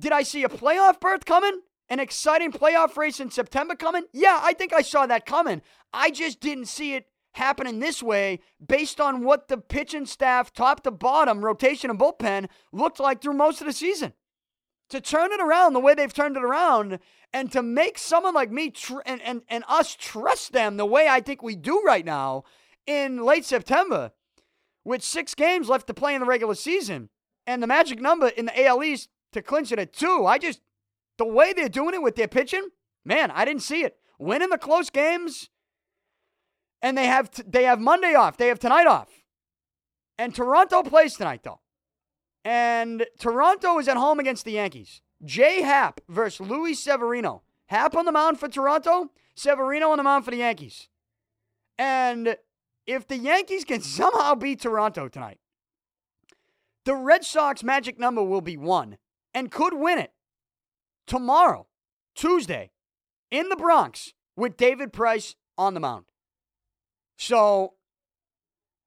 did 0.00 0.10
I 0.10 0.24
see 0.24 0.42
a 0.42 0.48
playoff 0.48 0.98
berth 0.98 1.24
coming? 1.24 1.60
An 1.88 2.00
exciting 2.00 2.50
playoff 2.50 2.96
race 2.96 3.20
in 3.20 3.30
September 3.30 3.74
coming? 3.74 4.04
Yeah, 4.12 4.40
I 4.42 4.54
think 4.54 4.72
I 4.72 4.82
saw 4.82 5.06
that 5.06 5.26
coming. 5.26 5.62
I 5.92 6.10
just 6.10 6.40
didn't 6.40 6.66
see 6.66 6.94
it 6.94 7.06
happening 7.32 7.80
this 7.80 8.02
way 8.02 8.40
based 8.64 9.00
on 9.00 9.24
what 9.24 9.48
the 9.48 9.58
pitching 9.58 10.06
staff, 10.06 10.52
top 10.52 10.82
to 10.84 10.90
bottom, 10.90 11.44
rotation 11.44 11.90
and 11.90 11.98
bullpen 11.98 12.48
looked 12.72 13.00
like 13.00 13.20
through 13.20 13.34
most 13.34 13.60
of 13.60 13.66
the 13.66 13.72
season. 13.72 14.12
To 14.90 15.00
turn 15.00 15.32
it 15.32 15.40
around 15.40 15.72
the 15.72 15.80
way 15.80 15.94
they've 15.94 16.12
turned 16.12 16.36
it 16.36 16.44
around 16.44 17.00
and 17.32 17.50
to 17.52 17.62
make 17.62 17.98
someone 17.98 18.34
like 18.34 18.52
me 18.52 18.70
tr- 18.70 19.00
and, 19.04 19.20
and, 19.22 19.42
and 19.48 19.64
us 19.68 19.96
trust 19.98 20.52
them 20.52 20.76
the 20.76 20.86
way 20.86 21.08
I 21.08 21.20
think 21.20 21.42
we 21.42 21.56
do 21.56 21.82
right 21.84 22.04
now 22.04 22.44
in 22.86 23.24
late 23.24 23.44
September, 23.44 24.12
with 24.84 25.02
six 25.02 25.34
games 25.34 25.68
left 25.68 25.86
to 25.86 25.94
play 25.94 26.14
in 26.14 26.20
the 26.20 26.26
regular 26.26 26.54
season, 26.54 27.08
and 27.46 27.62
the 27.62 27.66
magic 27.66 28.00
number 28.00 28.28
in 28.28 28.44
the 28.44 28.66
AL 28.66 28.84
East 28.84 29.08
to 29.32 29.42
clinch 29.42 29.72
it 29.72 29.78
at 29.78 29.92
two, 29.92 30.26
I 30.26 30.38
just, 30.38 30.60
the 31.18 31.26
way 31.26 31.52
they're 31.52 31.68
doing 31.68 31.94
it 31.94 32.02
with 32.02 32.16
their 32.16 32.28
pitching, 32.28 32.68
man, 33.04 33.30
I 33.30 33.44
didn't 33.44 33.62
see 33.62 33.84
it. 33.84 33.96
Winning 34.18 34.50
the 34.50 34.58
close 34.58 34.90
games, 34.90 35.50
and 36.80 36.96
they 36.96 37.06
have 37.06 37.30
t- 37.30 37.42
they 37.46 37.64
have 37.64 37.80
Monday 37.80 38.14
off, 38.14 38.36
they 38.36 38.48
have 38.48 38.58
tonight 38.58 38.86
off, 38.86 39.08
and 40.18 40.34
Toronto 40.34 40.82
plays 40.82 41.16
tonight 41.16 41.42
though, 41.42 41.60
and 42.44 43.06
Toronto 43.18 43.78
is 43.78 43.88
at 43.88 43.96
home 43.96 44.20
against 44.20 44.44
the 44.44 44.52
Yankees. 44.52 45.02
J 45.24 45.62
Happ 45.62 46.00
versus 46.08 46.46
Luis 46.46 46.80
Severino. 46.80 47.42
Happ 47.66 47.96
on 47.96 48.04
the 48.04 48.12
mound 48.12 48.38
for 48.38 48.48
Toronto, 48.48 49.10
Severino 49.34 49.90
on 49.90 49.98
the 49.98 50.04
mound 50.04 50.24
for 50.24 50.30
the 50.30 50.38
Yankees. 50.38 50.88
And 51.78 52.36
if 52.86 53.06
the 53.06 53.16
Yankees 53.16 53.64
can 53.64 53.80
somehow 53.82 54.34
beat 54.34 54.60
Toronto 54.60 55.08
tonight, 55.08 55.38
the 56.84 56.94
Red 56.94 57.24
Sox 57.24 57.64
magic 57.64 57.98
number 57.98 58.22
will 58.22 58.42
be 58.42 58.56
one 58.56 58.98
and 59.32 59.50
could 59.50 59.74
win 59.74 59.98
it 59.98 60.12
tomorrow, 61.06 61.66
Tuesday, 62.14 62.70
in 63.30 63.48
the 63.48 63.56
Bronx 63.56 64.12
with 64.36 64.56
David 64.56 64.92
Price 64.92 65.34
on 65.56 65.74
the 65.74 65.80
mound. 65.80 66.06
So 67.16 67.74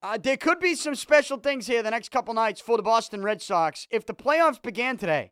uh, 0.01 0.17
there 0.17 0.37
could 0.37 0.59
be 0.59 0.75
some 0.75 0.95
special 0.95 1.37
things 1.37 1.67
here 1.67 1.81
the 1.81 1.91
next 1.91 2.09
couple 2.09 2.33
nights 2.33 2.61
for 2.61 2.77
the 2.77 2.83
Boston 2.83 3.23
Red 3.23 3.41
Sox. 3.41 3.87
If 3.89 4.05
the 4.05 4.13
playoffs 4.13 4.61
began 4.61 4.97
today, 4.97 5.31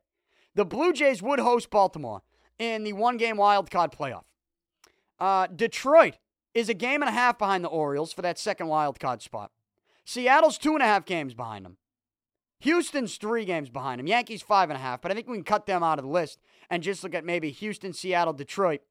the 0.55 0.65
Blue 0.65 0.93
Jays 0.93 1.21
would 1.21 1.39
host 1.39 1.69
Baltimore 1.69 2.21
in 2.57 2.83
the 2.83 2.93
one 2.93 3.17
game 3.17 3.37
wild 3.37 3.69
card 3.69 3.91
playoff. 3.91 4.23
Uh, 5.19 5.47
Detroit 5.47 6.17
is 6.53 6.69
a 6.69 6.73
game 6.73 7.01
and 7.01 7.09
a 7.09 7.13
half 7.13 7.37
behind 7.37 7.63
the 7.63 7.69
Orioles 7.69 8.13
for 8.13 8.21
that 8.21 8.39
second 8.39 8.67
wild 8.67 8.99
card 8.99 9.21
spot. 9.21 9.51
Seattle's 10.05 10.57
two 10.57 10.73
and 10.73 10.81
a 10.81 10.85
half 10.85 11.05
games 11.05 11.33
behind 11.33 11.65
them. 11.65 11.77
Houston's 12.65 13.17
three 13.17 13.45
games 13.45 13.69
behind 13.69 14.01
him. 14.01 14.07
Yankees 14.07 14.41
five 14.41 14.71
and 14.71 14.77
a 14.77 14.81
half, 14.81 14.99
but 14.99 15.11
I 15.11 15.13
think 15.13 15.27
we 15.27 15.37
can 15.37 15.43
cut 15.43 15.67
them 15.67 15.83
out 15.83 15.99
of 15.99 16.05
the 16.05 16.11
list 16.11 16.39
and 16.67 16.81
just 16.81 17.03
look 17.03 17.13
at 17.13 17.23
maybe 17.23 17.51
Houston, 17.51 17.93
Seattle, 17.93 18.33
Detroit. 18.33 18.81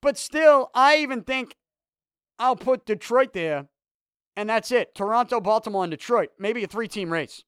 But 0.00 0.18
still, 0.18 0.68
I 0.74 0.96
even 0.96 1.22
think 1.22 1.54
I'll 2.40 2.56
put 2.56 2.86
Detroit 2.86 3.32
there, 3.32 3.68
and 4.36 4.50
that's 4.50 4.72
it. 4.72 4.96
Toronto, 4.96 5.40
Baltimore, 5.40 5.84
and 5.84 5.92
Detroit. 5.92 6.30
Maybe 6.40 6.64
a 6.64 6.66
three 6.66 6.88
team 6.88 7.12
race. 7.12 7.44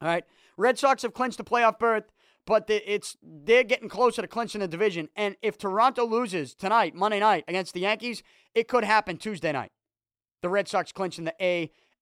All 0.00 0.06
right. 0.06 0.24
Red 0.56 0.78
Sox 0.78 1.02
have 1.02 1.12
clinched 1.12 1.40
a 1.40 1.44
playoff 1.44 1.80
berth, 1.80 2.12
but 2.46 2.66
it's 2.68 3.16
they're 3.20 3.64
getting 3.64 3.88
closer 3.88 4.22
to 4.22 4.28
clinching 4.28 4.60
the 4.60 4.68
division. 4.68 5.08
And 5.16 5.34
if 5.42 5.58
Toronto 5.58 6.04
loses 6.04 6.54
tonight, 6.54 6.94
Monday 6.94 7.18
night, 7.18 7.44
against 7.48 7.74
the 7.74 7.80
Yankees, 7.80 8.22
it 8.54 8.68
could 8.68 8.84
happen 8.84 9.16
Tuesday 9.16 9.50
night. 9.50 9.72
The 10.40 10.50
Red 10.50 10.68
Sox 10.68 10.92
clinching 10.92 11.24
the 11.24 11.34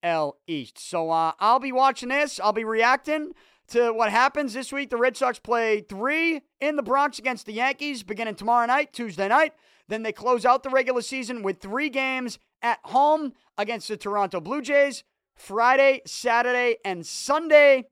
AL 0.03 0.37
East. 0.47 0.79
So 0.79 1.11
uh, 1.11 1.33
I'll 1.39 1.61
be 1.61 1.73
watching 1.73 2.09
this. 2.09 2.41
I'll 2.41 2.53
be 2.53 2.65
reacting 2.65 3.33
to 3.69 3.93
what 3.93 4.11
happens 4.11 4.55
this 4.55 4.73
week. 4.73 4.91
The 4.91 4.97
Red 4.97 5.17
Sox 5.17 5.39
play 5.39 5.81
three 5.81 6.43
in 6.61 6.77
the 6.77 6.83
Bronx 6.83 7.19
against 7.19 7.47
the 7.47 7.53
Yankees 7.53 8.03
beginning 8.03 8.35
tomorrow 8.35 8.67
night, 8.67 8.93
Tuesday 8.93 9.29
night. 9.29 9.53
Then 9.89 10.03
they 10.03 10.13
close 10.13 10.45
out 10.45 10.63
the 10.63 10.71
regular 10.71 11.03
season 11.03 11.43
with 11.43 11.61
three 11.61 11.89
games 11.89 12.39
at 12.63 12.79
home 12.85 13.33
against 13.57 13.89
the 13.89 13.97
Toronto 13.97 14.41
Blue 14.41 14.63
Jays 14.63 15.05
Friday, 15.35 16.03
Saturday, 16.05 16.77
and 16.85 17.07
Sunday. 17.07 17.85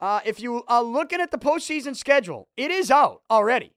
Uh, 0.00 0.20
if 0.24 0.40
you 0.40 0.62
are 0.68 0.82
looking 0.82 1.20
at 1.20 1.30
the 1.30 1.38
postseason 1.38 1.94
schedule, 1.96 2.48
it 2.56 2.70
is 2.70 2.90
out 2.90 3.22
already. 3.30 3.72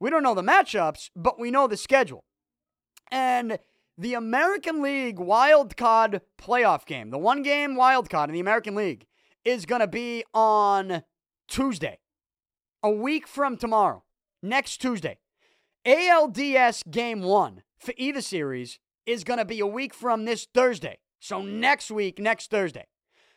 We 0.00 0.10
don't 0.10 0.22
know 0.22 0.34
the 0.34 0.42
matchups, 0.42 1.10
but 1.16 1.38
we 1.38 1.50
know 1.50 1.66
the 1.66 1.76
schedule. 1.76 2.24
And 3.10 3.58
the 3.98 4.14
American 4.14 4.80
League 4.80 5.18
wild 5.18 5.76
card 5.76 6.20
playoff 6.40 6.86
game, 6.86 7.10
the 7.10 7.18
one 7.18 7.42
game 7.42 7.74
wild 7.74 8.08
card 8.08 8.30
in 8.30 8.34
the 8.34 8.40
American 8.40 8.76
League, 8.76 9.06
is 9.44 9.66
going 9.66 9.80
to 9.80 9.88
be 9.88 10.24
on 10.32 11.02
Tuesday, 11.48 11.98
a 12.82 12.90
week 12.90 13.26
from 13.26 13.56
tomorrow, 13.56 14.04
next 14.40 14.78
Tuesday. 14.78 15.18
ALDS 15.84 16.88
game 16.90 17.22
one 17.22 17.62
for 17.78 17.92
either 17.96 18.20
series 18.20 18.78
is 19.04 19.24
going 19.24 19.38
to 19.38 19.44
be 19.44 19.58
a 19.58 19.66
week 19.66 19.92
from 19.92 20.24
this 20.24 20.46
Thursday. 20.54 20.98
So 21.18 21.42
next 21.42 21.90
week, 21.90 22.20
next 22.20 22.50
Thursday. 22.50 22.86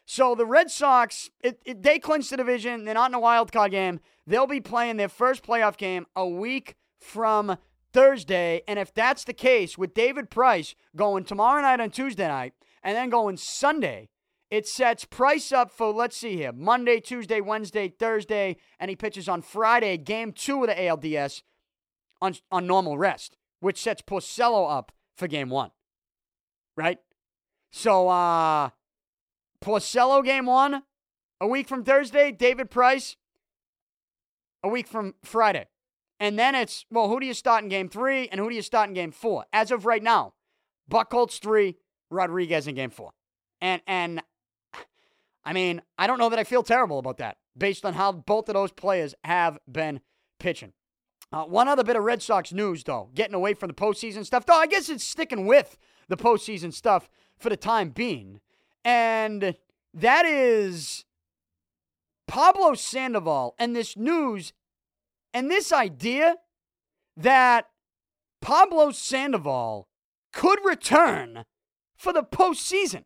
So 0.05 0.35
the 0.35 0.45
Red 0.45 0.69
Sox, 0.69 1.29
it, 1.39 1.61
it, 1.65 1.81
they 1.81 1.97
clinch 1.97 2.29
the 2.29 2.37
division. 2.37 2.83
They're 2.85 2.93
not 2.93 3.09
in 3.09 3.15
a 3.15 3.19
wild 3.19 3.51
card 3.51 3.71
game. 3.71 3.99
They'll 4.27 4.47
be 4.47 4.59
playing 4.59 4.97
their 4.97 5.09
first 5.09 5.43
playoff 5.43 5.77
game 5.77 6.05
a 6.15 6.27
week 6.27 6.75
from 6.99 7.57
Thursday. 7.93 8.61
And 8.67 8.79
if 8.79 8.93
that's 8.93 9.23
the 9.23 9.33
case, 9.33 9.77
with 9.77 9.93
David 9.93 10.29
Price 10.29 10.75
going 10.95 11.23
tomorrow 11.23 11.61
night 11.61 11.79
on 11.79 11.89
Tuesday 11.91 12.27
night 12.27 12.53
and 12.83 12.95
then 12.95 13.09
going 13.09 13.37
Sunday, 13.37 14.09
it 14.49 14.67
sets 14.67 15.05
Price 15.05 15.51
up 15.51 15.71
for, 15.71 15.93
let's 15.93 16.17
see 16.17 16.35
here, 16.35 16.51
Monday, 16.51 16.99
Tuesday, 16.99 17.39
Wednesday, 17.39 17.87
Thursday, 17.87 18.57
and 18.79 18.89
he 18.89 18.95
pitches 18.95 19.29
on 19.29 19.41
Friday, 19.41 19.97
game 19.97 20.33
two 20.33 20.61
of 20.63 20.67
the 20.67 20.75
ALDS 20.75 21.41
on, 22.21 22.35
on 22.51 22.67
normal 22.67 22.97
rest, 22.97 23.37
which 23.61 23.81
sets 23.81 24.01
Porcello 24.01 24.69
up 24.69 24.91
for 25.15 25.27
game 25.27 25.49
one. 25.49 25.71
Right? 26.75 26.99
So, 27.71 28.09
uh, 28.09 28.69
Porcello 29.63 30.23
game 30.23 30.47
one, 30.47 30.83
a 31.39 31.47
week 31.47 31.69
from 31.69 31.85
Thursday, 31.85 32.31
David 32.31 32.69
Price, 32.69 33.15
a 34.63 34.67
week 34.67 34.87
from 34.87 35.15
Friday. 35.23 35.67
And 36.21 36.37
then 36.37 36.53
it's, 36.53 36.85
well, 36.91 37.07
who 37.07 37.19
do 37.19 37.25
you 37.25 37.33
start 37.33 37.63
in 37.63 37.69
game 37.69 37.89
three 37.89 38.27
and 38.27 38.39
who 38.39 38.47
do 38.47 38.55
you 38.55 38.61
start 38.61 38.87
in 38.87 38.93
game 38.93 39.11
four? 39.11 39.45
As 39.51 39.71
of 39.71 39.87
right 39.87 40.03
now, 40.03 40.33
Buchholz 40.89 41.39
three, 41.39 41.77
Rodriguez 42.11 42.67
in 42.67 42.75
game 42.75 42.91
four. 42.91 43.09
And, 43.59 43.81
and, 43.87 44.21
I 45.43 45.51
mean, 45.51 45.81
I 45.97 46.05
don't 46.05 46.19
know 46.19 46.29
that 46.29 46.37
I 46.37 46.43
feel 46.43 46.61
terrible 46.61 46.99
about 46.99 47.17
that 47.17 47.37
based 47.57 47.85
on 47.85 47.95
how 47.95 48.11
both 48.11 48.49
of 48.49 48.53
those 48.53 48.71
players 48.71 49.15
have 49.23 49.57
been 49.69 49.99
pitching. 50.37 50.73
Uh, 51.33 51.45
one 51.45 51.67
other 51.67 51.83
bit 51.83 51.95
of 51.95 52.03
Red 52.03 52.21
Sox 52.21 52.53
news, 52.53 52.83
though, 52.83 53.09
getting 53.15 53.33
away 53.33 53.55
from 53.55 53.69
the 53.69 53.73
postseason 53.73 54.23
stuff, 54.23 54.45
though 54.45 54.53
I 54.53 54.67
guess 54.67 54.89
it's 54.89 55.03
sticking 55.03 55.47
with 55.47 55.75
the 56.07 56.17
postseason 56.17 56.71
stuff 56.71 57.09
for 57.39 57.49
the 57.49 57.57
time 57.57 57.89
being. 57.89 58.41
And 58.85 59.55
that 59.91 60.25
is 60.27 61.03
Pablo 62.27 62.75
Sandoval 62.75 63.55
and 63.57 63.75
this 63.75 63.97
news 63.97 64.53
and 65.33 65.49
this 65.49 65.71
idea 65.71 66.35
that 67.17 67.65
Pablo 68.41 68.91
Sandoval 68.91 69.87
could 70.33 70.59
return 70.63 71.45
for 71.95 72.11
the 72.11 72.23
postseason 72.23 73.03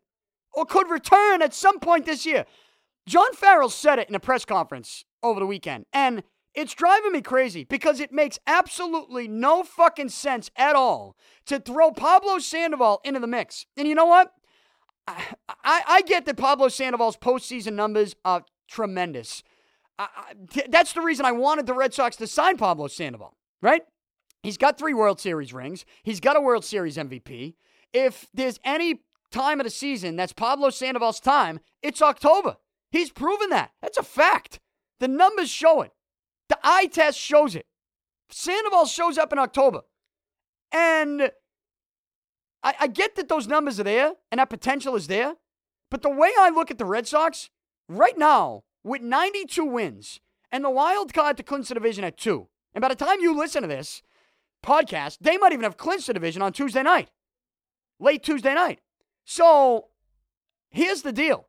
or 0.52 0.64
could 0.64 0.90
return 0.90 1.42
at 1.42 1.54
some 1.54 1.78
point 1.78 2.06
this 2.06 2.24
year. 2.24 2.46
John 3.06 3.34
Farrell 3.34 3.68
said 3.68 3.98
it 3.98 4.08
in 4.08 4.14
a 4.14 4.20
press 4.20 4.44
conference 4.44 5.04
over 5.22 5.38
the 5.38 5.46
weekend. 5.46 5.84
And 5.92 6.22
it's 6.54 6.74
driving 6.74 7.12
me 7.12 7.20
crazy 7.20 7.64
because 7.64 8.00
it 8.00 8.12
makes 8.12 8.38
absolutely 8.46 9.28
no 9.28 9.62
fucking 9.62 10.08
sense 10.08 10.50
at 10.56 10.74
all 10.74 11.14
to 11.44 11.60
throw 11.60 11.90
Pablo 11.90 12.38
Sandoval 12.38 13.00
into 13.04 13.20
the 13.20 13.26
mix. 13.26 13.66
And 13.76 13.86
you 13.86 13.94
know 13.94 14.06
what? 14.06 14.32
I, 15.06 15.22
I, 15.62 15.82
I 15.86 16.02
get 16.02 16.24
that 16.24 16.38
Pablo 16.38 16.68
Sandoval's 16.68 17.18
postseason 17.18 17.74
numbers 17.74 18.16
are 18.24 18.44
tremendous. 18.68 19.42
I, 19.98 20.34
that's 20.68 20.92
the 20.92 21.00
reason 21.00 21.24
I 21.24 21.32
wanted 21.32 21.66
the 21.66 21.74
Red 21.74 21.94
Sox 21.94 22.16
to 22.16 22.26
sign 22.26 22.56
Pablo 22.56 22.86
Sandoval, 22.86 23.36
right? 23.62 23.82
He's 24.42 24.58
got 24.58 24.78
three 24.78 24.94
World 24.94 25.20
Series 25.20 25.52
rings. 25.52 25.84
He's 26.02 26.20
got 26.20 26.36
a 26.36 26.40
World 26.40 26.64
Series 26.64 26.96
MVP. 26.96 27.54
If 27.92 28.28
there's 28.34 28.60
any 28.64 29.00
time 29.30 29.58
of 29.60 29.64
the 29.64 29.70
season 29.70 30.16
that's 30.16 30.32
Pablo 30.32 30.70
Sandoval's 30.70 31.20
time, 31.20 31.60
it's 31.82 32.02
October. 32.02 32.56
He's 32.90 33.10
proven 33.10 33.50
that. 33.50 33.70
That's 33.82 33.98
a 33.98 34.02
fact. 34.02 34.60
The 35.00 35.08
numbers 35.08 35.50
show 35.50 35.82
it. 35.82 35.92
The 36.48 36.58
eye 36.62 36.86
test 36.86 37.18
shows 37.18 37.56
it. 37.56 37.66
Sandoval 38.30 38.86
shows 38.86 39.18
up 39.18 39.32
in 39.32 39.38
October. 39.38 39.80
And 40.72 41.30
I, 42.62 42.74
I 42.80 42.86
get 42.86 43.16
that 43.16 43.28
those 43.28 43.46
numbers 43.46 43.80
are 43.80 43.84
there 43.84 44.12
and 44.30 44.38
that 44.38 44.50
potential 44.50 44.94
is 44.96 45.06
there. 45.06 45.34
But 45.90 46.02
the 46.02 46.10
way 46.10 46.30
I 46.38 46.50
look 46.50 46.70
at 46.70 46.78
the 46.78 46.84
Red 46.84 47.06
Sox, 47.06 47.50
right 47.88 48.16
now, 48.18 48.64
with 48.86 49.02
92 49.02 49.64
wins 49.64 50.20
and 50.52 50.64
the 50.64 50.70
wild 50.70 51.12
card 51.12 51.36
to 51.36 51.42
clinch 51.42 51.68
the 51.68 51.74
division 51.74 52.04
at 52.04 52.16
two, 52.16 52.46
and 52.72 52.80
by 52.80 52.88
the 52.88 52.94
time 52.94 53.20
you 53.20 53.36
listen 53.36 53.62
to 53.62 53.68
this 53.68 54.00
podcast, 54.64 55.18
they 55.20 55.36
might 55.36 55.52
even 55.52 55.64
have 55.64 55.76
clinched 55.76 56.06
the 56.06 56.14
division 56.14 56.40
on 56.40 56.52
Tuesday 56.52 56.84
night, 56.84 57.10
late 57.98 58.22
Tuesday 58.22 58.54
night. 58.54 58.78
So 59.24 59.88
here's 60.70 61.02
the 61.02 61.12
deal. 61.12 61.48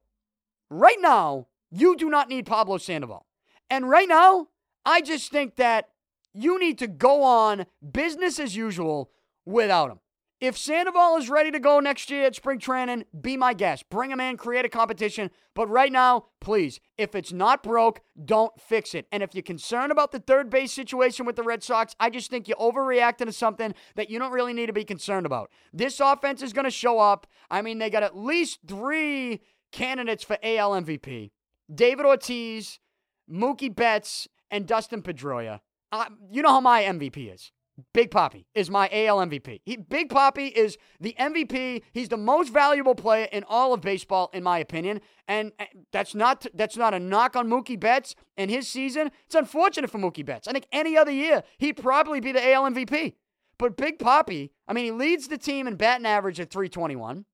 Right 0.71 0.97
now, 0.99 1.45
you 1.69 1.95
do 1.95 2.09
not 2.09 2.27
need 2.27 2.47
Pablo 2.47 2.79
Sandoval. 2.79 3.27
And 3.69 3.87
right 3.87 4.09
now, 4.09 4.47
I 4.83 5.01
just 5.01 5.31
think 5.31 5.57
that 5.57 5.89
you 6.33 6.59
need 6.59 6.79
to 6.79 6.87
go 6.87 7.21
on 7.21 7.67
business 7.91 8.39
as 8.39 8.55
usual 8.55 9.11
without 9.45 9.91
him. 9.91 9.99
If 10.39 10.55
Sandoval 10.55 11.17
is 11.17 11.31
ready 11.31 11.49
to 11.49 11.59
go 11.59 11.79
next 11.79 12.11
year 12.11 12.25
at 12.25 12.35
spring 12.35 12.59
training, 12.59 13.05
be 13.19 13.35
my 13.35 13.55
guest. 13.55 13.89
Bring 13.89 14.11
him 14.11 14.19
in, 14.19 14.37
create 14.37 14.65
a 14.65 14.69
competition. 14.69 15.31
But 15.55 15.67
right 15.67 15.91
now, 15.91 16.25
please, 16.41 16.79
if 16.95 17.15
it's 17.15 17.33
not 17.33 17.63
broke, 17.63 18.01
don't 18.23 18.53
fix 18.61 18.93
it. 18.93 19.07
And 19.11 19.23
if 19.23 19.33
you're 19.33 19.41
concerned 19.41 19.91
about 19.91 20.11
the 20.11 20.19
third 20.19 20.51
base 20.51 20.71
situation 20.71 21.25
with 21.25 21.37
the 21.37 21.43
Red 21.43 21.63
Sox, 21.63 21.95
I 21.99 22.11
just 22.11 22.29
think 22.29 22.47
you're 22.47 22.57
overreacting 22.57 23.25
to 23.25 23.31
something 23.31 23.73
that 23.95 24.11
you 24.11 24.19
don't 24.19 24.31
really 24.31 24.53
need 24.53 24.67
to 24.67 24.73
be 24.73 24.85
concerned 24.85 25.25
about. 25.25 25.49
This 25.73 25.99
offense 25.99 26.43
is 26.43 26.53
going 26.53 26.65
to 26.65 26.71
show 26.71 26.99
up. 26.99 27.25
I 27.49 27.63
mean, 27.63 27.79
they 27.79 27.89
got 27.89 28.03
at 28.03 28.15
least 28.15 28.59
three 28.67 29.41
candidates 29.71 30.23
for 30.23 30.37
AL 30.43 30.71
MVP 30.71 31.31
David 31.73 32.05
Ortiz, 32.05 32.77
Mookie 33.27 33.75
Betts, 33.75 34.27
and 34.51 34.67
Dustin 34.67 35.01
Pedroia. 35.01 35.61
Uh, 35.91 36.05
you 36.29 36.43
know 36.43 36.49
how 36.49 36.61
my 36.61 36.83
MVP 36.83 37.33
is. 37.33 37.51
Big 37.93 38.09
Papi 38.09 38.45
is 38.55 38.69
my 38.69 38.89
AL 38.91 39.17
MVP. 39.17 39.61
He, 39.63 39.77
Big 39.77 40.09
Papi 40.09 40.51
is 40.51 40.77
the 40.99 41.15
MVP. 41.19 41.83
He's 41.91 42.09
the 42.09 42.17
most 42.17 42.51
valuable 42.51 42.95
player 42.95 43.27
in 43.31 43.43
all 43.47 43.73
of 43.73 43.81
baseball, 43.81 44.29
in 44.33 44.43
my 44.43 44.57
opinion. 44.57 45.01
And 45.27 45.51
that's 45.91 46.15
not 46.15 46.45
that's 46.53 46.77
not 46.77 46.93
a 46.93 46.99
knock 46.99 47.35
on 47.35 47.47
Mookie 47.47 47.79
Betts 47.79 48.15
and 48.35 48.49
his 48.49 48.67
season. 48.67 49.11
It's 49.25 49.35
unfortunate 49.35 49.91
for 49.91 49.99
Mookie 49.99 50.25
Betts. 50.25 50.47
I 50.47 50.53
think 50.53 50.67
any 50.71 50.97
other 50.97 51.11
year 51.11 51.43
he'd 51.59 51.73
probably 51.73 52.19
be 52.19 52.31
the 52.31 52.53
AL 52.53 52.63
MVP. 52.71 53.13
But 53.59 53.77
Big 53.77 53.99
Papi, 53.99 54.51
I 54.67 54.73
mean, 54.73 54.85
he 54.85 54.91
leads 54.91 55.27
the 55.27 55.37
team 55.37 55.67
in 55.67 55.75
batting 55.75 56.05
average 56.05 56.39
at 56.39 56.51
321. 56.51 57.25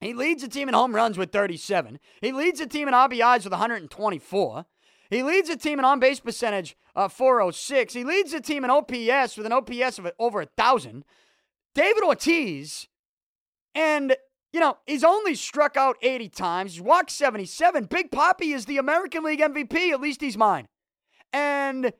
He 0.00 0.14
leads 0.14 0.42
the 0.42 0.48
team 0.48 0.68
in 0.68 0.74
home 0.74 0.94
runs 0.94 1.18
with 1.18 1.32
37. 1.32 1.98
He 2.20 2.32
leads 2.32 2.60
the 2.60 2.66
team 2.66 2.86
in 2.88 2.94
RBIs 2.94 3.44
with 3.44 3.52
124. 3.52 4.64
He 5.10 5.22
leads 5.22 5.48
the 5.48 5.56
team 5.56 5.78
in 5.78 5.84
on 5.84 6.00
base 6.00 6.20
percentage, 6.20 6.76
uh, 6.94 7.08
406. 7.08 7.94
He 7.94 8.04
leads 8.04 8.32
the 8.32 8.40
team 8.40 8.64
in 8.64 8.70
OPS 8.70 9.36
with 9.36 9.46
an 9.46 9.52
OPS 9.52 9.98
of 9.98 10.10
over 10.18 10.40
a 10.40 10.44
1,000. 10.44 11.04
David 11.74 12.02
Ortiz, 12.02 12.88
and, 13.74 14.16
you 14.52 14.60
know, 14.60 14.78
he's 14.86 15.04
only 15.04 15.34
struck 15.34 15.76
out 15.76 15.96
80 16.02 16.28
times. 16.28 16.72
He's 16.72 16.82
walked 16.82 17.10
77. 17.10 17.84
Big 17.84 18.10
Papi 18.10 18.54
is 18.54 18.66
the 18.66 18.78
American 18.78 19.24
League 19.24 19.40
MVP. 19.40 19.92
At 19.92 20.00
least 20.00 20.20
he's 20.20 20.36
mine. 20.36 20.66
And 21.32 21.92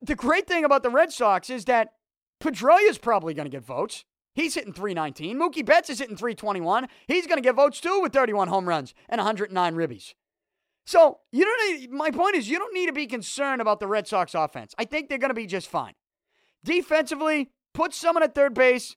the 0.00 0.14
great 0.14 0.46
thing 0.46 0.64
about 0.64 0.82
the 0.82 0.90
Red 0.90 1.12
Sox 1.12 1.50
is 1.50 1.66
that 1.66 1.92
Pedroia 2.40 2.88
is 2.88 2.98
probably 2.98 3.34
going 3.34 3.46
to 3.46 3.50
get 3.50 3.64
votes. 3.64 4.04
He's 4.34 4.54
hitting 4.54 4.72
319. 4.72 5.38
Mookie 5.38 5.66
Betts 5.66 5.90
is 5.90 5.98
hitting 5.98 6.16
321. 6.16 6.88
He's 7.06 7.26
going 7.26 7.36
to 7.36 7.42
get 7.42 7.56
votes 7.56 7.80
too 7.80 8.00
with 8.00 8.12
31 8.12 8.48
home 8.48 8.68
runs 8.68 8.94
and 9.08 9.18
109 9.18 9.74
ribbies. 9.74 10.14
So 10.86 11.20
you 11.30 11.44
don't 11.44 11.80
need, 11.80 11.90
my 11.90 12.10
point 12.10 12.36
is 12.36 12.48
you 12.48 12.58
don't 12.58 12.74
need 12.74 12.86
to 12.86 12.92
be 12.92 13.06
concerned 13.06 13.60
about 13.60 13.80
the 13.80 13.86
Red 13.86 14.08
Sox 14.08 14.34
offense. 14.34 14.74
I 14.78 14.84
think 14.84 15.08
they're 15.08 15.18
going 15.18 15.30
to 15.30 15.34
be 15.34 15.46
just 15.46 15.68
fine. 15.68 15.94
Defensively, 16.64 17.50
put 17.74 17.94
someone 17.94 18.22
at 18.22 18.34
third 18.34 18.54
base 18.54 18.96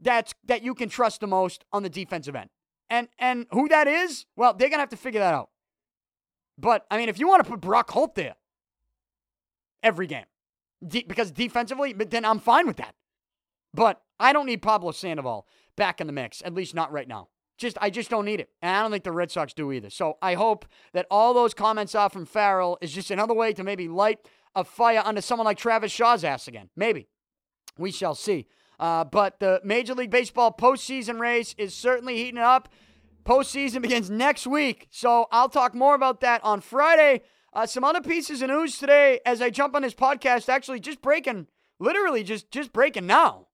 that's 0.00 0.34
that 0.44 0.62
you 0.62 0.74
can 0.74 0.88
trust 0.88 1.20
the 1.20 1.26
most 1.26 1.64
on 1.72 1.82
the 1.82 1.88
defensive 1.88 2.36
end. 2.36 2.50
And 2.88 3.08
and 3.18 3.46
who 3.50 3.68
that 3.68 3.88
is, 3.88 4.26
well, 4.36 4.54
they're 4.54 4.68
going 4.68 4.78
to 4.78 4.82
have 4.82 4.90
to 4.90 4.96
figure 4.96 5.20
that 5.20 5.34
out. 5.34 5.50
But 6.58 6.86
I 6.90 6.96
mean, 6.96 7.08
if 7.08 7.18
you 7.18 7.28
want 7.28 7.44
to 7.44 7.50
put 7.50 7.60
Brock 7.60 7.90
Holt 7.90 8.14
there 8.14 8.36
every 9.82 10.06
game, 10.06 10.26
de- 10.86 11.04
because 11.04 11.30
defensively, 11.30 11.92
but 11.92 12.10
then 12.10 12.24
I'm 12.24 12.38
fine 12.38 12.66
with 12.66 12.76
that. 12.76 12.94
But 13.74 14.00
I 14.18 14.32
don't 14.32 14.46
need 14.46 14.62
Pablo 14.62 14.92
Sandoval 14.92 15.46
back 15.76 16.00
in 16.00 16.06
the 16.06 16.12
mix, 16.12 16.42
at 16.44 16.54
least 16.54 16.74
not 16.74 16.92
right 16.92 17.08
now. 17.08 17.28
Just 17.58 17.78
I 17.80 17.90
just 17.90 18.10
don't 18.10 18.24
need 18.24 18.40
it. 18.40 18.50
And 18.60 18.76
I 18.76 18.82
don't 18.82 18.90
think 18.90 19.04
the 19.04 19.12
Red 19.12 19.30
Sox 19.30 19.52
do 19.52 19.72
either. 19.72 19.90
So 19.90 20.18
I 20.20 20.34
hope 20.34 20.66
that 20.92 21.06
all 21.10 21.34
those 21.34 21.54
comments 21.54 21.94
off 21.94 22.12
from 22.12 22.26
Farrell 22.26 22.78
is 22.80 22.92
just 22.92 23.10
another 23.10 23.34
way 23.34 23.52
to 23.54 23.64
maybe 23.64 23.88
light 23.88 24.18
a 24.54 24.64
fire 24.64 25.02
under 25.04 25.20
someone 25.20 25.44
like 25.44 25.58
Travis 25.58 25.92
Shaw's 25.92 26.24
ass 26.24 26.48
again. 26.48 26.70
Maybe. 26.76 27.08
We 27.78 27.90
shall 27.90 28.14
see. 28.14 28.46
Uh, 28.78 29.04
but 29.04 29.40
the 29.40 29.60
Major 29.64 29.94
League 29.94 30.10
Baseball 30.10 30.52
postseason 30.52 31.18
race 31.18 31.54
is 31.58 31.74
certainly 31.74 32.16
heating 32.16 32.38
up. 32.38 32.68
Postseason 33.24 33.82
begins 33.82 34.10
next 34.10 34.46
week. 34.46 34.86
So 34.90 35.26
I'll 35.32 35.48
talk 35.48 35.74
more 35.74 35.94
about 35.94 36.20
that 36.20 36.44
on 36.44 36.60
Friday. 36.60 37.22
Uh, 37.52 37.66
some 37.66 37.84
other 37.84 38.02
pieces 38.02 38.42
of 38.42 38.50
news 38.50 38.78
today 38.78 39.20
as 39.24 39.40
I 39.40 39.50
jump 39.50 39.74
on 39.74 39.82
this 39.82 39.94
podcast, 39.94 40.48
actually 40.48 40.80
just 40.80 41.00
breaking, 41.00 41.46
literally 41.78 42.22
just 42.22 42.50
just 42.50 42.72
breaking 42.72 43.06
now 43.06 43.45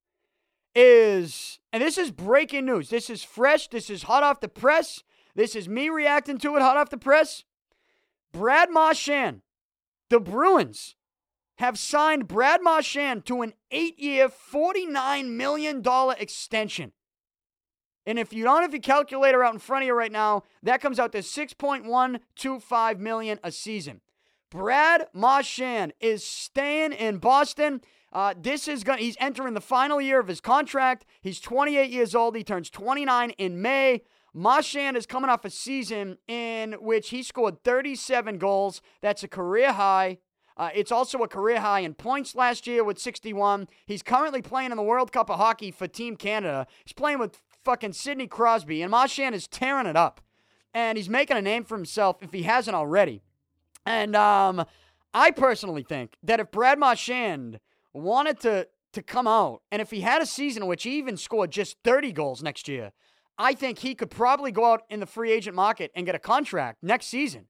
is, 0.75 1.59
and 1.73 1.83
this 1.83 1.99
is 1.99 2.11
breaking 2.11 2.66
news. 2.66 2.89
This 2.89 3.11
is 3.11 3.23
fresh. 3.23 3.68
This 3.68 3.91
is 3.91 4.05
hot 4.05 4.23
off 4.23 4.41
the 4.41 4.49
press. 4.49 5.03
This 5.35 5.57
is 5.57 5.68
me 5.68 5.89
reacting 5.89 6.39
to 6.39 6.57
it 6.57 6.62
hot 6.62 6.77
off 6.77 6.91
the 6.91 6.99
press. 6.99 7.45
Brad 8.33 8.70
Marchand, 8.70 9.43
the 10.09 10.20
Bruins, 10.20 10.97
have 11.57 11.79
signed 11.79 12.29
Brad 12.29 12.62
Marchand 12.62 13.25
to 13.27 13.43
an 13.43 13.53
eight 13.70 13.99
year, 13.99 14.29
$49 14.29 15.29
million 15.29 15.83
extension. 16.18 16.93
And 18.05 18.18
if 18.18 18.33
you 18.33 18.45
don't 18.45 18.62
have 18.62 18.73
your 18.73 18.81
calculator 18.81 19.45
out 19.45 19.53
in 19.53 19.61
front 19.61 19.85
of 19.85 19.87
you 19.87 19.95
right 19.95 20.11
now, 20.11 20.43
that 20.62 20.81
comes 20.81 20.99
out 20.99 21.12
to 21.12 21.18
6.125 21.18 22.99
million 22.99 23.39
a 23.45 23.53
season. 23.53 24.01
Brad 24.51 25.07
Marchand 25.14 25.93
is 26.01 26.25
staying 26.27 26.93
in 26.93 27.18
Boston. 27.18 27.81
Uh, 28.12 28.34
this 28.38 28.68
is 28.68 28.84
going. 28.84 28.98
He's 28.98 29.16
entering 29.18 29.54
the 29.54 29.60
final 29.60 30.00
year 30.00 30.20
of 30.20 30.28
his 30.28 30.40
contract. 30.40 31.06
He's 31.22 31.40
28 31.40 31.90
years 31.90 32.14
old. 32.14 32.36
He 32.36 32.44
turns 32.44 32.68
29 32.68 33.30
in 33.30 33.62
May. 33.62 34.02
Marchand 34.34 34.96
is 34.96 35.06
coming 35.06 35.30
off 35.30 35.44
a 35.44 35.50
season 35.50 36.18
in 36.26 36.72
which 36.74 37.10
he 37.10 37.22
scored 37.22 37.62
37 37.64 38.38
goals. 38.38 38.80
That's 39.00 39.22
a 39.22 39.28
career 39.28 39.72
high. 39.72 40.18
Uh, 40.56 40.70
it's 40.74 40.92
also 40.92 41.18
a 41.18 41.28
career 41.28 41.60
high 41.60 41.80
in 41.80 41.94
points 41.94 42.34
last 42.34 42.66
year 42.66 42.84
with 42.84 42.98
61. 42.98 43.68
He's 43.86 44.02
currently 44.02 44.42
playing 44.42 44.70
in 44.70 44.76
the 44.76 44.82
World 44.82 45.12
Cup 45.12 45.30
of 45.30 45.38
Hockey 45.38 45.70
for 45.70 45.86
Team 45.86 46.16
Canada. 46.16 46.66
He's 46.84 46.92
playing 46.92 47.18
with 47.18 47.40
fucking 47.64 47.94
Sidney 47.94 48.26
Crosby, 48.26 48.82
and 48.82 48.90
Marchand 48.90 49.34
is 49.34 49.46
tearing 49.46 49.86
it 49.86 49.96
up. 49.96 50.20
And 50.74 50.96
he's 50.96 51.08
making 51.08 51.36
a 51.36 51.42
name 51.42 51.64
for 51.64 51.76
himself 51.76 52.22
if 52.22 52.32
he 52.32 52.42
hasn't 52.42 52.74
already. 52.74 53.22
And 53.84 54.16
um, 54.16 54.64
I 55.12 55.30
personally 55.30 55.82
think 55.82 56.16
that 56.22 56.40
if 56.40 56.50
Brad 56.50 56.78
Marchand 56.78 57.60
wanted 57.93 58.40
to 58.40 58.68
to 58.93 59.03
come 59.03 59.26
out, 59.26 59.62
and 59.70 59.80
if 59.80 59.90
he 59.90 60.03
had 60.03 60.20
a 60.20 60.26
season 60.26 60.62
in 60.62 60.68
which 60.68 60.82
he 60.82 60.99
even 60.99 61.16
scored 61.16 61.51
just 61.51 61.78
30 61.82 62.12
goals 62.12 62.43
next 62.43 62.68
year, 62.68 62.93
I 63.38 63.55
think 63.55 63.78
he 63.78 63.95
could 63.95 64.11
probably 64.11 64.53
go 64.53 64.66
out 64.66 64.82
in 64.90 65.01
the 65.01 65.07
free 65.07 65.32
agent 65.32 65.57
market 65.57 65.90
and 65.95 66.05
get 66.05 66.14
a 66.14 66.18
contract 66.18 66.82
next 66.82 67.07
season 67.07 67.47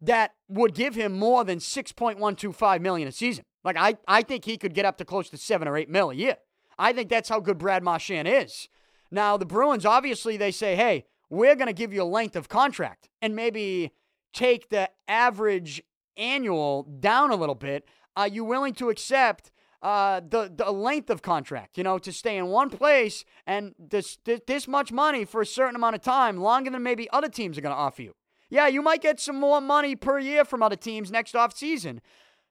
that 0.00 0.32
would 0.48 0.74
give 0.74 0.94
him 0.94 1.12
more 1.12 1.44
than 1.44 1.58
6.125 1.58 2.80
million 2.80 3.08
a 3.08 3.12
season. 3.12 3.44
Like 3.62 3.76
I, 3.76 3.96
I 4.06 4.22
think 4.22 4.44
he 4.44 4.56
could 4.56 4.74
get 4.74 4.84
up 4.84 4.98
to 4.98 5.04
close 5.04 5.30
to 5.30 5.36
seven 5.36 5.68
or 5.68 5.76
eight 5.76 5.88
mil 5.88 6.10
a 6.10 6.14
year. 6.14 6.36
I 6.78 6.92
think 6.92 7.08
that's 7.08 7.28
how 7.28 7.40
good 7.40 7.58
Brad 7.58 7.82
Marchand 7.82 8.28
is. 8.28 8.68
Now 9.10 9.36
the 9.36 9.46
Bruins 9.46 9.86
obviously 9.86 10.36
they 10.36 10.50
say, 10.50 10.76
hey, 10.76 11.04
we're 11.30 11.56
going 11.56 11.68
to 11.68 11.72
give 11.72 11.92
you 11.92 12.02
a 12.02 12.04
length 12.04 12.36
of 12.36 12.48
contract 12.48 13.08
and 13.22 13.34
maybe 13.34 13.92
take 14.32 14.68
the 14.68 14.90
average 15.08 15.82
annual 16.16 16.82
down 16.82 17.30
a 17.30 17.36
little 17.36 17.54
bit. 17.54 17.86
Are 18.16 18.28
you 18.28 18.44
willing 18.44 18.74
to 18.74 18.90
accept 18.90 19.50
uh, 19.84 20.20
the 20.26 20.50
the 20.52 20.70
length 20.72 21.10
of 21.10 21.20
contract, 21.20 21.76
you 21.76 21.84
know, 21.84 21.98
to 21.98 22.10
stay 22.10 22.38
in 22.38 22.46
one 22.46 22.70
place 22.70 23.22
and 23.46 23.74
this, 23.78 24.16
this 24.46 24.66
much 24.66 24.90
money 24.90 25.26
for 25.26 25.42
a 25.42 25.46
certain 25.46 25.76
amount 25.76 25.94
of 25.94 26.00
time, 26.00 26.38
longer 26.38 26.70
than 26.70 26.82
maybe 26.82 27.06
other 27.10 27.28
teams 27.28 27.58
are 27.58 27.60
going 27.60 27.74
to 27.74 27.78
offer 27.78 28.00
you. 28.00 28.14
Yeah, 28.48 28.66
you 28.66 28.80
might 28.80 29.02
get 29.02 29.20
some 29.20 29.38
more 29.38 29.60
money 29.60 29.94
per 29.94 30.18
year 30.18 30.46
from 30.46 30.62
other 30.62 30.76
teams 30.76 31.10
next 31.10 31.36
off 31.36 31.54
season, 31.54 32.00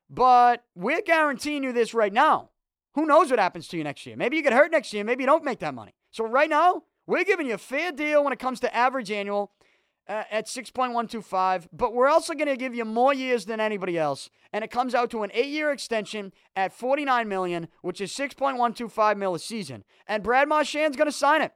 but 0.08 0.64
we're 0.76 1.02
guaranteeing 1.02 1.64
you 1.64 1.74
this 1.74 1.96
right 1.96 2.14
now. 2.14 2.52
Who 2.94 3.08
knows 3.08 3.32
what 3.32 3.40
happens 3.40 3.68
to 3.70 3.78
you 3.78 3.84
next 3.84 4.06
year? 4.06 4.16
Maybe 4.16 4.38
you 4.38 4.44
get 4.44 4.54
hurt 4.54 4.72
next 4.72 4.94
year. 4.94 5.04
Maybe 5.04 5.24
you 5.24 5.28
don't 5.28 5.44
make 5.44 5.60
that 5.60 5.74
money. 5.74 5.96
So 6.12 6.28
right 6.28 6.50
now, 6.50 6.84
we're 7.08 7.24
giving 7.24 7.48
you 7.48 7.56
a 7.56 7.58
fair 7.58 7.92
deal 7.92 8.24
when 8.24 8.32
it 8.32 8.38
comes 8.38 8.60
to 8.60 8.76
average 8.76 9.10
annual 9.10 9.52
uh, 10.08 10.24
at 10.30 10.48
6.125, 10.48 11.68
but 11.72 11.94
we're 11.94 12.10
also 12.10 12.34
going 12.34 12.48
to 12.48 12.58
give 12.58 12.76
you 12.76 12.86
more 12.86 13.14
years 13.14 13.46
than 13.46 13.60
anybody 13.60 13.98
else, 13.98 14.30
and 14.52 14.64
it 14.64 14.72
comes 14.72 14.94
out 14.94 15.10
to 15.12 15.24
an 15.24 15.32
8-year 15.34 15.72
extension 15.72 16.34
at 16.56 16.74
49 16.74 17.28
million, 17.28 17.68
which 17.82 18.02
is 18.02 18.12
6.125 18.14 19.18
mil 19.18 19.36
a 19.36 19.40
season. 19.40 19.84
And 20.08 20.22
Brad 20.22 20.50
Marchand's 20.50 20.98
going 20.98 21.08
to 21.08 21.12
sign 21.12 21.42
it. 21.42 21.54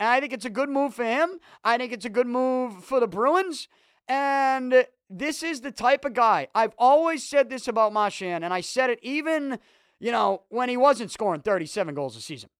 And 0.00 0.08
I 0.08 0.20
think 0.20 0.32
it's 0.32 0.44
a 0.44 0.50
good 0.50 0.68
move 0.68 0.94
for 0.94 1.04
him. 1.04 1.38
I 1.62 1.78
think 1.78 1.92
it's 1.92 2.04
a 2.04 2.10
good 2.10 2.26
move 2.26 2.84
for 2.84 2.98
the 2.98 3.06
Bruins. 3.06 3.68
And 4.08 4.86
this 5.08 5.42
is 5.42 5.60
the 5.60 5.70
type 5.70 6.04
of 6.04 6.14
guy. 6.14 6.48
I've 6.54 6.74
always 6.78 7.22
said 7.22 7.48
this 7.48 7.68
about 7.68 7.92
Marchand, 7.92 8.44
and 8.44 8.52
I 8.52 8.60
said 8.60 8.90
it 8.90 8.98
even, 9.02 9.58
you 10.00 10.10
know, 10.10 10.42
when 10.48 10.68
he 10.68 10.76
wasn't 10.76 11.10
scoring 11.10 11.40
37 11.40 11.94
goals 11.94 12.16
a 12.16 12.20
season. 12.20 12.50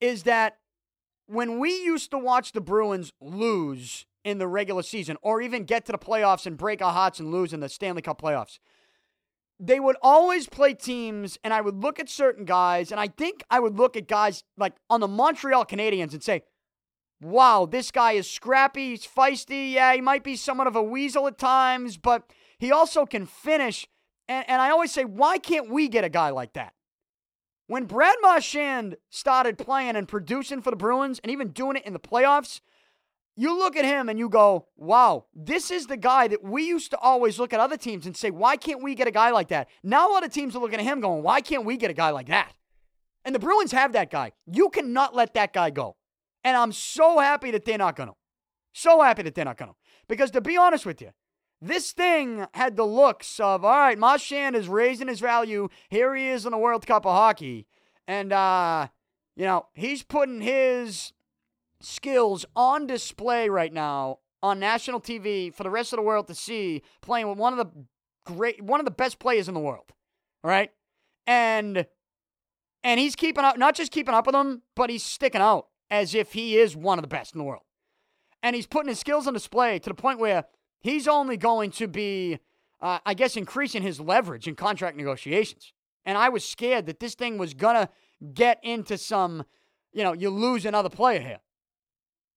Is 0.00 0.22
that 0.22 0.58
when 1.26 1.58
we 1.58 1.70
used 1.70 2.12
to 2.12 2.18
watch 2.18 2.52
the 2.52 2.60
Bruins 2.60 3.12
lose 3.20 4.06
in 4.28 4.38
the 4.38 4.46
regular 4.46 4.82
season 4.82 5.16
or 5.22 5.40
even 5.40 5.64
get 5.64 5.86
to 5.86 5.92
the 5.92 5.98
playoffs 5.98 6.46
and 6.46 6.56
break 6.56 6.82
our 6.82 6.92
hearts 6.92 7.18
and 7.18 7.30
lose 7.30 7.52
in 7.52 7.60
the 7.60 7.68
Stanley 7.68 8.02
Cup 8.02 8.20
playoffs. 8.20 8.58
They 9.60 9.80
would 9.80 9.96
always 10.02 10.48
play 10.48 10.74
teams, 10.74 11.36
and 11.42 11.52
I 11.52 11.60
would 11.60 11.82
look 11.82 11.98
at 11.98 12.08
certain 12.08 12.44
guys, 12.44 12.92
and 12.92 13.00
I 13.00 13.08
think 13.08 13.42
I 13.50 13.58
would 13.58 13.76
look 13.76 13.96
at 13.96 14.06
guys 14.06 14.44
like 14.56 14.74
on 14.88 15.00
the 15.00 15.08
Montreal 15.08 15.66
Canadiens 15.66 16.12
and 16.12 16.22
say, 16.22 16.42
wow, 17.20 17.66
this 17.66 17.90
guy 17.90 18.12
is 18.12 18.30
scrappy, 18.30 18.90
he's 18.90 19.06
feisty. 19.06 19.72
Yeah, 19.72 19.94
he 19.94 20.00
might 20.00 20.22
be 20.22 20.36
somewhat 20.36 20.68
of 20.68 20.76
a 20.76 20.82
weasel 20.82 21.26
at 21.26 21.38
times, 21.38 21.96
but 21.96 22.32
he 22.58 22.70
also 22.70 23.04
can 23.06 23.26
finish. 23.26 23.86
And, 24.28 24.48
and 24.48 24.62
I 24.62 24.70
always 24.70 24.92
say, 24.92 25.04
why 25.04 25.38
can't 25.38 25.70
we 25.70 25.88
get 25.88 26.04
a 26.04 26.08
guy 26.08 26.30
like 26.30 26.52
that? 26.52 26.74
When 27.66 27.84
Brad 27.84 28.16
Marchand 28.22 28.96
started 29.10 29.58
playing 29.58 29.96
and 29.96 30.08
producing 30.08 30.62
for 30.62 30.70
the 30.70 30.76
Bruins 30.76 31.18
and 31.18 31.32
even 31.32 31.48
doing 31.48 31.76
it 31.76 31.84
in 31.84 31.92
the 31.92 31.98
playoffs, 31.98 32.60
you 33.38 33.56
look 33.56 33.76
at 33.76 33.84
him 33.84 34.08
and 34.08 34.18
you 34.18 34.28
go, 34.28 34.66
wow, 34.76 35.26
this 35.32 35.70
is 35.70 35.86
the 35.86 35.96
guy 35.96 36.26
that 36.26 36.42
we 36.42 36.66
used 36.66 36.90
to 36.90 36.98
always 36.98 37.38
look 37.38 37.52
at 37.52 37.60
other 37.60 37.76
teams 37.76 38.04
and 38.04 38.16
say, 38.16 38.32
why 38.32 38.56
can't 38.56 38.82
we 38.82 38.96
get 38.96 39.06
a 39.06 39.12
guy 39.12 39.30
like 39.30 39.46
that? 39.48 39.68
Now 39.84 40.10
a 40.10 40.12
lot 40.12 40.24
of 40.24 40.32
teams 40.32 40.56
are 40.56 40.58
looking 40.58 40.80
at 40.80 40.84
him 40.84 41.00
going, 41.00 41.22
why 41.22 41.40
can't 41.40 41.64
we 41.64 41.76
get 41.76 41.88
a 41.88 41.94
guy 41.94 42.10
like 42.10 42.26
that? 42.26 42.52
And 43.24 43.32
the 43.32 43.38
Bruins 43.38 43.70
have 43.70 43.92
that 43.92 44.10
guy. 44.10 44.32
You 44.50 44.70
cannot 44.70 45.14
let 45.14 45.34
that 45.34 45.52
guy 45.52 45.70
go. 45.70 45.94
And 46.42 46.56
I'm 46.56 46.72
so 46.72 47.20
happy 47.20 47.52
that 47.52 47.64
they're 47.64 47.78
not 47.78 47.94
going 47.94 48.08
to. 48.08 48.16
So 48.72 49.02
happy 49.02 49.22
that 49.22 49.36
they're 49.36 49.44
not 49.44 49.56
going 49.56 49.70
to. 49.70 49.76
Because 50.08 50.32
to 50.32 50.40
be 50.40 50.56
honest 50.56 50.84
with 50.84 51.00
you, 51.00 51.10
this 51.62 51.92
thing 51.92 52.44
had 52.54 52.74
the 52.74 52.84
looks 52.84 53.38
of, 53.38 53.64
all 53.64 53.70
right, 53.70 53.98
Marchand 53.98 54.56
is 54.56 54.68
raising 54.68 55.06
his 55.06 55.20
value. 55.20 55.68
Here 55.90 56.12
he 56.16 56.26
is 56.26 56.44
in 56.44 56.50
the 56.50 56.58
World 56.58 56.84
Cup 56.88 57.06
of 57.06 57.12
Hockey. 57.12 57.68
And, 58.08 58.32
uh, 58.32 58.88
you 59.36 59.44
know, 59.44 59.66
he's 59.74 60.02
putting 60.02 60.40
his 60.40 61.12
skills 61.80 62.44
on 62.56 62.86
display 62.86 63.48
right 63.48 63.72
now 63.72 64.18
on 64.42 64.58
national 64.58 65.00
TV 65.00 65.52
for 65.52 65.62
the 65.62 65.70
rest 65.70 65.92
of 65.92 65.96
the 65.96 66.02
world 66.02 66.26
to 66.28 66.34
see 66.34 66.82
playing 67.00 67.28
with 67.28 67.38
one 67.38 67.52
of 67.52 67.58
the 67.58 67.86
great 68.24 68.62
one 68.62 68.80
of 68.80 68.84
the 68.84 68.90
best 68.90 69.18
players 69.18 69.48
in 69.48 69.54
the 69.54 69.60
world. 69.60 69.92
Right? 70.42 70.70
And 71.26 71.86
and 72.84 73.00
he's 73.00 73.16
keeping 73.16 73.44
up 73.44 73.58
not 73.58 73.74
just 73.74 73.92
keeping 73.92 74.14
up 74.14 74.26
with 74.26 74.34
them, 74.34 74.62
but 74.76 74.90
he's 74.90 75.02
sticking 75.02 75.40
out 75.40 75.66
as 75.90 76.14
if 76.14 76.32
he 76.32 76.58
is 76.58 76.76
one 76.76 76.98
of 76.98 77.02
the 77.02 77.08
best 77.08 77.34
in 77.34 77.38
the 77.38 77.44
world. 77.44 77.62
And 78.42 78.54
he's 78.54 78.66
putting 78.66 78.88
his 78.88 79.00
skills 79.00 79.26
on 79.26 79.34
display 79.34 79.78
to 79.80 79.88
the 79.88 79.94
point 79.94 80.20
where 80.20 80.44
he's 80.80 81.08
only 81.08 81.36
going 81.36 81.70
to 81.72 81.88
be 81.88 82.38
uh, 82.80 82.98
I 83.04 83.14
guess 83.14 83.36
increasing 83.36 83.82
his 83.82 84.00
leverage 84.00 84.46
in 84.46 84.54
contract 84.54 84.96
negotiations. 84.96 85.72
And 86.04 86.16
I 86.16 86.28
was 86.28 86.44
scared 86.44 86.86
that 86.86 87.00
this 87.00 87.14
thing 87.14 87.36
was 87.36 87.54
gonna 87.54 87.88
get 88.32 88.60
into 88.62 88.96
some, 88.96 89.44
you 89.92 90.04
know, 90.04 90.12
you 90.12 90.30
lose 90.30 90.64
another 90.64 90.88
player 90.88 91.20
here. 91.20 91.40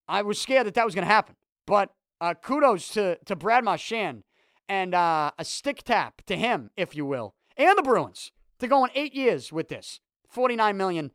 I 0.08 0.22
was 0.22 0.40
scared 0.40 0.68
that 0.68 0.74
that 0.76 0.86
was 0.86 0.96
going 0.96 1.08
to 1.08 1.14
happen. 1.14 1.36
But 1.66 1.94
uh, 2.20 2.34
kudos 2.34 2.90
to, 2.90 3.18
to 3.26 3.36
Brad 3.36 3.64
Marchand 3.64 4.24
and 4.70 4.94
uh, 4.94 5.32
a 5.38 5.46
stick 5.46 5.84
tap 5.84 6.22
to 6.28 6.36
him, 6.36 6.70
if 6.78 6.96
you 6.96 7.06
will, 7.06 7.36
and 7.58 7.78
the 7.78 7.84
Bruins 7.84 8.32
to 8.60 8.68
go 8.68 8.84
in 8.86 8.92
eight 8.96 9.14
years 9.14 9.52
with 9.52 9.70
this 9.70 10.00
$49 10.34 10.76
million 10.76 11.12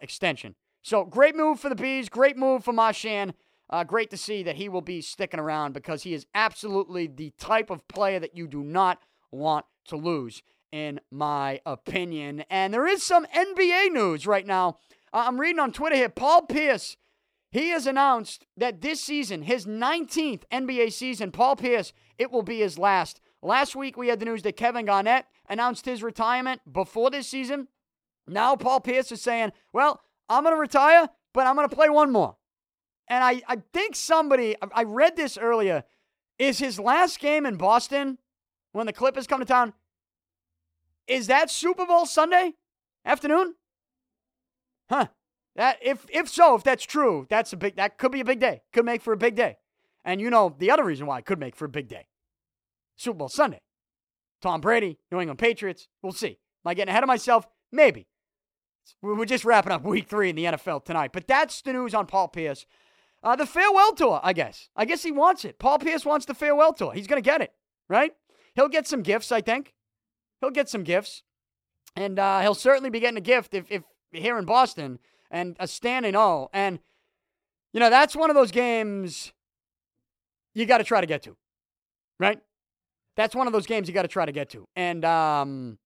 extension. 0.00 0.54
So 0.82 1.04
great 1.04 1.36
move 1.36 1.60
for 1.60 1.68
the 1.68 1.76
B's, 1.76 2.08
great 2.08 2.36
move 2.36 2.64
for 2.64 2.72
Marchand. 2.72 3.34
uh, 3.70 3.84
great 3.84 4.10
to 4.10 4.16
see 4.16 4.42
that 4.42 4.56
he 4.56 4.68
will 4.68 4.82
be 4.82 5.00
sticking 5.00 5.40
around 5.40 5.72
because 5.72 6.02
he 6.02 6.12
is 6.12 6.26
absolutely 6.34 7.06
the 7.06 7.32
type 7.38 7.70
of 7.70 7.86
player 7.88 8.18
that 8.20 8.36
you 8.36 8.46
do 8.46 8.62
not 8.62 9.00
want 9.30 9.64
to 9.86 9.96
lose, 9.96 10.42
in 10.70 11.00
my 11.10 11.60
opinion. 11.64 12.44
And 12.50 12.74
there 12.74 12.86
is 12.86 13.02
some 13.02 13.24
NBA 13.34 13.92
news 13.92 14.26
right 14.26 14.46
now. 14.46 14.76
Uh, 15.12 15.24
I'm 15.26 15.40
reading 15.40 15.58
on 15.58 15.72
Twitter 15.72 15.96
here. 15.96 16.10
Paul 16.10 16.42
Pierce, 16.42 16.96
he 17.52 17.68
has 17.68 17.86
announced 17.86 18.46
that 18.56 18.80
this 18.80 19.02
season, 19.02 19.42
his 19.42 19.66
19th 19.66 20.44
NBA 20.50 20.90
season, 20.90 21.30
Paul 21.30 21.54
Pierce, 21.54 21.92
it 22.16 22.32
will 22.32 22.42
be 22.42 22.60
his 22.60 22.78
last. 22.78 23.20
Last 23.42 23.76
week, 23.76 23.94
we 23.94 24.08
had 24.08 24.20
the 24.20 24.24
news 24.24 24.42
that 24.42 24.56
Kevin 24.56 24.86
Garnett 24.86 25.26
announced 25.50 25.84
his 25.84 26.02
retirement 26.02 26.62
before 26.72 27.10
this 27.10 27.28
season. 27.28 27.68
Now, 28.26 28.56
Paul 28.56 28.80
Pierce 28.80 29.12
is 29.12 29.20
saying, 29.20 29.52
well, 29.70 30.00
I'm 30.30 30.44
going 30.44 30.54
to 30.56 30.60
retire, 30.60 31.10
but 31.34 31.46
I'm 31.46 31.54
going 31.54 31.68
to 31.68 31.76
play 31.76 31.90
one 31.90 32.10
more. 32.10 32.36
And 33.08 33.22
I, 33.22 33.42
I 33.46 33.58
think 33.74 33.96
somebody, 33.96 34.56
I 34.72 34.84
read 34.84 35.16
this 35.16 35.36
earlier, 35.36 35.84
is 36.38 36.58
his 36.58 36.80
last 36.80 37.20
game 37.20 37.44
in 37.44 37.56
Boston 37.56 38.16
when 38.72 38.86
the 38.86 38.94
Clippers 38.94 39.26
come 39.26 39.40
to 39.40 39.44
town. 39.44 39.74
Is 41.06 41.26
that 41.26 41.50
Super 41.50 41.84
Bowl 41.84 42.06
Sunday 42.06 42.54
afternoon? 43.04 43.56
Huh. 44.88 45.08
That 45.56 45.78
if 45.82 46.06
if 46.10 46.28
so, 46.28 46.54
if 46.54 46.64
that's 46.64 46.84
true, 46.84 47.26
that's 47.28 47.52
a 47.52 47.56
big 47.56 47.76
that 47.76 47.98
could 47.98 48.12
be 48.12 48.20
a 48.20 48.24
big 48.24 48.40
day. 48.40 48.62
Could 48.72 48.84
make 48.84 49.02
for 49.02 49.12
a 49.12 49.18
big 49.18 49.34
day. 49.34 49.56
And 50.04 50.20
you 50.20 50.30
know 50.30 50.54
the 50.58 50.70
other 50.70 50.84
reason 50.84 51.06
why 51.06 51.18
it 51.18 51.26
could 51.26 51.38
make 51.38 51.54
for 51.54 51.66
a 51.66 51.70
big 51.70 51.88
day. 51.88 52.06
Super 52.96 53.18
Bowl 53.18 53.28
Sunday. 53.28 53.60
Tom 54.40 54.60
Brady, 54.60 54.98
New 55.10 55.20
England 55.20 55.38
Patriots. 55.38 55.88
We'll 56.02 56.12
see. 56.12 56.38
Am 56.64 56.70
I 56.70 56.74
getting 56.74 56.90
ahead 56.90 57.04
of 57.04 57.08
myself? 57.08 57.46
Maybe. 57.70 58.08
We're 59.00 59.24
just 59.24 59.44
wrapping 59.44 59.72
up 59.72 59.84
week 59.84 60.08
three 60.08 60.30
in 60.30 60.36
the 60.36 60.44
NFL 60.44 60.84
tonight. 60.84 61.12
But 61.12 61.28
that's 61.28 61.62
the 61.62 61.72
news 61.72 61.94
on 61.94 62.06
Paul 62.06 62.28
Pierce. 62.28 62.66
Uh, 63.22 63.36
the 63.36 63.46
farewell 63.46 63.92
tour, 63.92 64.20
I 64.22 64.32
guess. 64.32 64.68
I 64.74 64.84
guess 64.84 65.04
he 65.04 65.12
wants 65.12 65.44
it. 65.44 65.60
Paul 65.60 65.78
Pierce 65.78 66.04
wants 66.04 66.26
the 66.26 66.34
farewell 66.34 66.72
tour. 66.72 66.92
He's 66.92 67.06
going 67.06 67.22
to 67.22 67.28
get 67.28 67.40
it, 67.40 67.52
right? 67.88 68.12
He'll 68.54 68.68
get 68.68 68.88
some 68.88 69.02
gifts, 69.02 69.30
I 69.30 69.40
think. 69.40 69.74
He'll 70.40 70.50
get 70.50 70.68
some 70.68 70.82
gifts. 70.82 71.22
And 71.94 72.18
uh, 72.18 72.40
he'll 72.40 72.54
certainly 72.54 72.90
be 72.90 72.98
getting 72.98 73.18
a 73.18 73.22
gift 73.22 73.54
if, 73.54 73.70
if 73.70 73.82
here 74.10 74.38
in 74.38 74.44
Boston 74.44 74.98
and 75.32 75.56
a 75.58 75.66
standing 75.66 76.14
O. 76.14 76.48
And, 76.52 76.78
you 77.72 77.80
know, 77.80 77.90
that's 77.90 78.14
one 78.14 78.30
of 78.30 78.36
those 78.36 78.52
games 78.52 79.32
you 80.54 80.66
got 80.66 80.78
to 80.78 80.84
try 80.84 81.00
to 81.00 81.06
get 81.06 81.22
to, 81.22 81.36
right? 82.20 82.38
That's 83.16 83.34
one 83.34 83.46
of 83.46 83.52
those 83.52 83.66
games 83.66 83.88
you 83.88 83.94
got 83.94 84.02
to 84.02 84.08
try 84.08 84.26
to 84.26 84.32
get 84.32 84.50
to. 84.50 84.68
And 84.76 85.04
um, 85.04 85.78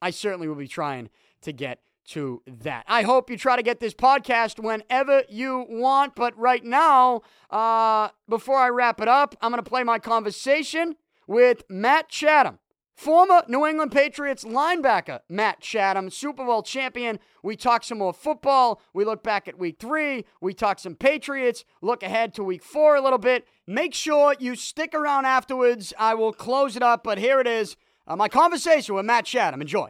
I 0.00 0.10
certainly 0.10 0.46
will 0.46 0.54
be 0.54 0.68
trying 0.68 1.10
to 1.42 1.52
get 1.52 1.80
to 2.06 2.42
that. 2.46 2.84
I 2.86 3.02
hope 3.02 3.30
you 3.30 3.38
try 3.38 3.56
to 3.56 3.62
get 3.62 3.80
this 3.80 3.94
podcast 3.94 4.62
whenever 4.62 5.24
you 5.28 5.66
want. 5.68 6.14
But 6.14 6.38
right 6.38 6.62
now, 6.62 7.22
uh, 7.50 8.10
before 8.28 8.58
I 8.58 8.68
wrap 8.68 9.00
it 9.00 9.08
up, 9.08 9.34
I'm 9.40 9.50
going 9.50 9.62
to 9.62 9.68
play 9.68 9.84
my 9.84 9.98
conversation 9.98 10.96
with 11.26 11.64
Matt 11.70 12.10
Chatham. 12.10 12.58
Former 12.94 13.42
New 13.48 13.66
England 13.66 13.90
Patriots 13.90 14.44
linebacker 14.44 15.20
Matt 15.28 15.60
Chatham, 15.60 16.10
Super 16.10 16.44
Bowl 16.44 16.62
champion. 16.62 17.18
We 17.42 17.56
talk 17.56 17.82
some 17.82 17.98
more 17.98 18.14
football. 18.14 18.80
We 18.92 19.04
look 19.04 19.22
back 19.22 19.48
at 19.48 19.58
week 19.58 19.78
three. 19.80 20.24
We 20.40 20.54
talk 20.54 20.78
some 20.78 20.94
Patriots. 20.94 21.64
Look 21.82 22.02
ahead 22.04 22.34
to 22.34 22.44
week 22.44 22.62
four 22.62 22.94
a 22.94 23.00
little 23.00 23.18
bit. 23.18 23.46
Make 23.66 23.94
sure 23.94 24.36
you 24.38 24.54
stick 24.54 24.94
around 24.94 25.24
afterwards. 25.24 25.92
I 25.98 26.14
will 26.14 26.32
close 26.32 26.76
it 26.76 26.82
up, 26.82 27.02
but 27.02 27.18
here 27.18 27.40
it 27.40 27.48
is 27.48 27.76
uh, 28.06 28.14
my 28.14 28.28
conversation 28.28 28.94
with 28.94 29.04
Matt 29.04 29.24
Chatham. 29.24 29.60
Enjoy. 29.60 29.88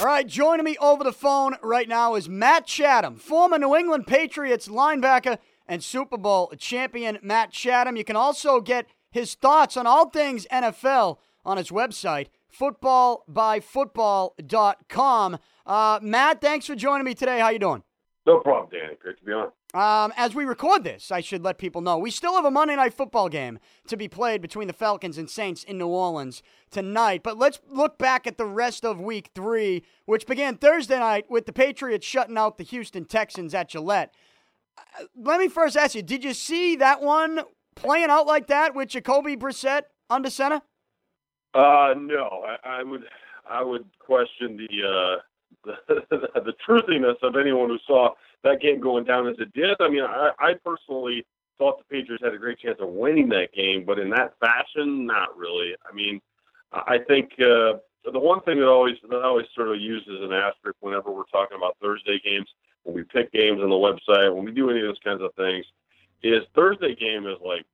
All 0.00 0.06
right, 0.06 0.26
joining 0.26 0.64
me 0.64 0.76
over 0.80 1.02
the 1.02 1.12
phone 1.12 1.56
right 1.62 1.88
now 1.88 2.14
is 2.14 2.28
Matt 2.28 2.66
Chatham, 2.66 3.16
former 3.16 3.58
New 3.58 3.74
England 3.74 4.06
Patriots 4.06 4.68
linebacker 4.68 5.38
and 5.66 5.82
Super 5.82 6.18
Bowl 6.18 6.52
champion 6.58 7.18
Matt 7.22 7.50
Chatham. 7.50 7.96
You 7.96 8.04
can 8.04 8.16
also 8.16 8.60
get 8.60 8.86
his 9.14 9.34
thoughts 9.34 9.76
on 9.76 9.86
all 9.86 10.08
things 10.10 10.44
NFL 10.50 11.18
on 11.44 11.56
his 11.56 11.70
website, 11.70 12.26
footballbyfootball.com. 12.52 15.38
Uh, 15.64 16.00
Matt, 16.02 16.40
thanks 16.40 16.66
for 16.66 16.74
joining 16.74 17.04
me 17.04 17.14
today. 17.14 17.38
How 17.38 17.50
you 17.50 17.60
doing? 17.60 17.84
No 18.26 18.40
problem, 18.40 18.70
Danny. 18.72 18.96
Great 19.00 19.18
to 19.18 19.24
be 19.24 19.30
on. 19.30 19.52
Um, 19.72 20.12
as 20.16 20.34
we 20.34 20.44
record 20.44 20.82
this, 20.82 21.12
I 21.12 21.20
should 21.20 21.44
let 21.44 21.58
people 21.58 21.80
know 21.80 21.96
we 21.96 22.10
still 22.10 22.34
have 22.34 22.44
a 22.44 22.50
Monday 22.50 22.74
night 22.74 22.92
football 22.92 23.28
game 23.28 23.60
to 23.86 23.96
be 23.96 24.08
played 24.08 24.42
between 24.42 24.66
the 24.66 24.72
Falcons 24.72 25.16
and 25.16 25.30
Saints 25.30 25.62
in 25.62 25.78
New 25.78 25.86
Orleans 25.86 26.42
tonight. 26.72 27.22
But 27.22 27.38
let's 27.38 27.60
look 27.70 27.98
back 27.98 28.26
at 28.26 28.36
the 28.36 28.46
rest 28.46 28.84
of 28.84 29.00
week 29.00 29.30
three, 29.32 29.84
which 30.06 30.26
began 30.26 30.56
Thursday 30.56 30.98
night 30.98 31.30
with 31.30 31.46
the 31.46 31.52
Patriots 31.52 32.04
shutting 32.04 32.36
out 32.36 32.58
the 32.58 32.64
Houston 32.64 33.04
Texans 33.04 33.54
at 33.54 33.68
Gillette. 33.68 34.12
Uh, 34.76 35.04
let 35.16 35.38
me 35.38 35.46
first 35.46 35.76
ask 35.76 35.94
you 35.94 36.02
did 36.02 36.24
you 36.24 36.34
see 36.34 36.74
that 36.74 37.00
one 37.00 37.44
playing 37.74 38.10
out 38.10 38.26
like 38.26 38.46
that 38.48 38.74
with 38.74 38.88
Jacoby 38.88 39.36
Brissett 39.36 39.82
under 40.10 40.30
center? 40.30 40.62
Uh, 41.54 41.94
no, 41.96 42.44
I, 42.46 42.80
I 42.80 42.82
would 42.82 43.04
I 43.48 43.62
would 43.62 43.84
question 43.98 44.56
the, 44.56 45.20
uh, 45.66 45.72
the 46.10 46.28
the 46.34 46.54
truthiness 46.66 47.16
of 47.22 47.36
anyone 47.36 47.68
who 47.68 47.78
saw 47.86 48.10
that 48.42 48.60
game 48.60 48.80
going 48.80 49.04
down 49.04 49.28
as 49.28 49.36
it 49.38 49.52
did. 49.52 49.76
I 49.80 49.88
mean, 49.88 50.02
I, 50.02 50.30
I 50.38 50.54
personally 50.64 51.24
thought 51.58 51.78
the 51.78 51.84
Patriots 51.84 52.24
had 52.24 52.34
a 52.34 52.38
great 52.38 52.58
chance 52.58 52.78
of 52.80 52.88
winning 52.88 53.28
that 53.30 53.52
game, 53.54 53.84
but 53.86 53.98
in 53.98 54.10
that 54.10 54.34
fashion, 54.40 55.06
not 55.06 55.36
really. 55.36 55.74
I 55.88 55.94
mean, 55.94 56.20
I 56.72 56.98
think 57.06 57.30
uh, 57.34 57.78
the 58.10 58.18
one 58.18 58.40
thing 58.42 58.58
that 58.58 58.68
always 58.68 58.96
that 59.08 59.16
I 59.16 59.24
always 59.24 59.46
sort 59.54 59.68
of 59.68 59.80
use 59.80 60.02
as 60.08 60.22
an 60.22 60.32
asterisk 60.32 60.76
whenever 60.80 61.10
we're 61.10 61.24
talking 61.32 61.56
about 61.56 61.76
Thursday 61.80 62.20
games, 62.24 62.48
when 62.82 62.96
we 62.96 63.04
pick 63.04 63.32
games 63.32 63.60
on 63.62 63.70
the 63.70 63.76
website, 63.76 64.34
when 64.34 64.44
we 64.44 64.52
do 64.52 64.70
any 64.70 64.80
of 64.80 64.86
those 64.86 64.98
kinds 65.04 65.22
of 65.22 65.34
things, 65.34 65.64
is 66.24 66.42
Thursday 66.54 66.94
game 66.94 67.26
is 67.26 67.38
like 67.44 67.64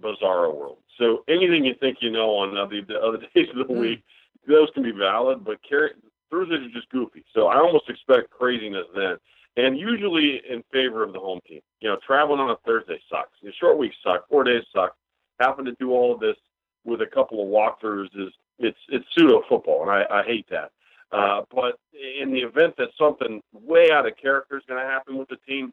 bizarro 0.00 0.54
world. 0.54 0.78
So 0.98 1.24
anything 1.28 1.64
you 1.64 1.74
think 1.80 1.98
you 2.00 2.10
know 2.10 2.30
on 2.30 2.54
the, 2.54 2.80
the 2.86 3.00
other 3.00 3.18
days 3.34 3.48
of 3.50 3.66
the 3.66 3.72
mm. 3.72 3.80
week, 3.80 4.04
those 4.46 4.68
can 4.74 4.82
be 4.82 4.92
valid, 4.92 5.44
but 5.44 5.58
carry, 5.68 5.90
Thursdays 6.30 6.60
are 6.60 6.74
just 6.74 6.88
goofy. 6.90 7.24
So 7.34 7.46
I 7.46 7.56
almost 7.56 7.88
expect 7.88 8.30
craziness 8.30 8.86
then, 8.94 9.16
and 9.56 9.78
usually 9.78 10.42
in 10.48 10.62
favor 10.72 11.02
of 11.02 11.12
the 11.12 11.20
home 11.20 11.40
team. 11.46 11.60
You 11.80 11.90
know, 11.90 11.98
traveling 12.06 12.40
on 12.40 12.50
a 12.50 12.56
Thursday 12.66 13.00
sucks. 13.10 13.38
The 13.42 13.52
short 13.58 13.78
weeks 13.78 13.96
suck. 14.04 14.28
Four 14.28 14.44
days 14.44 14.64
suck. 14.74 14.94
Having 15.40 15.66
to 15.66 15.72
do 15.80 15.92
all 15.92 16.14
of 16.14 16.20
this 16.20 16.36
with 16.84 17.00
a 17.00 17.06
couple 17.06 17.42
of 17.42 17.48
walkthroughs 17.48 18.08
is 18.14 18.32
it's 18.58 18.78
it's 18.88 19.04
pseudo 19.14 19.42
football, 19.48 19.82
and 19.82 19.90
I, 19.90 20.20
I 20.20 20.22
hate 20.22 20.46
that. 20.50 20.70
Uh, 21.12 21.42
but 21.54 21.78
in 22.20 22.32
the 22.32 22.40
event 22.40 22.74
that 22.76 22.88
something 22.98 23.40
way 23.52 23.90
out 23.92 24.06
of 24.06 24.16
character 24.16 24.56
is 24.56 24.64
going 24.66 24.80
to 24.80 24.86
happen 24.86 25.16
with 25.16 25.28
the 25.28 25.36
team, 25.46 25.72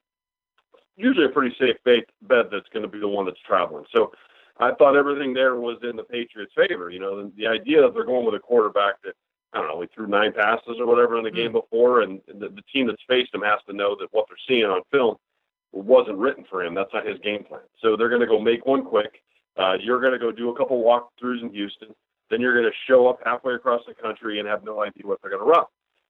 usually 0.97 1.25
a 1.25 1.29
pretty 1.29 1.55
safe 1.59 1.77
bet, 1.83 2.05
bet 2.23 2.51
that's 2.51 2.69
going 2.73 2.83
to 2.83 2.89
be 2.89 2.99
the 2.99 3.07
one 3.07 3.25
that's 3.25 3.39
traveling. 3.47 3.85
So 3.93 4.11
I 4.59 4.73
thought 4.73 4.95
everything 4.95 5.33
there 5.33 5.55
was 5.55 5.77
in 5.83 5.95
the 5.95 6.03
Patriots' 6.03 6.53
favor. 6.55 6.89
You 6.89 6.99
know, 6.99 7.23
the, 7.23 7.31
the 7.35 7.47
idea 7.47 7.81
that 7.81 7.93
they're 7.93 8.05
going 8.05 8.25
with 8.25 8.35
a 8.35 8.39
quarterback 8.39 9.01
that 9.03 9.13
I 9.53 9.59
don't 9.59 9.67
know, 9.67 9.77
we 9.77 9.87
threw 9.93 10.07
nine 10.07 10.31
passes 10.31 10.77
or 10.79 10.85
whatever 10.87 11.17
in 11.17 11.23
the 11.23 11.31
game 11.31 11.51
mm. 11.51 11.61
before, 11.61 12.01
and 12.01 12.21
the, 12.27 12.49
the 12.49 12.61
team 12.73 12.87
that's 12.87 13.01
faced 13.07 13.33
him 13.33 13.41
has 13.41 13.59
to 13.67 13.73
know 13.73 13.95
that 13.99 14.07
what 14.11 14.27
they're 14.29 14.37
seeing 14.47 14.65
on 14.65 14.81
film 14.91 15.15
wasn't 15.73 16.17
written 16.17 16.45
for 16.49 16.63
him. 16.63 16.73
That's 16.73 16.93
not 16.93 17.05
his 17.05 17.19
game 17.19 17.43
plan. 17.43 17.61
So 17.81 17.95
they're 17.97 18.09
going 18.09 18.21
to 18.21 18.27
go 18.27 18.39
make 18.39 18.65
one 18.65 18.83
quick. 18.85 19.21
Uh, 19.57 19.73
you're 19.81 19.99
going 19.99 20.13
to 20.13 20.19
go 20.19 20.31
do 20.31 20.49
a 20.49 20.57
couple 20.57 20.81
walkthroughs 20.81 21.41
in 21.41 21.49
Houston. 21.49 21.89
Then 22.29 22.39
you're 22.39 22.53
going 22.53 22.71
to 22.71 22.77
show 22.87 23.07
up 23.07 23.19
halfway 23.25 23.53
across 23.55 23.81
the 23.85 23.93
country 23.93 24.39
and 24.39 24.47
have 24.47 24.63
no 24.63 24.81
idea 24.81 25.05
what 25.05 25.21
they're 25.21 25.31
going 25.31 25.43
to 25.43 25.49
run. 25.49 25.65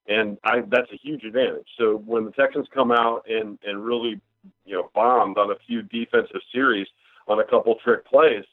And 0.08 0.38
I, 0.44 0.62
that's 0.62 0.92
a 0.92 0.98
huge 1.02 1.24
advantage. 1.24 1.68
So 1.80 1.96
when 2.06 2.26
the 2.26 2.32
Texans 2.32 2.68
come 2.74 2.92
out 2.92 3.26
and, 3.28 3.58
and 3.66 3.84
really 3.84 4.20
you 4.66 4.76
know, 4.76 4.90
bombed 4.94 5.38
on 5.38 5.52
a 5.52 5.56
few 5.68 5.82
defensive 5.82 6.42
series 6.54 6.88
on 7.28 7.40
a 7.40 7.44
couple 7.44 7.76
trick 7.84 8.06
plays. 8.06 8.46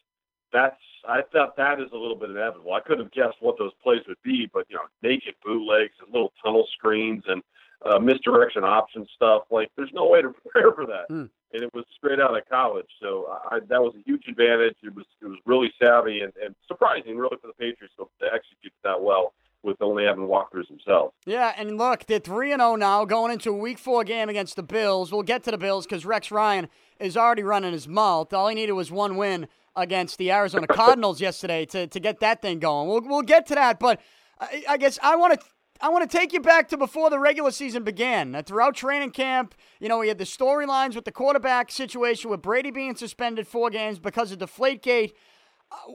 That's 0.52 0.76
I 1.06 1.22
thought 1.32 1.56
that 1.56 1.80
is 1.80 1.88
a 1.92 1.96
little 1.96 2.16
bit 2.16 2.30
inevitable. 2.30 2.72
I 2.74 2.80
couldn't 2.80 3.04
have 3.04 3.12
guessed 3.12 3.36
what 3.40 3.58
those 3.58 3.72
plays 3.82 4.02
would 4.08 4.20
be, 4.22 4.48
but 4.52 4.66
you 4.68 4.76
know, 4.76 4.82
naked 5.02 5.34
bootlegs 5.44 5.94
and 6.04 6.12
little 6.12 6.32
tunnel 6.42 6.66
screens 6.76 7.22
and 7.26 7.42
uh, 7.86 7.98
misdirection 7.98 8.64
option 8.64 9.06
stuff. 9.14 9.44
Like, 9.50 9.70
there's 9.76 9.92
no 9.92 10.06
way 10.08 10.22
to 10.22 10.30
prepare 10.42 10.72
for 10.72 10.86
that. 10.86 11.06
Hmm. 11.08 11.26
And 11.52 11.62
it 11.62 11.72
was 11.72 11.84
straight 11.96 12.20
out 12.20 12.36
of 12.36 12.46
college, 12.50 12.88
so 13.00 13.38
I, 13.50 13.60
that 13.70 13.80
was 13.80 13.94
a 13.98 14.02
huge 14.04 14.24
advantage. 14.28 14.76
It 14.82 14.94
was 14.94 15.06
it 15.22 15.26
was 15.26 15.38
really 15.46 15.72
savvy 15.82 16.20
and, 16.20 16.32
and 16.44 16.54
surprising, 16.66 17.16
really, 17.16 17.38
for 17.40 17.46
the 17.46 17.54
Patriots 17.54 17.94
to 17.96 18.26
execute 18.26 18.74
that 18.84 19.00
well 19.00 19.32
with 19.62 19.80
only 19.80 20.04
having 20.04 20.24
walkthroughs 20.24 20.68
themselves. 20.68 21.14
Yeah, 21.26 21.52
and 21.56 21.76
look, 21.76 22.06
they're 22.06 22.18
3 22.18 22.50
0 22.50 22.76
now 22.76 23.04
going 23.04 23.32
into 23.32 23.50
a 23.50 23.56
week 23.56 23.78
four 23.78 24.04
game 24.04 24.28
against 24.28 24.56
the 24.56 24.62
Bills. 24.62 25.12
We'll 25.12 25.22
get 25.22 25.42
to 25.44 25.50
the 25.50 25.58
Bills 25.58 25.86
because 25.86 26.04
Rex 26.04 26.30
Ryan 26.30 26.68
is 27.00 27.16
already 27.16 27.42
running 27.42 27.72
his 27.72 27.88
mouth. 27.88 28.32
All 28.32 28.48
he 28.48 28.54
needed 28.54 28.72
was 28.72 28.90
one 28.90 29.16
win 29.16 29.48
against 29.76 30.18
the 30.18 30.30
Arizona 30.32 30.66
Cardinals 30.68 31.20
yesterday 31.20 31.64
to, 31.66 31.86
to 31.86 32.00
get 32.00 32.20
that 32.20 32.42
thing 32.42 32.58
going. 32.58 32.88
We'll, 32.88 33.02
we'll 33.02 33.22
get 33.22 33.46
to 33.46 33.54
that, 33.54 33.78
but 33.78 34.00
I, 34.40 34.64
I 34.68 34.76
guess 34.76 34.98
I 35.02 35.16
want 35.16 35.40
to. 35.40 35.46
I 35.80 35.90
want 35.90 36.10
to 36.10 36.16
take 36.16 36.32
you 36.32 36.40
back 36.40 36.66
to 36.70 36.76
before 36.76 37.08
the 37.08 37.20
regular 37.20 37.52
season 37.52 37.84
began. 37.84 38.34
Uh, 38.34 38.42
throughout 38.42 38.74
training 38.74 39.12
camp, 39.12 39.54
you 39.78 39.88
know, 39.88 39.98
we 39.98 40.08
had 40.08 40.18
the 40.18 40.24
storylines 40.24 40.96
with 40.96 41.04
the 41.04 41.12
quarterback 41.12 41.70
situation 41.70 42.30
with 42.30 42.42
Brady 42.42 42.72
being 42.72 42.96
suspended 42.96 43.46
four 43.46 43.70
games 43.70 44.00
because 44.00 44.32
of 44.32 44.40
the 44.40 44.48
Deflategate. 44.48 45.12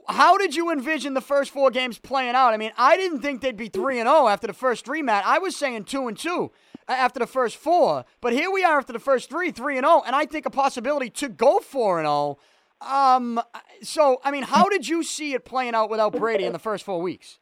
How 0.08 0.38
did 0.38 0.56
you 0.56 0.72
envision 0.72 1.14
the 1.14 1.22
first 1.22 1.52
four 1.52 1.72
games 1.72 1.98
playing 1.98 2.36
out? 2.36 2.54
I 2.54 2.58
mean, 2.58 2.72
I 2.78 2.98
didn't 2.98 3.22
think 3.22 3.42
they'd 3.42 3.58
be 3.58 3.70
three 3.70 4.00
and 4.00 4.08
zero 4.08 4.24
oh 4.24 4.28
after 4.28 4.48
the 4.48 4.54
first 4.54 4.86
three, 4.86 5.02
Matt. 5.02 5.26
I 5.26 5.40
was 5.40 5.56
saying 5.56 5.86
two 5.86 6.08
and 6.08 6.18
two 6.18 6.52
after 6.88 7.20
the 7.20 7.28
first 7.28 7.58
four, 7.58 8.06
but 8.22 8.34
here 8.34 8.52
we 8.52 8.64
are 8.64 8.78
after 8.78 8.94
the 8.94 9.00
first 9.00 9.30
three, 9.30 9.52
three 9.52 9.78
and 9.78 9.86
zero, 9.86 10.00
oh, 10.00 10.04
and 10.06 10.16
I 10.16 10.26
think 10.26 10.46
a 10.46 10.50
possibility 10.50 11.10
to 11.12 11.30
go 11.30 11.60
four 11.60 12.00
and 12.00 12.06
zero. 12.06 12.38
Oh. 12.82 13.16
Um, 13.16 13.42
so 13.82 14.20
I 14.24 14.32
mean, 14.32 14.44
how 14.44 14.68
did 14.70 14.88
you 14.88 15.04
see 15.04 15.34
it 15.34 15.46
playing 15.46 15.74
out 15.74 15.90
without 15.90 16.14
Brady 16.14 16.44
in 16.44 16.54
the 16.54 16.60
first 16.60 16.84
four 16.84 17.02
weeks? 17.02 17.40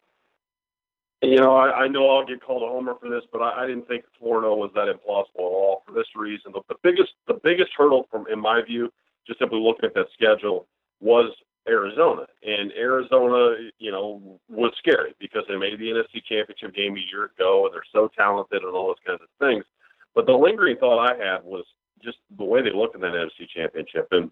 You 1.24 1.36
know, 1.36 1.56
I, 1.56 1.84
I 1.84 1.88
know 1.88 2.10
I'll 2.10 2.26
get 2.26 2.42
called 2.42 2.64
a 2.64 2.68
homer 2.68 2.96
for 3.00 3.10
this, 3.10 3.24
but 3.32 3.42
I, 3.42 3.64
I 3.64 3.68
didn't 3.68 3.88
think 3.88 4.06
four 4.20 4.38
and 4.38 4.44
zero 4.44 4.56
was 4.56 4.72
that 4.74 4.88
implausible 4.88 5.46
at 5.46 5.54
all 5.54 5.84
for 5.86 5.94
this 5.94 6.08
reason. 6.16 6.52
The, 6.54 6.62
the 6.70 6.76
biggest, 6.82 7.12
the 7.28 7.40
biggest 7.44 7.70
hurdle, 7.78 8.08
from 8.10 8.26
in 8.32 8.40
my 8.40 8.62
view, 8.66 8.92
just 9.28 9.38
simply 9.38 9.60
looking 9.60 9.86
at 9.86 9.94
that 9.94 10.08
schedule, 10.14 10.66
was 11.00 11.32
Arizona. 11.68 12.26
And 12.44 12.72
Arizona, 12.74 13.56
you 13.80 13.92
know, 13.92 14.40
was 14.50 14.74
scary 14.78 15.14
because 15.20 15.44
they 15.48 15.56
made 15.56 15.80
the 15.80 15.92
NFC 15.92 16.24
Championship 16.24 16.74
game 16.74 16.96
a 16.96 17.12
year 17.12 17.26
ago 17.26 17.66
and 17.66 17.74
they're 17.74 17.84
so 17.92 18.10
talented 18.18 18.64
and 18.64 18.74
all 18.74 18.88
those 18.88 18.96
kinds 19.06 19.22
of 19.22 19.28
things. 19.40 19.64
But 20.16 20.26
the 20.26 20.34
lingering 20.34 20.78
thought 20.78 21.00
I 21.00 21.18
had 21.18 21.44
was 21.44 21.66
just 22.04 22.18
the 22.38 22.44
way 22.44 22.62
they 22.62 22.74
looked 22.74 22.96
in 22.96 23.02
that 23.02 23.14
NFC 23.14 23.48
Championship. 23.54 24.08
And 24.12 24.32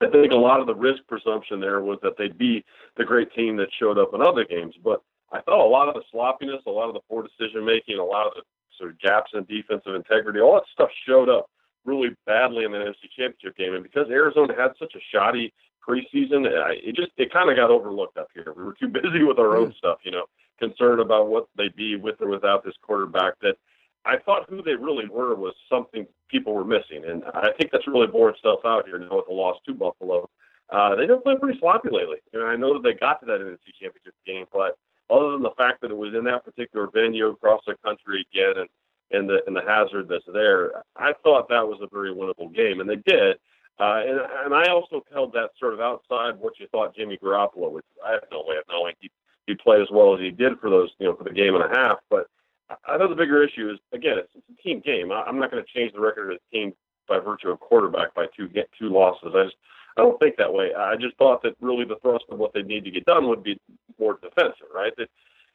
I 0.00 0.08
think 0.08 0.32
a 0.32 0.36
lot 0.36 0.60
of 0.60 0.66
the 0.66 0.74
risk 0.74 1.02
presumption 1.08 1.60
there 1.60 1.80
was 1.80 1.98
that 2.02 2.16
they'd 2.18 2.38
be 2.38 2.64
the 2.96 3.04
great 3.04 3.32
team 3.34 3.56
that 3.56 3.68
showed 3.78 3.98
up 3.98 4.14
in 4.14 4.22
other 4.22 4.44
games. 4.44 4.74
But 4.82 5.02
I 5.32 5.40
thought 5.40 5.64
a 5.64 5.68
lot 5.68 5.88
of 5.88 5.94
the 5.94 6.02
sloppiness, 6.10 6.62
a 6.66 6.70
lot 6.70 6.88
of 6.88 6.94
the 6.94 7.00
poor 7.08 7.22
decision 7.22 7.64
making, 7.64 7.98
a 7.98 8.04
lot 8.04 8.26
of 8.26 8.34
the 8.34 8.42
sort 8.78 8.90
of 8.90 9.00
gaps 9.00 9.30
in 9.34 9.44
defensive 9.44 9.94
integrity, 9.94 10.40
all 10.40 10.54
that 10.54 10.64
stuff 10.72 10.90
showed 11.06 11.28
up 11.28 11.46
really 11.84 12.10
badly 12.26 12.64
in 12.64 12.72
the 12.72 12.78
NFC 12.78 13.10
Championship 13.16 13.56
game. 13.56 13.74
And 13.74 13.82
because 13.82 14.08
Arizona 14.10 14.54
had 14.56 14.72
such 14.78 14.94
a 14.94 15.00
shoddy 15.10 15.52
preseason. 15.86 16.46
It 16.82 16.96
just 16.96 17.12
it 17.16 17.32
kind 17.32 17.50
of 17.50 17.56
got 17.56 17.70
overlooked 17.70 18.18
up 18.18 18.28
here. 18.34 18.52
We 18.56 18.64
were 18.64 18.74
too 18.74 18.88
busy 19.02 19.22
with 19.22 19.38
our 19.38 19.56
own 19.56 19.74
stuff, 19.78 19.98
you 20.04 20.10
know, 20.10 20.24
concerned 20.58 21.00
about 21.00 21.28
what 21.28 21.48
they'd 21.56 21.76
be 21.76 21.96
with 21.96 22.20
or 22.20 22.28
without 22.28 22.64
this 22.64 22.74
quarterback. 22.82 23.34
That 23.40 23.56
I 24.04 24.16
thought 24.18 24.48
who 24.48 24.62
they 24.62 24.74
really 24.74 25.08
were 25.08 25.34
was 25.34 25.54
something 25.68 26.06
people 26.28 26.54
were 26.54 26.64
missing, 26.64 27.04
and 27.06 27.24
I 27.34 27.50
think 27.58 27.70
that's 27.70 27.86
really 27.86 28.06
borne 28.06 28.34
itself 28.34 28.60
out 28.64 28.86
here 28.86 28.98
now 28.98 29.16
with 29.16 29.26
the 29.26 29.34
loss 29.34 29.58
to 29.66 29.74
Buffalo. 29.74 30.28
Uh, 30.70 30.94
they 30.96 31.06
don't 31.06 31.22
play 31.22 31.36
pretty 31.38 31.58
sloppy 31.58 31.90
lately. 31.92 32.16
And 32.32 32.42
I 32.42 32.56
know 32.56 32.72
that 32.72 32.82
they 32.82 32.94
got 32.94 33.20
to 33.20 33.26
that 33.26 33.40
NFC 33.40 33.74
Championship 33.78 34.14
game, 34.26 34.46
but 34.50 34.78
other 35.10 35.32
than 35.32 35.42
the 35.42 35.52
fact 35.58 35.82
that 35.82 35.90
it 35.90 35.96
was 35.96 36.14
in 36.14 36.24
that 36.24 36.44
particular 36.44 36.88
venue 36.92 37.28
across 37.28 37.60
the 37.66 37.74
country 37.84 38.26
again, 38.32 38.54
and 38.56 38.68
and 39.10 39.28
the 39.28 39.40
and 39.46 39.54
the 39.54 39.60
hazard 39.60 40.08
that's 40.08 40.24
there, 40.32 40.72
I 40.96 41.12
thought 41.22 41.48
that 41.50 41.68
was 41.68 41.78
a 41.82 41.94
very 41.94 42.14
winnable 42.14 42.54
game, 42.54 42.80
and 42.80 42.88
they 42.88 42.96
did. 42.96 43.36
Uh, 43.80 44.02
and, 44.06 44.20
and 44.44 44.54
I 44.54 44.70
also 44.70 45.02
held 45.12 45.32
that 45.32 45.50
sort 45.58 45.74
of 45.74 45.80
outside 45.80 46.38
what 46.38 46.60
you 46.60 46.66
thought 46.70 46.94
Jimmy 46.94 47.18
Garoppolo 47.22 47.72
would. 47.72 47.84
I 48.06 48.12
have 48.12 48.24
no 48.30 48.44
way 48.46 48.56
of 48.56 48.64
knowing 48.68 48.94
he 49.00 49.10
he 49.46 49.54
played 49.54 49.82
as 49.82 49.88
well 49.90 50.14
as 50.14 50.20
he 50.20 50.30
did 50.30 50.58
for 50.60 50.70
those 50.70 50.90
you 50.98 51.06
know 51.06 51.16
for 51.16 51.24
the 51.24 51.30
game 51.30 51.54
and 51.54 51.64
a 51.64 51.68
half. 51.68 51.98
But 52.10 52.26
I 52.70 52.98
thought 52.98 53.08
the 53.08 53.16
bigger 53.16 53.42
issue 53.42 53.70
is 53.70 53.78
again 53.92 54.18
it's, 54.18 54.30
it's 54.34 54.58
a 54.58 54.62
team 54.62 54.80
game. 54.84 55.10
I, 55.10 55.22
I'm 55.22 55.38
not 55.38 55.50
going 55.50 55.64
to 55.64 55.72
change 55.72 55.92
the 55.92 56.00
record 56.00 56.32
of 56.32 56.38
the 56.38 56.58
team 56.58 56.74
by 57.08 57.18
virtue 57.18 57.50
of 57.50 57.60
quarterback 57.60 58.14
by 58.14 58.26
two 58.36 58.48
get 58.48 58.68
two 58.78 58.88
losses. 58.88 59.32
I 59.34 59.44
just 59.44 59.56
I 59.96 60.02
don't 60.02 60.18
think 60.20 60.36
that 60.36 60.52
way. 60.52 60.72
I 60.74 60.96
just 60.96 61.16
thought 61.16 61.42
that 61.42 61.56
really 61.60 61.84
the 61.84 61.98
thrust 62.02 62.24
of 62.30 62.38
what 62.38 62.52
they 62.54 62.62
need 62.62 62.84
to 62.84 62.90
get 62.90 63.04
done 63.04 63.28
would 63.28 63.42
be 63.42 63.58
more 63.98 64.18
defensive, 64.22 64.72
right? 64.74 64.92
That, 64.96 65.08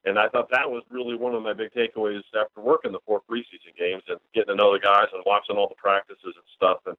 and 0.06 0.20
I 0.20 0.30
thought 0.30 0.50
that 0.52 0.70
was 0.70 0.84
really 0.90 1.16
one 1.16 1.34
of 1.34 1.44
my 1.44 1.54
big 1.54 1.72
takeaways 1.74 2.22
after 2.40 2.62
working 2.62 2.92
the 2.92 3.00
four 3.06 3.22
preseason 3.30 3.76
games 3.78 4.04
and 4.08 4.20
getting 4.34 4.56
to 4.56 4.56
know 4.56 4.72
the 4.72 4.80
guys 4.80 5.08
and 5.12 5.24
watching 5.26 5.58
all 5.58 5.68
the 5.68 5.76
practices 5.76 6.22
and 6.24 6.48
stuff. 6.56 6.80
And 6.86 6.96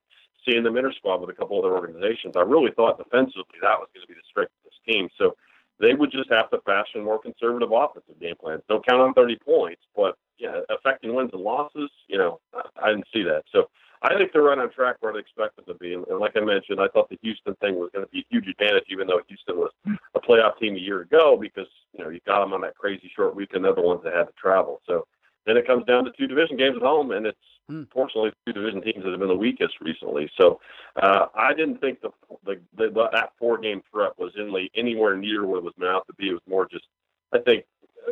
seeing 0.46 0.62
them 0.62 0.76
intersquad 0.76 1.20
with 1.20 1.30
a 1.30 1.34
couple 1.34 1.58
other 1.58 1.74
organizations, 1.74 2.34
I 2.36 2.42
really 2.42 2.72
thought 2.72 2.98
defensively 2.98 3.58
that 3.62 3.78
was 3.78 3.88
going 3.94 4.06
to 4.06 4.08
be 4.08 4.14
the 4.14 4.28
strength 4.28 4.52
of 4.64 4.70
this 4.70 4.94
team. 4.94 5.08
So 5.18 5.36
they 5.80 5.94
would 5.94 6.10
just 6.10 6.30
have 6.30 6.50
to 6.50 6.60
fashion 6.66 7.04
more 7.04 7.20
conservative 7.20 7.70
offensive 7.72 8.20
game 8.20 8.34
plans. 8.40 8.62
Don't 8.68 8.86
count 8.86 9.00
on 9.00 9.14
30 9.14 9.36
points, 9.44 9.82
but 9.94 10.16
yeah, 10.38 10.60
affecting 10.70 11.14
wins 11.14 11.30
and 11.32 11.42
losses, 11.42 11.90
you 12.08 12.18
know, 12.18 12.40
I 12.80 12.90
didn't 12.90 13.06
see 13.12 13.22
that. 13.22 13.44
So 13.52 13.68
I 14.02 14.16
think 14.16 14.32
they're 14.32 14.42
right 14.42 14.58
on 14.58 14.70
track 14.70 14.96
where 15.00 15.12
they 15.12 15.18
expected 15.18 15.66
to 15.66 15.74
be. 15.74 15.94
And, 15.94 16.06
and 16.06 16.18
like 16.18 16.36
I 16.36 16.40
mentioned, 16.40 16.80
I 16.80 16.88
thought 16.88 17.08
the 17.08 17.18
Houston 17.22 17.54
thing 17.56 17.76
was 17.76 17.90
going 17.92 18.04
to 18.04 18.10
be 18.10 18.20
a 18.20 18.26
huge 18.30 18.46
advantage, 18.46 18.84
even 18.90 19.08
though 19.08 19.20
Houston 19.26 19.56
was 19.56 19.72
a 20.14 20.20
playoff 20.20 20.58
team 20.58 20.76
a 20.76 20.78
year 20.78 21.00
ago, 21.00 21.36
because 21.40 21.66
you 21.92 22.04
know 22.04 22.10
you 22.10 22.20
got 22.26 22.40
them 22.40 22.52
on 22.52 22.60
that 22.60 22.76
crazy 22.76 23.10
short 23.14 23.34
weekend. 23.34 23.64
They're 23.64 23.74
the 23.74 23.82
ones 23.82 24.02
that 24.04 24.14
had 24.14 24.24
to 24.24 24.32
travel. 24.40 24.80
So 24.86 25.06
then 25.46 25.56
it 25.56 25.66
comes 25.66 25.84
down 25.86 26.04
to 26.04 26.12
two 26.18 26.26
division 26.26 26.56
games 26.56 26.76
at 26.76 26.82
home, 26.82 27.10
and 27.10 27.26
it's 27.26 27.38
Hmm. 27.68 27.82
Fortunately, 27.92 28.30
two 28.46 28.54
division 28.54 28.80
teams 28.80 29.04
that 29.04 29.10
have 29.10 29.20
been 29.20 29.28
the 29.28 29.36
weakest 29.36 29.74
recently. 29.80 30.30
So 30.40 30.58
uh, 31.02 31.26
I 31.34 31.52
didn't 31.52 31.80
think 31.80 32.00
the, 32.00 32.10
the, 32.44 32.60
the 32.76 33.08
that 33.12 33.32
four 33.38 33.58
game 33.58 33.82
threat 33.92 34.12
was 34.18 34.32
in 34.36 34.54
anywhere 34.74 35.16
near 35.16 35.44
what 35.44 35.58
it 35.58 35.64
was 35.64 35.74
meant 35.76 35.92
out 35.92 36.06
to 36.06 36.14
be. 36.14 36.30
It 36.30 36.32
was 36.32 36.42
more 36.48 36.66
just, 36.66 36.86
I 37.34 37.38
think, 37.40 37.66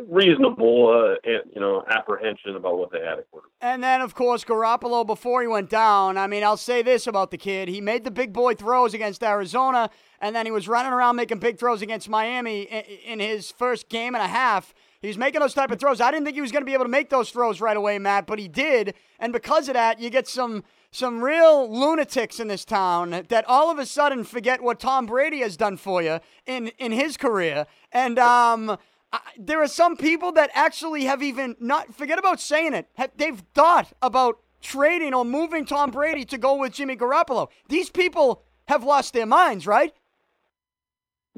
reasonable, 0.07 1.17
uh, 1.25 1.29
you 1.55 1.59
know, 1.59 1.83
apprehension 1.89 2.55
about 2.55 2.77
what 2.77 2.91
they 2.91 2.99
had 2.99 3.17
at 3.17 3.31
quarterback. 3.31 3.51
And 3.59 3.81
then, 3.81 4.01
of 4.01 4.13
course, 4.13 4.43
Garoppolo 4.43 5.07
before 5.07 5.41
he 5.41 5.47
went 5.47 5.71
down. 5.71 6.19
I 6.19 6.27
mean, 6.27 6.43
I'll 6.43 6.55
say 6.55 6.83
this 6.83 7.07
about 7.07 7.31
the 7.31 7.37
kid: 7.37 7.67
he 7.67 7.81
made 7.81 8.03
the 8.03 8.11
big 8.11 8.33
boy 8.33 8.53
throws 8.53 8.93
against 8.93 9.23
Arizona, 9.23 9.89
and 10.21 10.35
then 10.35 10.45
he 10.45 10.51
was 10.51 10.67
running 10.67 10.93
around 10.93 11.15
making 11.15 11.39
big 11.39 11.57
throws 11.57 11.81
against 11.81 12.09
Miami 12.09 12.61
in 13.07 13.19
his 13.19 13.49
first 13.49 13.89
game 13.89 14.13
and 14.13 14.23
a 14.23 14.27
half. 14.27 14.75
He's 15.01 15.17
making 15.17 15.41
those 15.41 15.53
type 15.53 15.71
of 15.71 15.79
throws. 15.79 16.01
I 16.01 16.11
didn't 16.11 16.25
think 16.25 16.35
he 16.35 16.41
was 16.41 16.51
going 16.51 16.63
to 16.63 16.65
be 16.65 16.73
able 16.73 16.85
to 16.85 16.89
make 16.89 17.09
those 17.09 17.29
throws 17.29 17.61
right 17.61 17.77
away, 17.77 17.99
Matt, 17.99 18.25
but 18.25 18.39
he 18.39 18.47
did. 18.47 18.95
And 19.19 19.31
because 19.31 19.67
of 19.67 19.75
that, 19.75 19.99
you 19.99 20.09
get 20.09 20.27
some 20.27 20.63
some 20.89 21.21
real 21.21 21.69
lunatics 21.69 22.39
in 22.39 22.47
this 22.47 22.63
town 22.63 23.25
that 23.27 23.45
all 23.47 23.69
of 23.69 23.77
a 23.77 23.85
sudden 23.85 24.23
forget 24.23 24.63
what 24.63 24.79
Tom 24.79 25.05
Brady 25.05 25.39
has 25.39 25.57
done 25.57 25.77
for 25.77 26.01
you 26.01 26.19
in 26.45 26.69
in 26.79 26.91
his 26.91 27.17
career. 27.17 27.67
And 27.91 28.17
um, 28.17 28.77
I, 29.11 29.19
there 29.37 29.61
are 29.61 29.67
some 29.67 29.97
people 29.97 30.31
that 30.33 30.49
actually 30.53 31.05
have 31.05 31.21
even 31.21 31.55
not 31.59 31.93
forget 31.93 32.17
about 32.17 32.39
saying 32.39 32.73
it. 32.73 32.87
Have, 32.95 33.11
they've 33.15 33.43
thought 33.53 33.93
about 34.01 34.39
trading 34.61 35.13
or 35.13 35.23
moving 35.23 35.65
Tom 35.65 35.91
Brady 35.91 36.25
to 36.25 36.37
go 36.37 36.55
with 36.55 36.73
Jimmy 36.73 36.95
Garoppolo. 36.95 37.49
These 37.69 37.89
people 37.89 38.43
have 38.67 38.83
lost 38.83 39.13
their 39.13 39.25
minds, 39.25 39.67
right? 39.67 39.93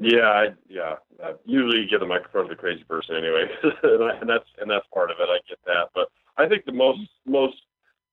Yeah, 0.00 0.32
I, 0.32 0.46
yeah. 0.66 0.94
I 1.22 1.32
usually 1.44 1.80
you 1.82 1.88
give 1.88 2.00
the 2.00 2.06
microphone 2.06 2.48
to 2.48 2.54
the 2.54 2.60
crazy 2.60 2.84
person 2.84 3.16
anyway, 3.16 3.44
and, 3.82 4.02
I, 4.02 4.16
and 4.16 4.28
that's 4.28 4.48
and 4.58 4.70
that's 4.70 4.86
part 4.94 5.10
of 5.10 5.18
it. 5.20 5.28
I 5.28 5.38
get 5.46 5.58
that, 5.66 5.90
but 5.94 6.08
I 6.38 6.48
think 6.48 6.64
the 6.64 6.72
most 6.72 7.00
most 7.26 7.56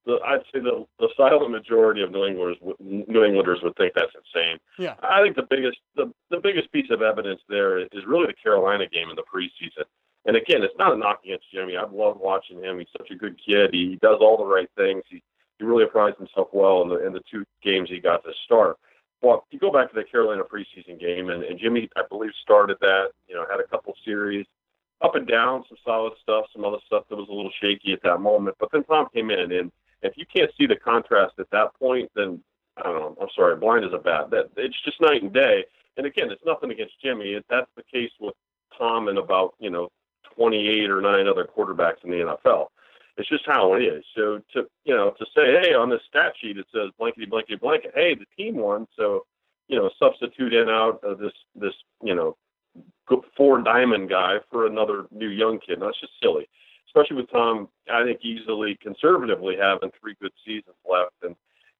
the, 0.05 0.19
I'd 0.25 0.43
say 0.51 0.59
the 0.59 0.85
the 0.99 1.07
silent 1.15 1.49
majority 1.49 2.03
of 2.03 2.11
New 2.11 2.25
Englanders 2.25 2.57
New 2.79 3.23
Englanders 3.23 3.59
would 3.63 3.75
think 3.77 3.93
that's 3.95 4.11
insane. 4.11 4.59
Yeah, 4.77 4.95
I 5.01 5.23
think 5.23 5.37
the 5.37 5.47
biggest 5.49 5.77
the 5.95 6.11
the 6.29 6.41
biggest 6.43 6.73
piece 6.73 6.91
of 6.91 7.01
evidence 7.01 7.39
there 7.47 7.79
is 7.79 8.03
really 8.05 8.27
the 8.27 8.41
Carolina 8.41 8.85
game 8.87 9.09
in 9.09 9.15
the 9.15 9.23
preseason. 9.23 9.87
And 10.25 10.35
again, 10.35 10.63
it's 10.63 10.77
not 10.77 10.91
a 10.91 10.97
knock 10.97 11.21
against 11.23 11.49
Jimmy. 11.53 11.77
I 11.77 11.83
love 11.83 12.17
watching 12.19 12.61
him. 12.61 12.79
He's 12.79 12.91
such 12.97 13.11
a 13.11 13.15
good 13.15 13.39
kid. 13.39 13.69
He 13.71 13.97
does 14.01 14.17
all 14.19 14.35
the 14.35 14.45
right 14.45 14.69
things. 14.75 15.03
He 15.09 15.23
he 15.57 15.63
really 15.63 15.85
applies 15.85 16.15
himself 16.17 16.49
well 16.51 16.81
in 16.81 16.89
the 16.89 17.07
in 17.07 17.13
the 17.13 17.23
two 17.31 17.45
games 17.63 17.89
he 17.89 18.01
got 18.01 18.25
to 18.25 18.31
start 18.43 18.77
well, 19.21 19.45
you 19.49 19.59
go 19.59 19.71
back 19.71 19.89
to 19.89 19.95
the 19.95 20.03
Carolina 20.03 20.43
preseason 20.43 20.99
game, 20.99 21.29
and, 21.29 21.43
and 21.43 21.59
Jimmy, 21.59 21.89
I 21.95 22.01
believe, 22.07 22.31
started 22.43 22.77
that. 22.81 23.07
You 23.27 23.35
know, 23.35 23.45
had 23.49 23.59
a 23.59 23.67
couple 23.67 23.93
series, 24.05 24.45
up 25.01 25.15
and 25.15 25.27
down, 25.27 25.63
some 25.67 25.77
solid 25.83 26.13
stuff, 26.21 26.45
some 26.53 26.65
other 26.65 26.77
stuff 26.85 27.03
that 27.09 27.15
was 27.15 27.27
a 27.29 27.33
little 27.33 27.51
shaky 27.61 27.93
at 27.93 28.03
that 28.03 28.19
moment. 28.19 28.57
But 28.59 28.69
then 28.71 28.83
Tom 28.83 29.07
came 29.13 29.31
in, 29.31 29.51
and 29.51 29.71
if 30.01 30.13
you 30.17 30.25
can't 30.33 30.51
see 30.57 30.67
the 30.67 30.75
contrast 30.75 31.33
at 31.39 31.49
that 31.51 31.73
point, 31.79 32.11
then 32.15 32.41
I 32.77 32.83
don't 32.83 32.95
know. 32.95 33.17
I'm 33.21 33.29
sorry, 33.35 33.55
blind 33.55 33.85
is 33.85 33.93
a 33.93 33.97
bad. 33.97 34.29
That 34.31 34.51
it's 34.55 34.79
just 34.83 35.01
night 35.01 35.23
and 35.23 35.33
day. 35.33 35.65
And 35.97 36.05
again, 36.05 36.29
it's 36.29 36.45
nothing 36.45 36.71
against 36.71 37.01
Jimmy. 37.01 37.33
It, 37.33 37.45
that's 37.49 37.69
the 37.75 37.83
case 37.83 38.11
with 38.19 38.35
Tom 38.77 39.07
and 39.07 39.17
about 39.17 39.55
you 39.59 39.69
know 39.69 39.89
28 40.35 40.89
or 40.89 41.01
nine 41.01 41.27
other 41.27 41.45
quarterbacks 41.45 42.03
in 42.03 42.11
the 42.11 42.17
NFL. 42.17 42.67
It's 43.17 43.29
just 43.29 43.45
how 43.45 43.73
it 43.73 43.81
is. 43.81 44.03
So 44.15 44.41
to 44.53 44.67
you 44.85 44.95
know 44.95 45.11
to 45.11 45.25
say, 45.35 45.59
hey, 45.61 45.73
on 45.73 45.89
this 45.89 46.01
stat 46.07 46.33
sheet 46.39 46.57
it 46.57 46.67
says 46.73 46.91
blankety 46.99 47.25
blankety 47.25 47.55
blanket. 47.55 47.91
Hey, 47.95 48.15
the 48.15 48.25
team 48.37 48.57
won. 48.57 48.87
So 48.95 49.25
you 49.67 49.77
know 49.77 49.89
substitute 49.99 50.53
in 50.53 50.69
out 50.69 51.03
of 51.03 51.19
this 51.19 51.33
this 51.55 51.73
you 52.03 52.15
know 52.15 52.37
four 53.35 53.61
diamond 53.61 54.09
guy 54.09 54.37
for 54.51 54.67
another 54.67 55.07
new 55.11 55.29
young 55.29 55.59
kid. 55.59 55.79
That's 55.81 55.99
just 55.99 56.13
silly, 56.21 56.47
especially 56.87 57.17
with 57.17 57.31
Tom. 57.31 57.69
I 57.91 58.03
think 58.03 58.19
easily 58.23 58.77
conservatively 58.81 59.55
having 59.59 59.91
three 59.99 60.15
good 60.21 60.33
seasons 60.45 60.75
left 60.89 61.13
and. 61.23 61.35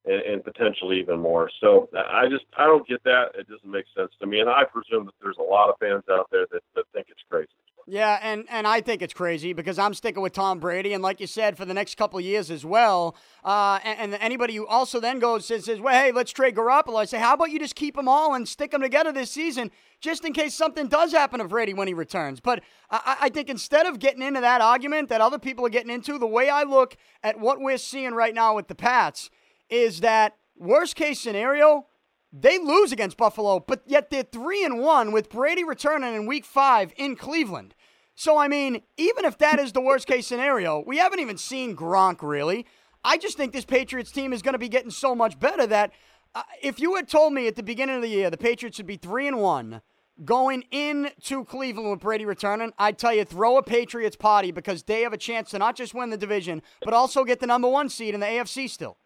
And, 0.06 0.22
and 0.22 0.44
potentially 0.44 1.00
even 1.00 1.20
more. 1.20 1.50
So 1.60 1.90
I 1.94 2.30
just 2.30 2.46
I 2.58 2.66
don't 2.66 2.88
get 2.88 3.04
that. 3.04 3.32
It 3.38 3.50
doesn't 3.50 3.70
make 3.70 3.86
sense 3.94 4.12
to 4.22 4.28
me, 4.28 4.40
and 4.40 4.50
I 4.50 4.64
presume 4.64 5.06
that 5.06 5.16
there's 5.22 5.38
a 5.38 5.44
lot 5.44 5.70
of 5.70 5.76
fans 5.80 6.04
out 6.10 6.30
there 6.32 6.46
that, 6.52 6.62
that 6.76 6.86
think 6.94 7.08
it's 7.10 7.24
crazy. 7.30 7.50
Yeah, 7.90 8.20
and, 8.22 8.44
and 8.50 8.68
I 8.68 8.82
think 8.82 9.02
it's 9.02 9.14
crazy 9.14 9.54
because 9.54 9.80
I'm 9.80 9.94
sticking 9.94 10.22
with 10.22 10.34
Tom 10.34 10.60
Brady, 10.60 10.92
and 10.92 11.02
like 11.02 11.22
you 11.22 11.28
said, 11.28 11.56
for 11.56 11.64
the 11.64 11.74
next 11.74 11.96
couple 11.96 12.20
years 12.20 12.52
as 12.52 12.66
well. 12.66 13.16
Uh, 13.46 13.80
and, 13.82 14.14
and, 14.14 14.22
anybody 14.22 14.56
who 14.56 14.68
also 14.68 15.00
then 15.00 15.20
goes 15.20 15.46
says, 15.46 15.64
says, 15.64 15.80
well, 15.80 15.94
hey, 15.94 16.12
let's 16.12 16.34
trade 16.34 16.54
Garoppolo. 16.54 16.98
I 16.98 17.06
say, 17.06 17.18
how 17.18 17.36
about 17.36 17.50
you 17.50 17.60
just 17.60 17.76
keep 17.76 17.96
them 17.96 18.10
all 18.10 18.34
and 18.34 18.46
stick 18.46 18.72
them 18.72 18.82
together 18.82 19.14
this 19.14 19.32
season, 19.32 19.72
just 20.02 20.26
in 20.26 20.34
case 20.34 20.54
something 20.54 20.90
does 20.90 21.14
happen 21.14 21.40
to 21.40 21.48
Brady 21.48 21.74
when 21.74 21.88
he 21.88 21.94
returns. 21.94 22.42
But 22.42 22.62
I, 22.90 23.18
I 23.22 23.30
think 23.30 23.50
instead 23.50 23.86
of 23.86 24.00
getting 24.00 24.22
into 24.22 24.42
that 24.42 24.60
argument 24.60 25.08
that 25.08 25.22
other 25.22 25.40
people 25.40 25.66
are 25.66 25.70
getting 25.70 25.92
into, 25.92 26.18
the 26.18 26.28
way 26.28 26.50
I 26.50 26.64
look 26.64 26.98
at 27.24 27.40
what 27.40 27.62
we're 27.62 27.78
seeing 27.78 28.14
right 28.14 28.36
now 28.36 28.54
with 28.54 28.68
the 28.68 28.76
Pats 28.76 29.30
is 29.70 30.02
that 30.02 30.38
worst 30.58 30.96
case 30.96 31.20
scenario, 31.20 31.88
They 32.34 32.60
lose 32.60 32.92
against 32.92 33.18
Buffalo, 33.18 33.60
but 33.60 33.84
yet 33.86 34.10
they're 34.10 34.24
three 34.24 34.64
and 34.64 34.80
one 34.80 35.12
with 35.12 35.30
Brady 35.30 35.64
returning 35.64 36.14
in 36.14 36.26
Week 36.28 36.46
Five 36.46 36.94
in 36.98 37.16
Cleveland. 37.16 37.74
So 38.16 38.38
I 38.38 38.48
mean, 38.48 38.82
even 38.98 39.26
if 39.26 39.38
that 39.38 39.60
is 39.60 39.72
the 39.72 39.82
worst 39.82 40.08
case 40.08 40.28
scenario, 40.28 40.84
we 40.86 40.98
haven't 40.98 41.20
even 41.20 41.38
seen 41.38 41.76
Gronk 41.76 42.22
really. 42.22 42.66
I 43.04 43.18
just 43.18 43.38
think 43.38 43.54
this 43.54 43.64
Patriots 43.64 44.12
team 44.12 44.34
is 44.34 44.42
going 44.42 44.54
to 44.54 44.60
be 44.60 44.70
getting 44.70 44.92
so 44.92 45.16
much 45.16 45.40
better 45.40 45.66
that 45.68 45.94
uh, 46.36 46.44
if 46.62 46.80
you 46.80 46.96
had 46.96 47.08
told 47.08 47.34
me 47.34 47.48
at 47.48 47.56
the 47.56 47.64
beginning 47.64 47.96
of 47.96 48.02
the 48.02 48.10
year 48.10 48.30
the 48.30 48.38
Patriots 48.38 48.78
would 48.78 48.88
be 48.88 48.98
three 48.98 49.28
and 49.28 49.40
one 49.40 49.82
going 50.26 50.64
into 50.72 51.46
Cleveland 51.46 51.92
with 51.92 52.00
Brady 52.00 52.26
returning, 52.26 52.74
I'd 52.78 52.98
tell 52.98 53.14
you 53.14 53.24
throw 53.24 53.58
a 53.58 53.64
Patriots 53.64 54.16
party 54.16 54.52
because 54.52 54.84
they 54.84 55.02
have 55.02 55.14
a 55.14 55.18
chance 55.18 55.52
to 55.52 55.60
not 55.60 55.76
just 55.76 55.94
win 55.94 56.10
the 56.10 56.18
division, 56.18 56.62
but 56.82 56.94
also 56.94 57.24
get 57.24 57.40
the 57.40 57.48
number 57.48 57.70
one 57.70 57.88
seed 57.88 58.14
in 58.14 58.20
the 58.20 58.26
AFC 58.26 58.70
still. 58.70 58.98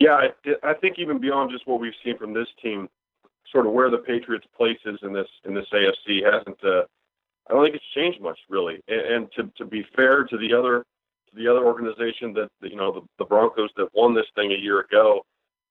Yeah, 0.00 0.28
I, 0.62 0.72
think 0.74 0.98
even 0.98 1.20
beyond 1.20 1.50
just 1.50 1.66
what 1.66 1.78
we've 1.78 1.92
seen 2.02 2.16
from 2.16 2.32
this 2.32 2.48
team, 2.62 2.88
sort 3.52 3.66
of 3.66 3.72
where 3.72 3.90
the 3.90 3.98
Patriots' 3.98 4.46
place 4.56 4.78
is 4.86 4.98
in 5.02 5.12
this 5.12 5.28
in 5.44 5.54
this 5.54 5.66
AFC 5.72 6.24
hasn't. 6.24 6.58
Uh, 6.64 6.84
I 7.48 7.52
don't 7.52 7.64
think 7.64 7.74
it's 7.76 7.94
changed 7.94 8.20
much 8.20 8.38
really. 8.48 8.80
And, 8.88 9.00
and 9.00 9.32
to 9.36 9.52
to 9.58 9.64
be 9.66 9.84
fair 9.94 10.24
to 10.24 10.38
the 10.38 10.54
other 10.54 10.84
to 11.28 11.36
the 11.36 11.46
other 11.46 11.66
organization 11.66 12.32
that 12.32 12.48
you 12.62 12.76
know 12.76 12.92
the, 12.92 13.02
the 13.18 13.26
Broncos 13.26 13.68
that 13.76 13.88
won 13.92 14.14
this 14.14 14.26
thing 14.34 14.52
a 14.52 14.56
year 14.56 14.80
ago, 14.80 15.20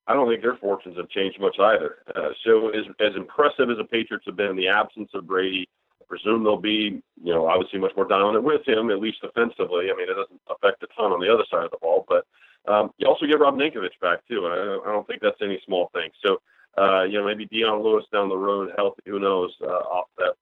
I 0.06 0.14
don't 0.14 0.30
think 0.30 0.44
their 0.44 0.58
fortunes 0.58 0.98
have 0.98 1.10
changed 1.10 1.42
much 1.42 1.58
either. 1.60 1.98
Uh, 2.16 2.30
so 2.46 2.70
as 2.70 2.86
as 3.00 3.16
impressive 3.16 3.72
as 3.72 3.78
the 3.78 3.90
Patriots 3.90 4.26
have 4.28 4.38
been 4.38 4.52
in 4.52 4.58
the 4.58 4.68
absence 4.68 5.10
of 5.16 5.26
Brady, 5.26 5.68
I 6.00 6.06
presume 6.08 6.44
they'll 6.44 6.62
be, 6.62 7.02
you 7.24 7.34
know, 7.34 7.48
obviously 7.48 7.80
much 7.80 7.96
more 7.96 8.08
dominant 8.08 8.44
with 8.44 8.68
him, 8.68 8.92
at 8.92 9.00
least 9.00 9.24
offensively. 9.24 9.90
I 9.90 9.98
mean, 9.98 10.08
it 10.08 10.14
doesn't 10.14 10.42
affect 10.52 10.84
a 10.84 10.88
ton 10.96 11.14
on 11.14 11.20
the 11.20 11.34
other 11.34 11.46
side 11.50 11.66
of 11.66 11.72
the 11.72 11.82
ball, 11.82 12.06
but 12.08 12.26
um, 12.68 12.92
you 12.98 13.08
also 13.08 13.26
get 13.26 13.40
Rob 13.40 13.56
Ninkovich 13.56 14.00
back 14.02 14.20
too, 14.28 14.46
and 14.46 14.54
I, 14.54 14.90
I 14.90 14.92
don't 14.92 15.08
think 15.08 15.22
that's 15.22 15.42
any 15.42 15.62
small 15.66 15.90
thing. 15.94 16.10
So, 16.24 16.42
uh, 16.78 17.04
you 17.04 17.20
know, 17.20 17.26
maybe 17.26 17.46
Dion 17.46 17.84
Lewis 17.84 18.06
down 18.12 18.30
the 18.30 18.38
road, 18.38 18.72
healthy, 18.78 19.02
who 19.06 19.20
knows, 19.20 19.52
uh, 19.62 19.68
off 19.68 20.08
that 20.18 20.34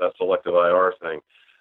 that 0.00 0.12
selective 0.18 0.54
IR 0.54 0.94
thing. 1.00 1.20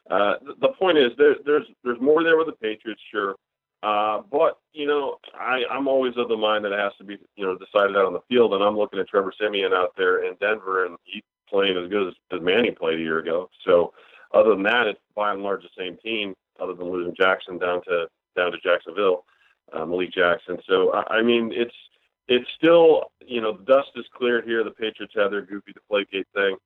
Uh, 0.09 0.35
the, 0.45 0.53
the 0.61 0.73
point 0.79 0.97
is, 0.97 1.11
there, 1.17 1.35
there's 1.45 1.65
there's 1.83 1.99
more 1.99 2.23
there 2.23 2.37
with 2.37 2.47
the 2.47 2.53
Patriots, 2.53 3.01
sure. 3.11 3.35
Uh, 3.83 4.21
but 4.31 4.57
you 4.73 4.87
know, 4.87 5.17
I, 5.35 5.61
I'm 5.69 5.87
always 5.87 6.13
of 6.17 6.27
the 6.27 6.37
mind 6.37 6.65
that 6.65 6.71
it 6.71 6.79
has 6.79 6.93
to 6.97 7.03
be 7.03 7.17
you 7.35 7.45
know 7.45 7.57
decided 7.57 7.95
out 7.95 8.05
on 8.05 8.13
the 8.13 8.23
field, 8.27 8.53
and 8.53 8.63
I'm 8.63 8.77
looking 8.77 8.99
at 8.99 9.07
Trevor 9.07 9.33
Siemian 9.39 9.73
out 9.73 9.93
there 9.97 10.25
in 10.25 10.35
Denver, 10.39 10.85
and 10.85 10.97
he's 11.03 11.23
playing 11.49 11.77
as 11.77 11.89
good 11.89 12.07
as, 12.07 12.13
as 12.31 12.41
Manning 12.41 12.75
played 12.75 12.99
a 12.99 13.03
year 13.03 13.19
ago. 13.19 13.49
So, 13.65 13.93
other 14.33 14.51
than 14.51 14.63
that, 14.63 14.87
it's 14.87 14.99
by 15.15 15.33
and 15.33 15.43
large 15.43 15.61
the 15.61 15.69
same 15.77 15.97
team, 15.97 16.33
other 16.59 16.73
than 16.73 16.91
losing 16.91 17.15
Jackson 17.15 17.59
down 17.59 17.83
to 17.83 18.07
down 18.35 18.51
to 18.51 18.57
Jacksonville, 18.59 19.25
uh, 19.73 19.85
Malik 19.85 20.13
Jackson. 20.13 20.57
So, 20.67 20.93
I, 20.93 21.15
I 21.15 21.21
mean, 21.21 21.51
it's 21.53 21.75
it's 22.27 22.49
still 22.57 23.11
you 23.25 23.41
know 23.41 23.57
the 23.57 23.63
dust 23.63 23.89
is 23.95 24.05
cleared 24.15 24.45
here. 24.45 24.63
The 24.63 24.71
Patriots 24.71 25.13
had 25.15 25.31
their 25.31 25.41
goofy 25.41 25.73
the 25.73 25.79
deflategate 25.79 26.25
thing. 26.33 26.57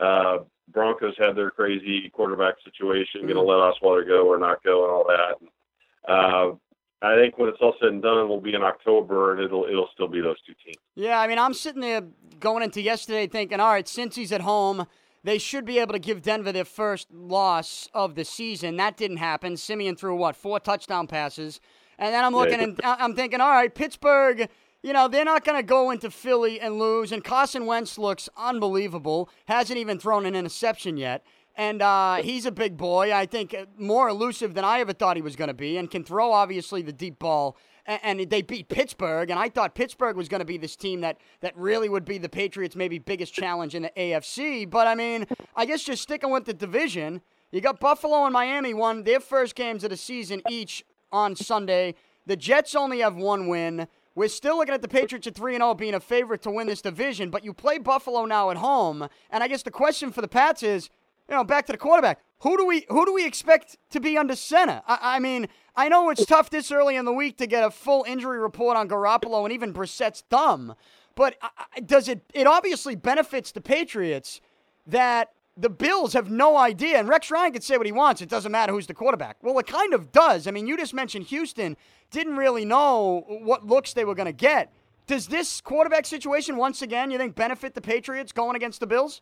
Uh, 0.00 0.44
Broncos 0.72 1.14
had 1.18 1.34
their 1.36 1.50
crazy 1.50 2.10
quarterback 2.10 2.54
situation, 2.64 3.20
mm-hmm. 3.20 3.32
going 3.32 3.36
to 3.36 3.42
let 3.42 3.56
Osweiler 3.56 4.06
go 4.06 4.28
or 4.28 4.38
not 4.38 4.62
go, 4.62 4.84
and 4.84 4.92
all 4.92 5.06
that. 5.08 6.12
Uh, 6.12 6.54
I 7.00 7.14
think 7.14 7.38
when 7.38 7.48
it's 7.48 7.58
all 7.60 7.74
said 7.80 7.90
and 7.90 8.02
done, 8.02 8.28
we'll 8.28 8.40
be 8.40 8.54
in 8.54 8.62
October, 8.62 9.32
and 9.32 9.40
it'll 9.40 9.64
it'll 9.64 9.88
still 9.94 10.08
be 10.08 10.20
those 10.20 10.40
two 10.46 10.54
teams. 10.64 10.76
Yeah, 10.94 11.20
I 11.20 11.26
mean, 11.26 11.38
I'm 11.38 11.54
sitting 11.54 11.80
there 11.80 12.02
going 12.40 12.62
into 12.62 12.82
yesterday 12.82 13.26
thinking, 13.26 13.60
all 13.60 13.72
right, 13.72 13.86
since 13.86 14.16
he's 14.16 14.32
at 14.32 14.40
home, 14.40 14.86
they 15.22 15.38
should 15.38 15.64
be 15.64 15.78
able 15.78 15.92
to 15.92 15.98
give 16.00 16.22
Denver 16.22 16.52
their 16.52 16.64
first 16.64 17.12
loss 17.12 17.88
of 17.94 18.14
the 18.14 18.24
season. 18.24 18.76
That 18.76 18.96
didn't 18.96 19.18
happen. 19.18 19.56
Siemian 19.56 19.94
threw 19.94 20.16
what 20.16 20.34
four 20.34 20.58
touchdown 20.58 21.06
passes, 21.06 21.60
and 21.98 22.14
then 22.14 22.24
I'm 22.24 22.34
looking 22.34 22.60
yeah. 22.60 22.64
and 22.64 22.80
I'm 22.82 23.14
thinking, 23.14 23.40
all 23.40 23.50
right, 23.50 23.74
Pittsburgh. 23.74 24.48
You 24.80 24.92
know, 24.92 25.08
they're 25.08 25.24
not 25.24 25.44
going 25.44 25.58
to 25.58 25.64
go 25.64 25.90
into 25.90 26.08
Philly 26.08 26.60
and 26.60 26.78
lose. 26.78 27.10
And 27.10 27.24
Carson 27.24 27.66
Wentz 27.66 27.98
looks 27.98 28.28
unbelievable. 28.36 29.28
Hasn't 29.46 29.76
even 29.76 29.98
thrown 29.98 30.24
an 30.24 30.36
interception 30.36 30.96
yet 30.96 31.24
and 31.58 31.82
uh, 31.82 32.22
he's 32.22 32.46
a 32.46 32.52
big 32.52 32.76
boy. 32.76 33.12
I 33.12 33.26
think 33.26 33.52
uh, 33.52 33.66
more 33.76 34.08
elusive 34.08 34.54
than 34.54 34.64
I 34.64 34.78
ever 34.78 34.92
thought 34.92 35.16
he 35.16 35.22
was 35.22 35.34
going 35.34 35.48
to 35.48 35.54
be, 35.54 35.76
and 35.76 35.90
can 35.90 36.04
throw 36.04 36.32
obviously 36.32 36.80
the 36.82 36.92
deep 36.92 37.18
ball. 37.18 37.56
And, 37.84 38.20
and 38.20 38.30
they 38.30 38.42
beat 38.42 38.68
Pittsburgh, 38.68 39.28
and 39.28 39.40
I 39.40 39.48
thought 39.48 39.74
Pittsburgh 39.74 40.16
was 40.16 40.28
going 40.28 40.38
to 40.38 40.44
be 40.44 40.56
this 40.56 40.76
team 40.76 41.00
that 41.00 41.18
that 41.40 41.56
really 41.56 41.88
would 41.88 42.04
be 42.04 42.16
the 42.16 42.28
Patriots' 42.28 42.76
maybe 42.76 42.98
biggest 43.00 43.34
challenge 43.34 43.74
in 43.74 43.82
the 43.82 43.92
AFC. 43.96 44.70
But 44.70 44.86
I 44.86 44.94
mean, 44.94 45.26
I 45.56 45.66
guess 45.66 45.82
just 45.82 46.02
sticking 46.02 46.30
with 46.30 46.44
the 46.44 46.54
division, 46.54 47.22
you 47.50 47.60
got 47.60 47.80
Buffalo 47.80 48.24
and 48.24 48.32
Miami 48.32 48.72
won 48.72 49.02
their 49.02 49.20
first 49.20 49.56
games 49.56 49.82
of 49.82 49.90
the 49.90 49.96
season 49.96 50.42
each 50.48 50.84
on 51.12 51.36
Sunday. 51.36 51.94
The 52.26 52.36
Jets 52.36 52.74
only 52.74 53.00
have 53.00 53.16
one 53.16 53.48
win. 53.48 53.88
We're 54.14 54.28
still 54.28 54.56
looking 54.56 54.74
at 54.74 54.82
the 54.82 54.88
Patriots 54.88 55.26
at 55.26 55.34
3 55.34 55.56
0 55.56 55.74
being 55.74 55.94
a 55.94 56.00
favorite 56.00 56.42
to 56.42 56.50
win 56.50 56.66
this 56.66 56.82
division, 56.82 57.30
but 57.30 57.44
you 57.44 57.52
play 57.52 57.78
Buffalo 57.78 58.24
now 58.24 58.50
at 58.50 58.56
home. 58.56 59.08
And 59.30 59.44
I 59.44 59.48
guess 59.48 59.62
the 59.62 59.70
question 59.70 60.10
for 60.10 60.20
the 60.20 60.28
Pats 60.28 60.62
is 60.62 60.90
you 61.28 61.36
know, 61.36 61.44
back 61.44 61.66
to 61.66 61.72
the 61.72 61.78
quarterback. 61.78 62.20
Who 62.40 62.56
do 62.56 62.64
we 62.64 62.86
who 62.88 63.04
do 63.04 63.12
we 63.12 63.26
expect 63.26 63.76
to 63.90 64.00
be 64.00 64.16
under 64.16 64.34
center? 64.34 64.82
I, 64.86 64.98
I, 65.02 65.18
mean, 65.18 65.48
I 65.76 65.88
know 65.88 66.08
it's 66.10 66.24
tough 66.24 66.50
this 66.50 66.72
early 66.72 66.96
in 66.96 67.04
the 67.04 67.12
week 67.12 67.36
to 67.38 67.46
get 67.46 67.64
a 67.64 67.70
full 67.70 68.04
injury 68.08 68.38
report 68.38 68.76
on 68.76 68.88
Garoppolo 68.88 69.44
and 69.44 69.52
even 69.52 69.72
Brissett's 69.72 70.22
thumb, 70.30 70.74
but 71.14 71.36
does 71.84 72.08
it? 72.08 72.22
It 72.32 72.46
obviously 72.46 72.94
benefits 72.94 73.52
the 73.52 73.60
Patriots 73.60 74.40
that 74.86 75.32
the 75.58 75.68
Bills 75.68 76.12
have 76.12 76.30
no 76.30 76.56
idea, 76.56 76.98
and 76.98 77.08
Rex 77.08 77.30
Ryan 77.30 77.52
can 77.52 77.62
say 77.62 77.76
what 77.76 77.86
he 77.86 77.92
wants. 77.92 78.22
It 78.22 78.28
doesn't 78.28 78.52
matter 78.52 78.72
who's 78.72 78.86
the 78.86 78.94
quarterback. 78.94 79.36
Well, 79.42 79.58
it 79.58 79.66
kind 79.66 79.92
of 79.92 80.12
does. 80.12 80.46
I 80.46 80.52
mean, 80.52 80.66
you 80.66 80.76
just 80.76 80.94
mentioned 80.94 81.26
Houston 81.26 81.76
didn't 82.10 82.36
really 82.36 82.64
know 82.64 83.24
what 83.26 83.66
looks 83.66 83.92
they 83.92 84.04
were 84.04 84.14
going 84.14 84.26
to 84.26 84.32
get. 84.32 84.72
Does 85.06 85.26
this 85.26 85.60
quarterback 85.60 86.06
situation 86.06 86.56
once 86.56 86.80
again 86.80 87.10
you 87.10 87.18
think 87.18 87.34
benefit 87.34 87.74
the 87.74 87.80
Patriots 87.80 88.30
going 88.30 88.56
against 88.56 88.78
the 88.78 88.86
Bills? 88.86 89.20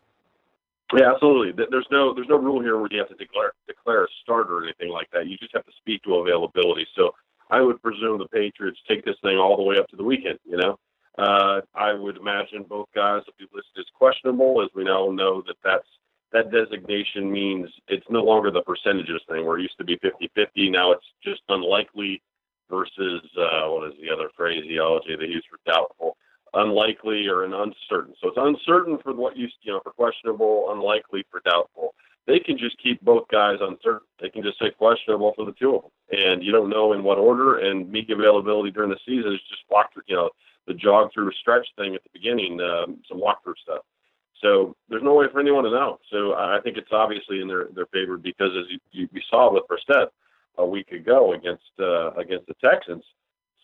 Yeah, 0.92 1.12
absolutely. 1.12 1.64
There's 1.70 1.86
no 1.90 2.14
there's 2.14 2.28
no 2.28 2.36
rule 2.36 2.60
here 2.60 2.78
where 2.78 2.88
you 2.90 2.98
have 2.98 3.08
to 3.08 3.14
declare 3.14 3.52
declare 3.66 4.04
a 4.04 4.08
starter 4.22 4.58
or 4.58 4.62
anything 4.64 4.90
like 4.90 5.08
that. 5.12 5.26
You 5.26 5.36
just 5.38 5.54
have 5.54 5.64
to 5.64 5.72
speak 5.78 6.02
to 6.02 6.16
availability. 6.16 6.86
So 6.94 7.12
I 7.50 7.60
would 7.60 7.82
presume 7.82 8.18
the 8.18 8.28
Patriots 8.28 8.78
take 8.88 9.04
this 9.04 9.16
thing 9.22 9.36
all 9.36 9.56
the 9.56 9.62
way 9.62 9.78
up 9.78 9.88
to 9.88 9.96
the 9.96 10.04
weekend. 10.04 10.38
You 10.44 10.58
know, 10.58 10.78
uh, 11.18 11.60
I 11.74 11.92
would 11.92 12.18
imagine 12.18 12.64
both 12.68 12.88
guys 12.94 13.22
will 13.26 13.34
be 13.38 13.46
listed 13.52 13.78
as 13.78 13.86
questionable, 13.94 14.62
as 14.62 14.68
we 14.74 14.84
now 14.84 15.10
know 15.10 15.42
that 15.46 15.56
that's 15.64 15.88
that 16.36 16.52
designation 16.52 17.30
means 17.30 17.68
it's 17.88 18.06
no 18.10 18.22
longer 18.22 18.50
the 18.50 18.62
percentages 18.62 19.22
thing 19.28 19.46
where 19.46 19.58
it 19.58 19.62
used 19.62 19.78
to 19.78 19.84
be 19.84 19.98
50-50. 19.98 20.70
Now 20.70 20.92
it's 20.92 21.06
just 21.24 21.40
unlikely 21.48 22.22
versus 22.70 23.22
uh, 23.38 23.68
what 23.68 23.88
is 23.88 23.94
the 24.00 24.12
other 24.12 24.28
phraseology 24.36 25.16
they 25.16 25.26
use 25.26 25.44
for 25.48 25.58
doubtful 25.70 26.16
unlikely 26.56 27.26
or 27.26 27.44
an 27.44 27.52
uncertain. 27.52 28.14
So 28.20 28.28
it's 28.28 28.38
uncertain 28.38 28.98
for 29.02 29.14
what 29.14 29.36
you 29.36 29.48
you 29.62 29.72
know 29.72 29.80
for 29.82 29.92
questionable, 29.92 30.72
unlikely 30.72 31.24
for 31.30 31.40
doubtful. 31.44 31.94
They 32.26 32.40
can 32.40 32.58
just 32.58 32.76
keep 32.82 33.00
both 33.02 33.28
guys 33.28 33.58
uncertain. 33.60 34.06
They 34.20 34.30
can 34.30 34.42
just 34.42 34.58
say 34.58 34.70
questionable 34.76 35.32
for 35.36 35.44
the 35.44 35.52
two 35.52 35.76
of 35.76 35.82
them, 35.82 35.90
and 36.10 36.42
you 36.42 36.50
don't 36.50 36.70
know 36.70 36.92
in 36.92 37.04
what 37.04 37.18
order. 37.18 37.58
And 37.58 37.90
media 37.90 38.16
availability 38.16 38.72
during 38.72 38.90
the 38.90 38.98
season 39.06 39.32
is 39.32 39.40
just 39.48 39.62
walk 39.70 39.92
through, 39.92 40.02
you 40.06 40.16
know, 40.16 40.30
the 40.66 40.74
jog 40.74 41.10
through 41.14 41.30
stretch 41.40 41.66
thing 41.76 41.94
at 41.94 42.02
the 42.02 42.10
beginning, 42.12 42.60
um, 42.60 42.98
some 43.08 43.20
walkthrough 43.20 43.58
stuff. 43.62 43.82
So 44.42 44.76
there's 44.88 45.02
no 45.02 45.14
way 45.14 45.26
for 45.32 45.40
anyone 45.40 45.64
to 45.64 45.70
know. 45.70 45.98
So 46.10 46.34
I 46.34 46.58
think 46.62 46.76
it's 46.76 46.92
obviously 46.92 47.40
in 47.40 47.48
their 47.48 47.68
their 47.74 47.86
favor 47.86 48.16
because 48.18 48.50
as 48.58 48.70
you, 48.70 48.78
you, 48.92 49.08
you 49.12 49.20
saw 49.30 49.52
with 49.52 49.64
Brissett 49.70 50.08
a 50.58 50.66
week 50.66 50.92
ago 50.92 51.32
against 51.32 51.64
uh, 51.80 52.12
against 52.12 52.46
the 52.46 52.54
Texans, 52.62 53.04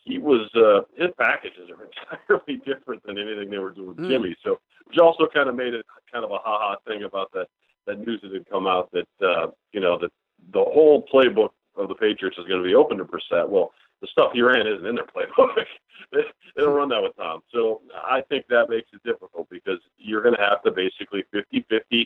he 0.03 0.17
was 0.17 0.49
uh, 0.55 0.81
his 0.95 1.11
packages 1.17 1.69
are 1.69 1.87
entirely 2.29 2.61
different 2.65 3.03
than 3.05 3.17
anything 3.17 3.49
they 3.49 3.59
were 3.59 3.71
doing 3.71 3.89
with 3.89 3.97
mm. 3.97 4.09
Jimmy. 4.09 4.35
So, 4.43 4.59
which 4.85 4.97
also 4.97 5.27
kind 5.33 5.49
of 5.49 5.55
made 5.55 5.73
it 5.73 5.85
kind 6.11 6.25
of 6.25 6.31
a 6.31 6.37
ha 6.37 6.59
ha 6.59 6.75
thing 6.87 7.03
about 7.03 7.31
that 7.33 7.47
that 7.85 7.99
news 7.99 8.21
that 8.23 8.33
had 8.33 8.49
come 8.49 8.67
out 8.67 8.89
that 8.91 9.07
uh, 9.25 9.47
you 9.71 9.79
know 9.79 9.97
that 9.99 10.11
the 10.53 10.63
whole 10.63 11.05
playbook 11.13 11.51
of 11.75 11.87
the 11.87 11.95
Patriots 11.95 12.37
is 12.37 12.47
going 12.47 12.61
to 12.61 12.67
be 12.67 12.75
open 12.75 12.97
to 12.97 13.05
Brissett. 13.05 13.47
Well, 13.47 13.71
the 14.03 14.07
stuff 14.11 14.31
he 14.33 14.41
ran 14.41 14.67
isn't 14.67 14.85
in 14.85 14.95
their 14.95 15.05
playbook. 15.05 15.55
they, 16.11 16.19
don't 16.57 16.75
run 16.75 16.89
that 16.89 17.01
with 17.01 17.15
Tom. 17.15 17.39
So 17.53 17.81
I 17.95 18.21
think 18.27 18.45
that 18.49 18.69
makes 18.69 18.89
it 18.93 19.01
difficult 19.03 19.47
because 19.49 19.79
you're 19.97 20.21
going 20.21 20.35
to 20.35 20.41
have 20.41 20.61
to 20.63 20.71
basically 20.71 21.23
50-50 21.33 22.05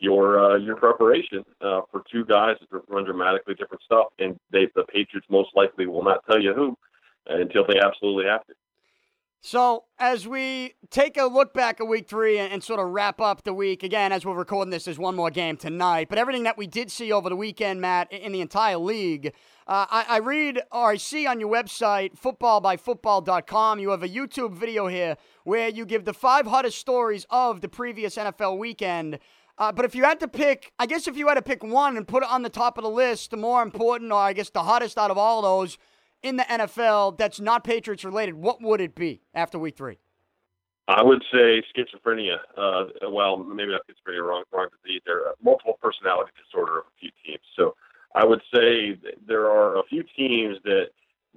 your 0.00 0.42
uh, 0.42 0.56
your 0.56 0.76
preparation 0.76 1.44
uh, 1.60 1.82
for 1.90 2.02
two 2.10 2.24
guys 2.24 2.56
that 2.60 2.82
run 2.88 3.04
dramatically 3.04 3.54
different 3.54 3.82
stuff, 3.84 4.06
and 4.18 4.36
they, 4.50 4.66
the 4.74 4.84
Patriots 4.84 5.26
most 5.30 5.50
likely 5.54 5.86
will 5.86 6.02
not 6.02 6.24
tell 6.26 6.42
you 6.42 6.52
who 6.52 6.76
until 7.28 7.64
they 7.66 7.78
absolutely 7.78 8.24
have 8.24 8.44
to. 8.46 8.54
So, 9.46 9.84
as 9.98 10.26
we 10.26 10.72
take 10.88 11.18
a 11.18 11.26
look 11.26 11.52
back 11.52 11.78
at 11.78 11.86
week 11.86 12.08
three 12.08 12.38
and, 12.38 12.64
sort 12.64 12.80
of 12.80 12.88
wrap 12.88 13.20
up 13.20 13.44
the 13.44 13.52
week, 13.52 13.82
again, 13.82 14.10
as 14.10 14.24
we're 14.24 14.34
recording 14.34 14.70
this, 14.70 14.86
there's 14.86 14.98
one 14.98 15.14
more 15.14 15.30
game 15.30 15.58
tonight. 15.58 16.08
But 16.08 16.16
everything 16.16 16.44
that 16.44 16.56
we 16.56 16.66
did 16.66 16.90
see 16.90 17.12
over 17.12 17.28
the 17.28 17.36
weekend, 17.36 17.78
Matt, 17.82 18.10
in 18.10 18.32
the 18.32 18.40
entire 18.40 18.78
league, 18.78 19.34
uh, 19.66 19.84
I, 19.90 20.06
I, 20.08 20.16
read 20.20 20.62
or 20.72 20.92
I 20.92 20.96
see 20.96 21.26
on 21.26 21.40
your 21.40 21.52
website, 21.52 22.18
footballbyfootball.com, 22.18 23.80
you 23.80 23.90
have 23.90 24.02
a 24.02 24.08
YouTube 24.08 24.54
video 24.54 24.86
here 24.86 25.18
where 25.42 25.68
you 25.68 25.84
give 25.84 26.06
the 26.06 26.14
five 26.14 26.46
hottest 26.46 26.78
stories 26.78 27.26
of 27.28 27.60
the 27.60 27.68
previous 27.68 28.16
NFL 28.16 28.56
weekend. 28.56 29.18
Uh, 29.58 29.70
but 29.72 29.84
if 29.84 29.94
you 29.94 30.04
had 30.04 30.20
to 30.20 30.28
pick, 30.28 30.72
I 30.78 30.86
guess 30.86 31.06
if 31.06 31.18
you 31.18 31.28
had 31.28 31.34
to 31.34 31.42
pick 31.42 31.62
one 31.62 31.98
and 31.98 32.08
put 32.08 32.22
it 32.22 32.30
on 32.30 32.40
the 32.40 32.48
top 32.48 32.78
of 32.78 32.82
the 32.82 32.88
list, 32.88 33.30
the 33.30 33.36
more 33.36 33.62
important, 33.62 34.10
or 34.10 34.20
I 34.20 34.32
guess 34.32 34.48
the 34.48 34.62
hottest 34.62 34.96
out 34.96 35.10
of 35.10 35.18
all 35.18 35.42
those, 35.42 35.76
in 36.24 36.36
the 36.36 36.44
NFL 36.44 37.18
that's 37.18 37.38
not 37.38 37.62
Patriots 37.62 38.02
related, 38.02 38.34
what 38.34 38.60
would 38.62 38.80
it 38.80 38.96
be 38.96 39.20
after 39.34 39.58
week 39.58 39.76
three? 39.76 39.98
I 40.88 41.02
would 41.02 41.22
say 41.32 41.62
schizophrenia. 41.76 42.38
Uh, 42.56 42.86
well, 43.10 43.36
maybe 43.36 43.70
not 43.70 43.82
schizophrenia, 43.86 44.26
wrong, 44.26 44.44
wrong 44.52 44.68
disease. 44.82 45.02
There, 45.06 45.20
multiple 45.42 45.78
personality 45.80 46.32
disorder 46.42 46.78
of 46.78 46.84
a 46.86 46.98
few 46.98 47.10
teams. 47.24 47.44
So 47.56 47.76
I 48.14 48.24
would 48.24 48.40
say 48.52 48.98
there 49.26 49.50
are 49.50 49.78
a 49.78 49.82
few 49.88 50.02
teams 50.16 50.56
that 50.64 50.86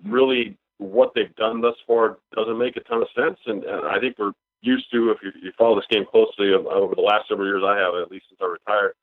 really 0.05 0.57
what 0.79 1.11
they've 1.15 1.35
done 1.35 1.61
thus 1.61 1.75
far 1.85 2.17
doesn't 2.35 2.57
make 2.57 2.77
a 2.77 2.81
ton 2.81 3.01
of 3.01 3.07
sense, 3.15 3.39
and, 3.45 3.63
and 3.63 3.87
I 3.87 3.99
think 3.99 4.17
we're 4.17 4.33
used 4.61 4.91
to 4.91 5.11
if 5.11 5.17
you, 5.23 5.31
you 5.41 5.51
follow 5.57 5.75
this 5.75 5.87
game 5.89 6.05
closely 6.09 6.53
over 6.53 6.95
the 6.95 7.01
last 7.01 7.27
several 7.27 7.47
years 7.47 7.63
I 7.65 7.77
have, 7.77 7.95
at 7.95 8.11
least 8.11 8.25
since 8.29 8.39
I 8.41 8.45
retired, 8.45 8.93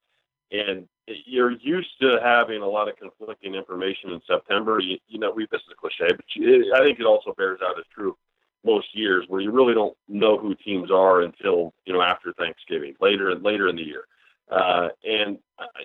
and 0.54 0.88
you're 1.26 1.50
used 1.50 1.90
to 2.00 2.18
having 2.22 2.62
a 2.62 2.66
lot 2.66 2.88
of 2.88 2.96
conflicting 2.96 3.54
information 3.54 4.10
in 4.10 4.20
September. 4.26 4.78
You, 4.80 4.98
you 5.08 5.18
know, 5.18 5.32
we 5.32 5.46
this 5.50 5.60
is 5.60 5.72
a 5.72 5.74
cliche, 5.74 6.14
but 6.14 6.24
you, 6.34 6.72
I 6.74 6.80
think 6.80 7.00
it 7.00 7.06
also 7.06 7.34
bears 7.36 7.60
out 7.62 7.78
as 7.78 7.84
true 7.94 8.16
most 8.64 8.86
years 8.94 9.26
where 9.28 9.40
you 9.40 9.50
really 9.50 9.74
don't 9.74 9.96
know 10.08 10.38
who 10.38 10.54
teams 10.54 10.90
are 10.90 11.22
until 11.22 11.74
you 11.84 11.92
know 11.92 12.02
after 12.02 12.32
Thanksgiving, 12.34 12.94
later 13.00 13.30
and 13.30 13.42
later 13.42 13.68
in 13.68 13.76
the 13.76 13.82
year. 13.82 14.04
Uh, 14.50 14.88
and 15.04 15.38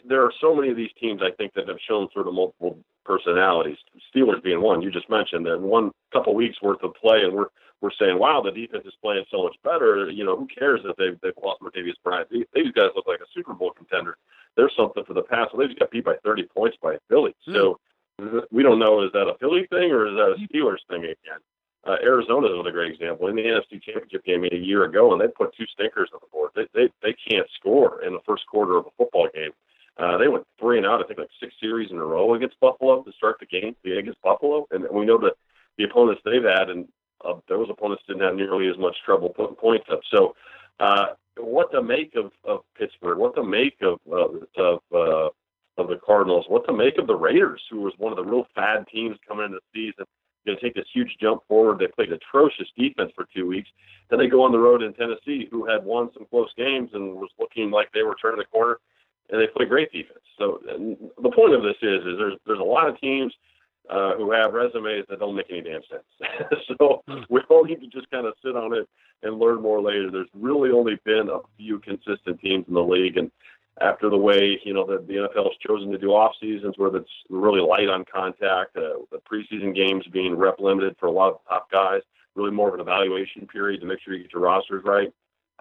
there 0.07 0.24
are 0.24 0.34
so 0.41 0.53
many 0.53 0.70
of 0.70 0.78
these 0.78 0.91
teams 0.99 1.22
I 1.24 1.32
think 1.32 1.53
that 1.53 1.67
have 1.67 1.78
shown 1.88 2.09
sort 2.13 2.28
of 2.28 2.34
multiple 2.34 2.78
personalities. 3.05 3.78
Steelers 4.13 4.43
being 4.43 4.61
one, 4.61 4.82
you 4.82 4.91
just 4.91 5.09
mentioned 5.09 5.45
that 5.45 5.59
one 5.59 5.91
couple 6.13 6.36
weeks 6.36 6.61
worth 6.61 6.84
of 6.84 6.93
play, 6.95 7.22
and 7.24 7.34
we're 7.34 7.47
we're 7.82 7.91
saying, 7.99 8.19
wow, 8.19 8.41
the 8.41 8.51
defense 8.51 8.84
is 8.86 8.93
playing 9.01 9.25
so 9.32 9.43
much 9.43 9.55
better. 9.63 10.09
You 10.09 10.25
know, 10.25 10.36
who 10.36 10.47
cares 10.47 10.82
if 10.84 10.95
they've 10.97 11.19
they've 11.21 11.43
lost 11.43 11.61
Martavis 11.61 11.93
Bryant? 12.03 12.30
These, 12.30 12.45
these 12.53 12.71
guys 12.73 12.89
look 12.95 13.07
like 13.07 13.21
a 13.21 13.32
Super 13.34 13.53
Bowl 13.53 13.71
contender. 13.71 14.17
There's 14.55 14.73
something 14.75 15.03
for 15.05 15.13
the 15.13 15.23
past. 15.23 15.53
Well, 15.53 15.61
they 15.61 15.67
just 15.67 15.80
got 15.80 15.91
beat 15.91 16.05
by 16.05 16.15
30 16.23 16.43
points 16.55 16.77
by 16.82 16.97
Philly. 17.07 17.36
Mm. 17.47 17.53
So 17.53 17.80
we 18.51 18.63
don't 18.63 18.80
know 18.80 19.03
is 19.03 19.11
that 19.13 19.27
a 19.27 19.38
Philly 19.39 19.65
thing 19.69 19.91
or 19.91 20.07
is 20.07 20.15
that 20.15 20.36
a 20.36 20.47
Steelers 20.47 20.84
thing 20.89 21.03
again? 21.03 21.39
Uh, 21.88 21.95
Arizona 22.03 22.47
is 22.47 22.53
another 22.53 22.71
great 22.71 22.91
example. 22.91 23.27
In 23.27 23.36
the 23.38 23.43
NFC 23.43 23.82
Championship 23.82 24.25
game 24.25 24.43
a 24.43 24.55
year 24.55 24.84
ago, 24.84 25.13
and 25.13 25.21
they 25.21 25.27
put 25.27 25.55
two 25.55 25.65
stinkers 25.73 26.09
on 26.13 26.19
the 26.21 26.27
board. 26.32 26.51
They 26.55 26.67
they, 26.73 26.89
they 27.01 27.15
can't 27.30 27.47
score 27.57 28.03
in 28.03 28.13
the 28.13 28.19
first 28.27 28.45
quarter 28.47 28.77
of 28.77 28.88
a 28.88 28.89
football 28.97 29.30
game. 29.34 29.51
Uh, 29.97 30.17
they 30.17 30.27
went 30.27 30.45
three 30.59 30.77
and 30.77 30.86
out, 30.86 31.03
I 31.03 31.07
think, 31.07 31.19
like 31.19 31.30
six 31.39 31.53
series 31.59 31.91
in 31.91 31.97
a 31.97 32.05
row 32.05 32.34
against 32.34 32.59
Buffalo 32.59 33.03
to 33.03 33.11
start 33.13 33.38
the 33.39 33.45
game. 33.45 33.75
The 33.84 33.97
against 33.97 34.21
Buffalo, 34.21 34.67
and 34.71 34.86
we 34.91 35.05
know 35.05 35.17
that 35.19 35.34
the 35.77 35.86
opponents 35.86 36.21
they've 36.25 36.43
had, 36.43 36.69
and 36.69 36.88
uh, 37.26 37.34
those 37.47 37.67
opponents 37.70 38.03
didn't 38.07 38.24
have 38.24 38.36
nearly 38.36 38.67
as 38.67 38.78
much 38.78 38.95
trouble 39.05 39.30
putting 39.30 39.55
points 39.55 39.86
up. 39.91 40.01
So, 40.11 40.36
uh, 40.80 41.07
what 41.38 41.72
to 41.72 41.82
make 41.82 42.15
of, 42.15 42.32
of 42.43 42.61
Pittsburgh? 42.78 43.17
What 43.17 43.36
to 43.36 43.43
make 43.43 43.78
of 43.82 43.99
uh, 44.11 44.61
of 44.61 44.80
uh, 44.93 45.30
of 45.82 45.88
the 45.88 45.99
Cardinals? 46.05 46.45
What 46.47 46.65
to 46.67 46.74
make 46.74 46.97
of 46.97 47.07
the 47.07 47.15
Raiders, 47.15 47.61
who 47.70 47.82
was 47.82 47.93
one 47.97 48.11
of 48.11 48.17
the 48.17 48.30
real 48.30 48.45
fad 48.55 48.86
teams 48.91 49.17
coming 49.28 49.45
into 49.45 49.59
the 49.74 49.91
season? 49.91 50.05
Going 50.45 50.57
to 50.57 50.63
take 50.63 50.76
this 50.76 50.88
huge 50.93 51.17
jump 51.22 51.41
forward. 51.47 51.80
They 51.80 51.88
played 51.88 52.13
atrocious 52.13 52.67
defense 52.78 53.11
for 53.13 53.28
two 53.36 53.45
weeks. 53.45 53.70
Then 54.09 54.20
they 54.20 54.28
go 54.28 54.43
on 54.43 54.53
the 54.53 54.57
road 54.57 54.82
in 54.82 54.93
Tennessee, 54.93 55.47
who 55.51 55.65
had 55.65 55.84
won 55.84 56.09
some 56.13 56.26
close 56.30 56.49
games 56.57 56.89
and 56.93 57.15
was 57.15 57.30
looking 57.38 57.72
like 57.72 57.91
they 57.91 58.03
were 58.03 58.15
turning 58.22 58.39
the 58.39 58.45
corner 58.45 58.80
and 59.30 59.39
they 59.39 59.47
play 59.47 59.65
great 59.65 59.91
defense. 59.91 60.24
So 60.38 60.59
the 60.65 61.32
point 61.32 61.53
of 61.53 61.61
this 61.61 61.76
is, 61.82 62.01
is 62.05 62.17
there's 62.17 62.38
there's 62.45 62.59
a 62.59 62.63
lot 62.63 62.88
of 62.88 62.99
teams 62.99 63.34
uh, 63.90 64.16
who 64.16 64.32
have 64.32 64.54
resumes 64.54 65.06
that 65.10 65.20
don't 65.20 65.36
make 65.36 65.48
any 65.50 65.62
damn 65.62 65.82
sense. 65.90 66.64
so 66.78 67.04
hmm. 67.08 67.22
we 67.30 67.42
all 67.50 67.64
need 67.64 67.82
to 67.82 67.88
just 67.88 68.10
kind 68.12 68.28
of 68.28 68.34
sit 68.44 68.56
on 68.56 68.74
it 68.74 68.88
and 69.24 69.40
learn 69.40 69.62
more 69.62 69.82
later. 69.82 70.10
There's 70.12 70.30
really 70.34 70.72
only 70.72 71.00
been 71.04 71.30
a 71.30 71.40
few 71.58 71.80
consistent 71.80 72.40
teams 72.40 72.66
in 72.68 72.74
the 72.74 72.84
league, 72.84 73.18
and 73.18 73.32
after 73.82 74.10
the 74.10 74.18
way 74.18 74.60
you 74.64 74.74
know 74.74 74.86
the, 74.86 75.04
the 75.06 75.16
NFL 75.16 75.46
has 75.46 75.58
chosen 75.66 75.92
to 75.92 75.98
do 75.98 76.10
off 76.10 76.34
seasons 76.40 76.76
where 76.78 76.96
it's 76.96 77.10
really 77.30 77.62
light 77.62 77.90
on 77.90 78.06
contact, 78.12 78.78
uh, 78.78 79.00
the 79.12 79.20
preseason 79.32 79.76
games 79.76 80.06
being 80.12 80.36
rep 80.36 80.60
limited 80.60 80.96
for 81.00 81.08
a 81.08 81.12
lot 81.12 81.34
of 81.34 81.40
top 81.48 81.72
guys, 81.72 82.02
really 82.36 82.52
more 82.52 82.68
of 82.70 82.76
an 82.76 82.82
evaluation 82.82 83.48
period 83.48 83.82
to 83.82 83.88
make 83.88 84.00
sure 84.02 84.14
you 84.14 84.24
get 84.24 84.34
your 84.34 84.44
rosters 84.44 84.84
right. 84.86 85.12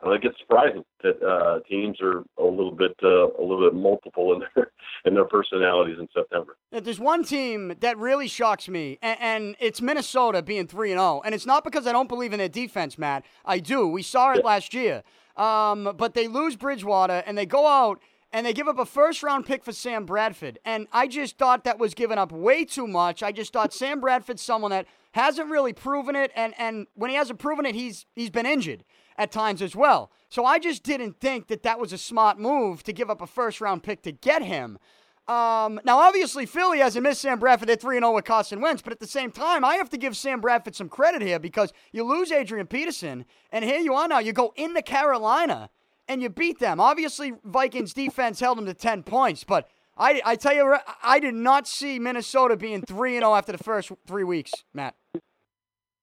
I 0.03 0.11
think 0.11 0.25
it's 0.25 0.39
surprising 0.39 0.85
that 1.03 1.23
uh, 1.23 1.61
teams 1.69 2.01
are 2.01 2.23
a 2.39 2.45
little 2.45 2.71
bit 2.71 2.95
uh, 3.03 3.27
a 3.27 3.43
little 3.43 3.69
bit 3.69 3.75
multiple 3.75 4.33
in 4.33 4.41
their 4.55 4.71
in 5.05 5.15
their 5.15 5.25
personalities 5.25 5.97
in 5.99 6.09
September. 6.15 6.57
There's 6.71 7.01
one 7.01 7.25
team 7.25 7.75
that 7.81 7.99
really 7.99 8.29
shocks 8.29 8.69
me, 8.69 8.99
and, 9.03 9.19
and 9.21 9.57
it's 9.59 9.81
Minnesota 9.81 10.43
being 10.43 10.67
three 10.67 10.93
and 10.93 10.99
zero, 10.99 11.19
oh. 11.19 11.23
and 11.25 11.35
it's 11.35 11.47
not 11.47 11.65
because 11.65 11.87
I 11.87 11.93
don't 11.93 12.09
believe 12.09 12.33
in 12.33 12.39
their 12.39 12.49
defense, 12.49 12.97
Matt. 12.97 13.25
I 13.45 13.59
do. 13.59 13.89
We 13.89 14.03
saw 14.03 14.33
it 14.33 14.39
yeah. 14.39 14.47
last 14.47 14.73
year, 14.73 15.03
um, 15.37 15.95
but 15.97 16.15
they 16.15 16.29
lose 16.29 16.57
Bridgewater 16.57 17.25
and 17.27 17.37
they 17.37 17.47
go 17.47 17.67
out 17.67 18.01
and 18.33 18.47
they 18.47 18.53
give 18.53 18.69
up 18.69 18.79
a 18.79 18.85
first 18.85 19.23
round 19.23 19.47
pick 19.47 19.65
for 19.65 19.73
Sam 19.73 20.07
Bradford, 20.07 20.61
and 20.65 20.87
I 20.93 21.09
just 21.09 21.39
thought 21.39 21.65
that 21.65 21.79
was 21.79 21.95
giving 21.95 22.19
up 22.19 22.31
way 22.31 22.65
too 22.65 22.87
much. 22.87 23.23
I 23.23 23.33
just 23.33 23.53
thought 23.53 23.73
Sam 23.73 24.01
Bradford's 24.01 24.43
someone 24.43 24.71
that 24.71 24.87
hasn't 25.13 25.51
really 25.51 25.73
proven 25.73 26.15
it, 26.15 26.31
and 26.37 26.55
and 26.57 26.87
when 26.95 27.11
he 27.11 27.17
hasn't 27.17 27.41
proven 27.41 27.67
it, 27.67 27.75
he's 27.75 28.07
he's 28.15 28.31
been 28.31 28.47
injured 28.47 28.85
at 29.19 29.33
times 29.33 29.61
as 29.61 29.75
well. 29.75 30.11
So 30.31 30.45
I 30.45 30.59
just 30.59 30.85
didn't 30.85 31.21
think 31.21 31.49
that 31.49 31.65
that 31.65 31.81
was 31.81 31.93
a 31.93 31.99
smart 31.99 32.39
move 32.39 32.83
to 32.85 32.93
give 32.93 33.11
up 33.11 33.21
a 33.21 33.27
first 33.27 33.61
round 33.61 33.83
pick 33.83 34.03
to 34.03 34.13
get 34.13 34.43
him. 34.43 34.79
Um, 35.27 35.79
now, 35.85 35.99
obviously, 35.99 36.47
Philly 36.47 36.79
hasn't 36.79 37.03
missed 37.03 37.21
Sam 37.21 37.39
Bradford. 37.39 37.69
They're 37.69 37.77
3 37.77 37.99
0 37.99 38.13
with 38.13 38.25
Carson 38.25 38.63
Wentz. 38.63 38.81
But 38.81 38.95
at 38.95 39.01
the 39.01 39.07
same 39.07 39.31
time, 39.31 39.63
I 39.63 39.75
have 39.75 39.91
to 39.91 39.99
give 39.99 40.17
Sam 40.17 40.41
Bradford 40.41 40.75
some 40.75 40.89
credit 40.89 41.21
here 41.21 41.39
because 41.39 41.73
you 41.93 42.05
lose 42.05 42.33
Adrian 42.33 42.67
Peterson, 42.67 43.27
and 43.53 43.63
here 43.63 43.81
you 43.81 43.93
are 43.93 44.09
now. 44.09 44.21
You 44.21 44.33
go 44.33 44.55
into 44.57 44.81
Carolina 44.81 45.69
and 46.07 46.23
you 46.23 46.31
beat 46.31 46.61
them. 46.61 46.81
Obviously, 46.81 47.35
Vikings 47.45 47.93
defense 47.93 48.41
held 48.41 48.57
them 48.57 48.65
to 48.65 48.73
10 48.73 49.03
points. 49.03 49.45
But 49.45 49.69
I, 49.99 50.23
I 50.25 50.37
tell 50.37 50.55
you, 50.55 50.77
I 51.03 51.21
did 51.21 51.35
not 51.35 51.69
see 51.69 51.99
Minnesota 51.99 52.57
being 52.57 52.81
3 52.81 53.19
0 53.19 53.35
after 53.35 53.53
the 53.53 53.59
first 53.59 53.93
three 54.07 54.25
weeks, 54.25 54.53
Matt 54.73 54.95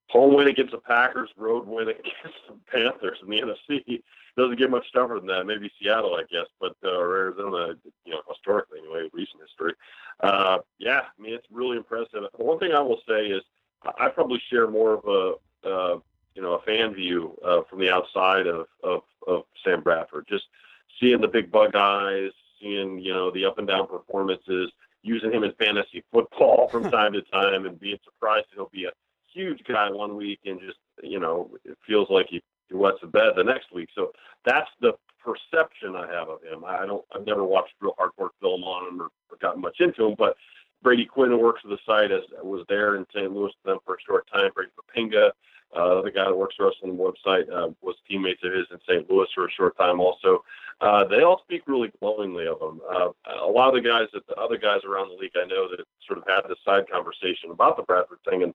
home 0.10 0.36
win 0.36 0.48
against 0.48 0.72
the 0.72 0.78
Packers, 0.78 1.30
road 1.38 1.68
win 1.68 1.90
against 1.90 2.38
the 2.48 2.56
Panthers 2.72 3.18
in 3.24 3.30
the 3.30 3.42
NFC. 3.70 4.02
Doesn't 4.38 4.60
get 4.60 4.70
much 4.70 4.86
tougher 4.94 5.16
than 5.16 5.28
that. 5.28 5.46
Maybe 5.46 5.72
Seattle, 5.82 6.16
I 6.16 6.24
guess, 6.32 6.48
but 6.60 6.76
uh, 6.84 6.98
or 6.98 7.16
Arizona, 7.18 7.76
you 8.06 8.12
know, 8.12 8.22
historically 8.30 8.80
anyway, 8.80 9.10
recent 9.14 9.42
history. 9.42 9.74
Uh, 10.20 10.60
yeah, 10.78 11.02
I 11.18 11.22
mean 11.22 11.34
it's 11.34 11.48
really 11.50 11.78
impressive. 11.78 12.24
One 12.34 12.60
thing 12.60 12.74
I 12.74 12.82
will 12.82 13.00
say 13.08 13.28
is 13.28 13.42
I 13.98 14.10
probably 14.10 14.42
share 14.50 14.70
more 14.70 14.94
of 14.96 15.06
a 15.06 15.68
uh, 15.68 16.00
you 16.36 16.42
know 16.42 16.54
a 16.56 16.62
fan 16.62 16.94
view 16.94 17.38
uh, 17.44 17.62
from 17.70 17.80
the 17.80 17.90
outside 17.90 18.48
of, 18.48 18.68
of 18.84 19.02
of 19.28 19.44
Sam 19.64 19.82
Bradford. 19.82 20.26
Just 20.30 20.46
seeing 21.00 21.22
the 21.22 21.28
big 21.28 21.52
bug 21.52 21.76
eyes, 21.76 22.32
seeing 22.62 23.00
you 23.00 23.14
know 23.14 23.32
the 23.32 23.46
up 23.46 23.58
and 23.58 23.68
down 23.68 23.88
performances, 23.88 24.72
using 25.02 25.32
him 25.32 25.44
in 25.44 25.54
fantasy 25.54 26.04
football 26.12 26.68
from 26.72 26.92
time 26.92 27.14
to 27.14 27.22
time, 27.24 27.66
and 27.66 27.80
being 27.80 28.00
surprised 28.04 28.48
he'll 28.54 28.70
be 28.72 28.86
a 28.86 28.92
huge 29.36 29.62
guy 29.68 29.90
one 29.92 30.16
week 30.16 30.40
and 30.46 30.60
just 30.60 30.78
you 31.04 31.20
know 31.20 31.52
it 31.64 31.78
feels 31.86 32.08
like 32.10 32.28
he, 32.30 32.42
he 32.70 32.76
wets 32.76 32.98
the 33.02 33.08
bed 33.08 33.34
the 33.36 33.44
next 33.44 33.74
week. 33.74 33.90
So 33.94 34.12
that's 34.46 34.70
the 34.82 34.94
perception 35.24 35.96
I 35.96 36.08
have 36.12 36.30
of 36.30 36.42
him. 36.44 36.64
I 36.66 36.86
don't 36.86 37.04
I've 37.14 37.26
never 37.26 37.44
watched 37.44 37.74
real 37.82 37.96
hardcore 38.00 38.30
film 38.42 38.64
on 38.64 38.88
him 38.88 39.02
or, 39.02 39.06
or 39.30 39.38
gotten 39.42 39.62
much 39.62 39.78
into 39.80 40.06
him, 40.06 40.16
but 40.18 40.36
Brady 40.86 41.06
Quinn, 41.06 41.32
who 41.32 41.40
works 41.40 41.62
for 41.62 41.70
the 41.70 41.80
site, 41.84 42.12
as 42.12 42.22
was 42.44 42.64
there 42.70 42.96
in 42.96 43.08
St. 43.14 43.32
Louis 43.32 43.48
with 43.48 43.64
them 43.66 43.80
for 43.84 43.96
a 43.96 44.02
short 44.06 44.30
time. 44.32 44.52
Brady 44.54 44.72
Poppinga, 44.78 45.32
uh, 45.76 46.02
the 46.04 46.12
guy 46.12 46.26
that 46.26 46.38
works 46.38 46.56
for 46.56 46.68
us 46.68 46.76
on 46.84 46.96
the 46.96 46.96
website, 46.96 47.50
uh, 47.52 47.72
was 47.82 47.96
teammates 48.08 48.44
of 48.44 48.54
his 48.54 48.68
in 48.70 48.78
St. 48.88 49.10
Louis 49.10 49.28
for 49.34 49.48
a 49.48 49.52
short 49.52 49.76
time 49.78 50.00
also. 50.00 50.44
Uh, 50.82 51.04
they 51.06 51.24
all 51.24 51.42
speak 51.44 51.64
really 51.66 51.92
glowingly 52.00 52.46
of 52.46 52.62
him. 52.62 52.82
Uh, 52.88 53.10
a 53.42 53.50
lot 53.50 53.70
of 53.70 53.82
the 53.82 53.90
guys, 53.90 54.08
that 54.14 54.28
the 54.28 54.36
other 54.36 54.58
guys 54.58 54.82
around 54.86 55.10
the 55.10 55.16
league, 55.16 55.32
I 55.36 55.48
know 55.48 55.68
that 55.70 55.84
sort 56.06 56.20
of 56.20 56.26
had 56.28 56.42
this 56.48 56.60
side 56.64 56.88
conversation 56.88 57.50
about 57.50 57.78
the 57.78 57.84
Bradford 57.84 58.20
thing, 58.30 58.44
and 58.44 58.54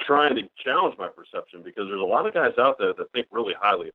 trying 0.00 0.36
to 0.36 0.42
challenge 0.64 0.96
my 0.98 1.08
perception 1.08 1.62
because 1.62 1.88
there's 1.88 2.00
a 2.00 2.04
lot 2.04 2.26
of 2.26 2.34
guys 2.34 2.52
out 2.58 2.78
there 2.78 2.92
that 2.92 3.12
think 3.12 3.26
really 3.30 3.54
highly 3.60 3.88
of 3.88 3.94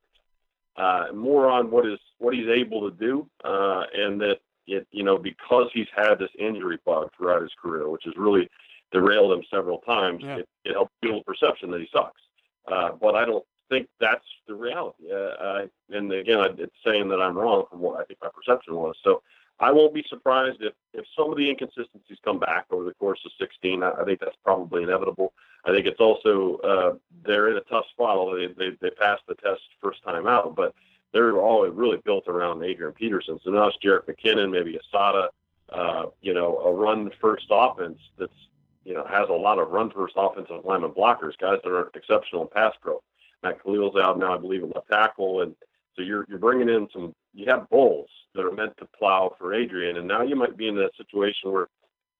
Uh, 0.76 1.06
more 1.14 1.48
on 1.48 1.70
what 1.70 1.86
is 1.86 1.98
what 2.18 2.34
he's 2.34 2.48
able 2.48 2.90
to 2.90 2.96
do, 2.96 3.28
uh, 3.44 3.84
and 3.94 4.20
that 4.20 4.38
it 4.66 4.86
you 4.90 5.04
know 5.04 5.16
because 5.16 5.70
he's 5.72 5.86
had 5.94 6.18
this 6.18 6.30
injury 6.38 6.78
bug 6.84 7.10
throughout 7.16 7.42
his 7.42 7.52
career, 7.60 7.88
which 7.88 8.02
has 8.04 8.14
really 8.16 8.50
derailed 8.90 9.32
him 9.32 9.44
several 9.50 9.78
times. 9.78 10.20
Yeah. 10.22 10.38
It, 10.38 10.48
it 10.64 10.72
helps 10.72 10.92
build 11.00 11.24
perception 11.24 11.70
that 11.70 11.80
he 11.80 11.88
sucks. 11.92 12.20
Uh, 12.66 12.90
but 13.00 13.14
I 13.14 13.24
don't 13.24 13.44
think 13.68 13.88
that's 14.00 14.24
the 14.46 14.54
reality. 14.54 15.12
Uh, 15.12 15.34
I, 15.40 15.68
and 15.90 16.10
again, 16.12 16.40
I, 16.40 16.46
it's 16.58 16.74
saying 16.84 17.08
that 17.08 17.20
I'm 17.20 17.36
wrong 17.36 17.64
from 17.70 17.80
what 17.80 18.00
I 18.00 18.04
think 18.04 18.18
my 18.22 18.30
perception 18.34 18.74
was. 18.74 18.96
So 19.04 19.22
I 19.60 19.70
won't 19.70 19.94
be 19.94 20.04
surprised 20.08 20.62
if, 20.62 20.72
if 20.92 21.04
some 21.16 21.30
of 21.30 21.36
the 21.36 21.48
inconsistencies 21.48 22.18
come 22.24 22.38
back 22.38 22.66
over 22.70 22.84
the 22.84 22.94
course 22.94 23.20
of 23.24 23.32
16. 23.38 23.82
I, 23.82 23.90
I 23.92 24.04
think 24.04 24.20
that's 24.20 24.36
probably 24.44 24.82
inevitable. 24.82 25.32
I 25.64 25.70
think 25.70 25.86
it's 25.86 26.00
also 26.00 26.56
uh, 26.58 26.94
they're 27.24 27.50
in 27.50 27.56
a 27.56 27.60
tough 27.62 27.86
spot. 27.90 28.36
They, 28.36 28.48
they 28.48 28.76
they 28.80 28.90
passed 28.90 29.22
the 29.26 29.34
test 29.36 29.62
first 29.80 30.02
time 30.02 30.26
out, 30.26 30.54
but 30.54 30.74
they're 31.12 31.38
all 31.38 31.66
really 31.68 31.98
built 32.04 32.28
around 32.28 32.62
Adrian 32.62 32.92
Peterson. 32.92 33.38
So 33.42 33.50
now 33.50 33.68
it's 33.68 33.78
Jerick 33.82 34.06
McKinnon, 34.06 34.50
maybe 34.50 34.78
Asiata, 34.92 35.28
uh, 35.70 36.06
you 36.20 36.34
know, 36.34 36.58
a 36.58 36.72
run 36.72 37.10
first 37.20 37.46
offense 37.50 37.98
that's 38.18 38.32
you 38.84 38.92
know 38.92 39.06
has 39.06 39.28
a 39.30 39.32
lot 39.32 39.58
of 39.58 39.70
run 39.70 39.90
first 39.90 40.14
offensive 40.16 40.64
lineman 40.64 40.90
blockers, 40.90 41.38
guys 41.38 41.60
that 41.64 41.70
are 41.70 41.90
exceptional 41.94 42.42
in 42.42 42.48
pass 42.48 42.74
pro. 42.80 43.00
Matt 43.42 43.62
Kalil's 43.62 43.96
out 43.96 44.18
now, 44.18 44.34
I 44.34 44.38
believe, 44.38 44.62
at 44.62 44.74
left 44.74 44.90
tackle, 44.90 45.42
and 45.42 45.54
so 45.96 46.02
you're 46.02 46.26
you're 46.28 46.38
bringing 46.38 46.68
in 46.68 46.88
some. 46.92 47.14
You 47.34 47.46
have 47.48 47.68
bulls 47.68 48.08
that 48.34 48.44
are 48.44 48.52
meant 48.52 48.76
to 48.78 48.88
plow 48.98 49.34
for 49.38 49.54
Adrian, 49.54 49.96
and 49.96 50.06
now 50.06 50.22
you 50.22 50.36
might 50.36 50.56
be 50.56 50.68
in 50.68 50.78
a 50.78 50.88
situation 50.96 51.52
where 51.52 51.68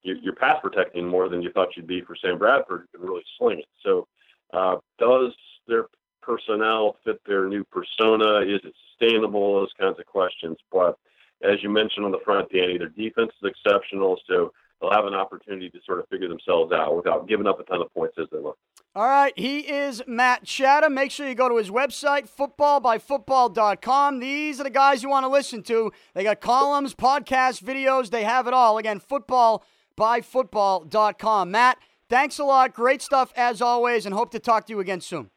you're 0.02 0.34
pass 0.34 0.56
protecting 0.60 1.06
more 1.06 1.28
than 1.28 1.40
you 1.40 1.50
thought 1.52 1.76
you'd 1.76 1.86
be 1.86 2.02
for 2.02 2.16
Sam 2.16 2.36
Bradford 2.36 2.88
and 2.92 3.02
really 3.02 3.22
sling 3.38 3.60
it. 3.60 3.68
So, 3.82 4.06
uh, 4.52 4.76
does 4.98 5.32
their 5.66 5.86
personnel 6.20 6.96
fit 7.04 7.20
their 7.26 7.48
new 7.48 7.64
persona? 7.64 8.40
Is 8.40 8.60
it 8.64 8.74
sustainable? 8.90 9.60
Those 9.60 9.72
kinds 9.80 9.98
of 9.98 10.06
questions. 10.06 10.58
But 10.70 10.98
as 11.42 11.62
you 11.62 11.70
mentioned 11.70 12.04
on 12.04 12.12
the 12.12 12.20
front, 12.24 12.50
Danny, 12.50 12.76
their 12.76 12.88
defense 12.88 13.32
is 13.42 13.50
exceptional, 13.50 14.20
so 14.28 14.52
they'll 14.80 14.90
have 14.90 15.06
an 15.06 15.14
opportunity 15.14 15.70
to 15.70 15.78
sort 15.86 16.00
of 16.00 16.08
figure 16.08 16.28
themselves 16.28 16.72
out 16.72 16.96
without 16.96 17.28
giving 17.28 17.46
up 17.46 17.60
a 17.60 17.64
ton 17.64 17.80
of 17.80 17.92
points 17.94 18.16
as 18.18 18.26
they 18.30 18.38
look. 18.38 18.58
All 18.96 19.08
right, 19.08 19.32
he 19.36 19.58
is 19.58 20.04
Matt 20.06 20.44
Chatham. 20.44 20.94
Make 20.94 21.10
sure 21.10 21.28
you 21.28 21.34
go 21.34 21.48
to 21.48 21.56
his 21.56 21.68
website, 21.68 22.30
footballbyfootball.com. 22.30 24.20
These 24.20 24.60
are 24.60 24.62
the 24.62 24.70
guys 24.70 25.02
you 25.02 25.08
want 25.08 25.24
to 25.24 25.28
listen 25.28 25.64
to. 25.64 25.90
They 26.14 26.22
got 26.22 26.40
columns, 26.40 26.94
podcasts, 26.94 27.60
videos, 27.60 28.10
they 28.10 28.22
have 28.22 28.46
it 28.46 28.54
all. 28.54 28.78
Again, 28.78 29.00
footballbyfootball.com. 29.00 31.50
Matt, 31.50 31.78
thanks 32.08 32.38
a 32.38 32.44
lot. 32.44 32.72
Great 32.72 33.02
stuff 33.02 33.32
as 33.34 33.60
always, 33.60 34.06
and 34.06 34.14
hope 34.14 34.30
to 34.30 34.38
talk 34.38 34.64
to 34.66 34.72
you 34.72 34.78
again 34.78 35.00
soon. 35.00 35.28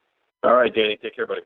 All 0.43 0.53
right, 0.53 0.71
Danny. 0.71 0.99
Take 1.01 1.15
care, 1.15 1.25
buddy. 1.25 1.41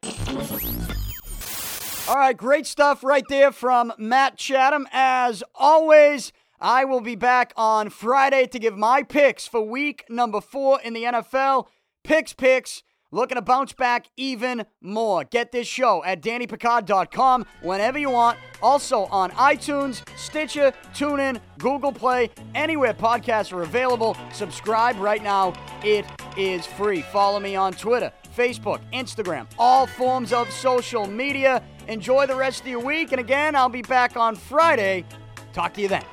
All 2.09 2.17
right, 2.17 2.35
great 2.35 2.67
stuff 2.67 3.05
right 3.05 3.23
there 3.29 3.53
from 3.53 3.93
Matt 3.97 4.35
Chatham. 4.35 4.85
As 4.91 5.45
always, 5.55 6.33
I 6.59 6.83
will 6.83 6.99
be 6.99 7.15
back 7.15 7.53
on 7.55 7.89
Friday 7.89 8.47
to 8.47 8.59
give 8.59 8.77
my 8.77 9.01
picks 9.01 9.47
for 9.47 9.61
week 9.61 10.03
number 10.09 10.41
four 10.41 10.81
in 10.81 10.91
the 10.91 11.03
NFL. 11.03 11.67
Pic's 12.03 12.33
Picks. 12.33 12.83
Looking 13.13 13.35
to 13.35 13.41
bounce 13.41 13.73
back 13.73 14.07
even 14.15 14.65
more. 14.79 15.25
Get 15.25 15.51
this 15.51 15.67
show 15.67 16.01
at 16.05 16.21
DannyPicard.com 16.21 17.45
whenever 17.61 17.99
you 17.99 18.09
want. 18.09 18.37
Also 18.61 19.05
on 19.07 19.31
iTunes, 19.31 20.01
Stitcher, 20.17 20.71
TuneIn, 20.93 21.41
Google 21.57 21.91
Play, 21.91 22.29
anywhere 22.55 22.93
podcasts 22.93 23.51
are 23.51 23.63
available. 23.63 24.15
Subscribe 24.31 24.97
right 24.97 25.21
now. 25.21 25.53
It 25.83 26.05
is 26.37 26.65
free. 26.65 27.01
Follow 27.01 27.41
me 27.41 27.57
on 27.57 27.73
Twitter, 27.73 28.13
Facebook, 28.37 28.79
Instagram, 28.93 29.45
all 29.59 29.87
forms 29.87 30.31
of 30.31 30.49
social 30.49 31.05
media. 31.05 31.61
Enjoy 31.89 32.25
the 32.25 32.35
rest 32.35 32.61
of 32.61 32.67
your 32.67 32.79
week. 32.79 33.11
And 33.11 33.19
again, 33.19 33.57
I'll 33.57 33.67
be 33.67 33.81
back 33.81 34.15
on 34.15 34.35
Friday. 34.37 35.03
Talk 35.51 35.73
to 35.73 35.81
you 35.81 35.89
then. 35.89 36.03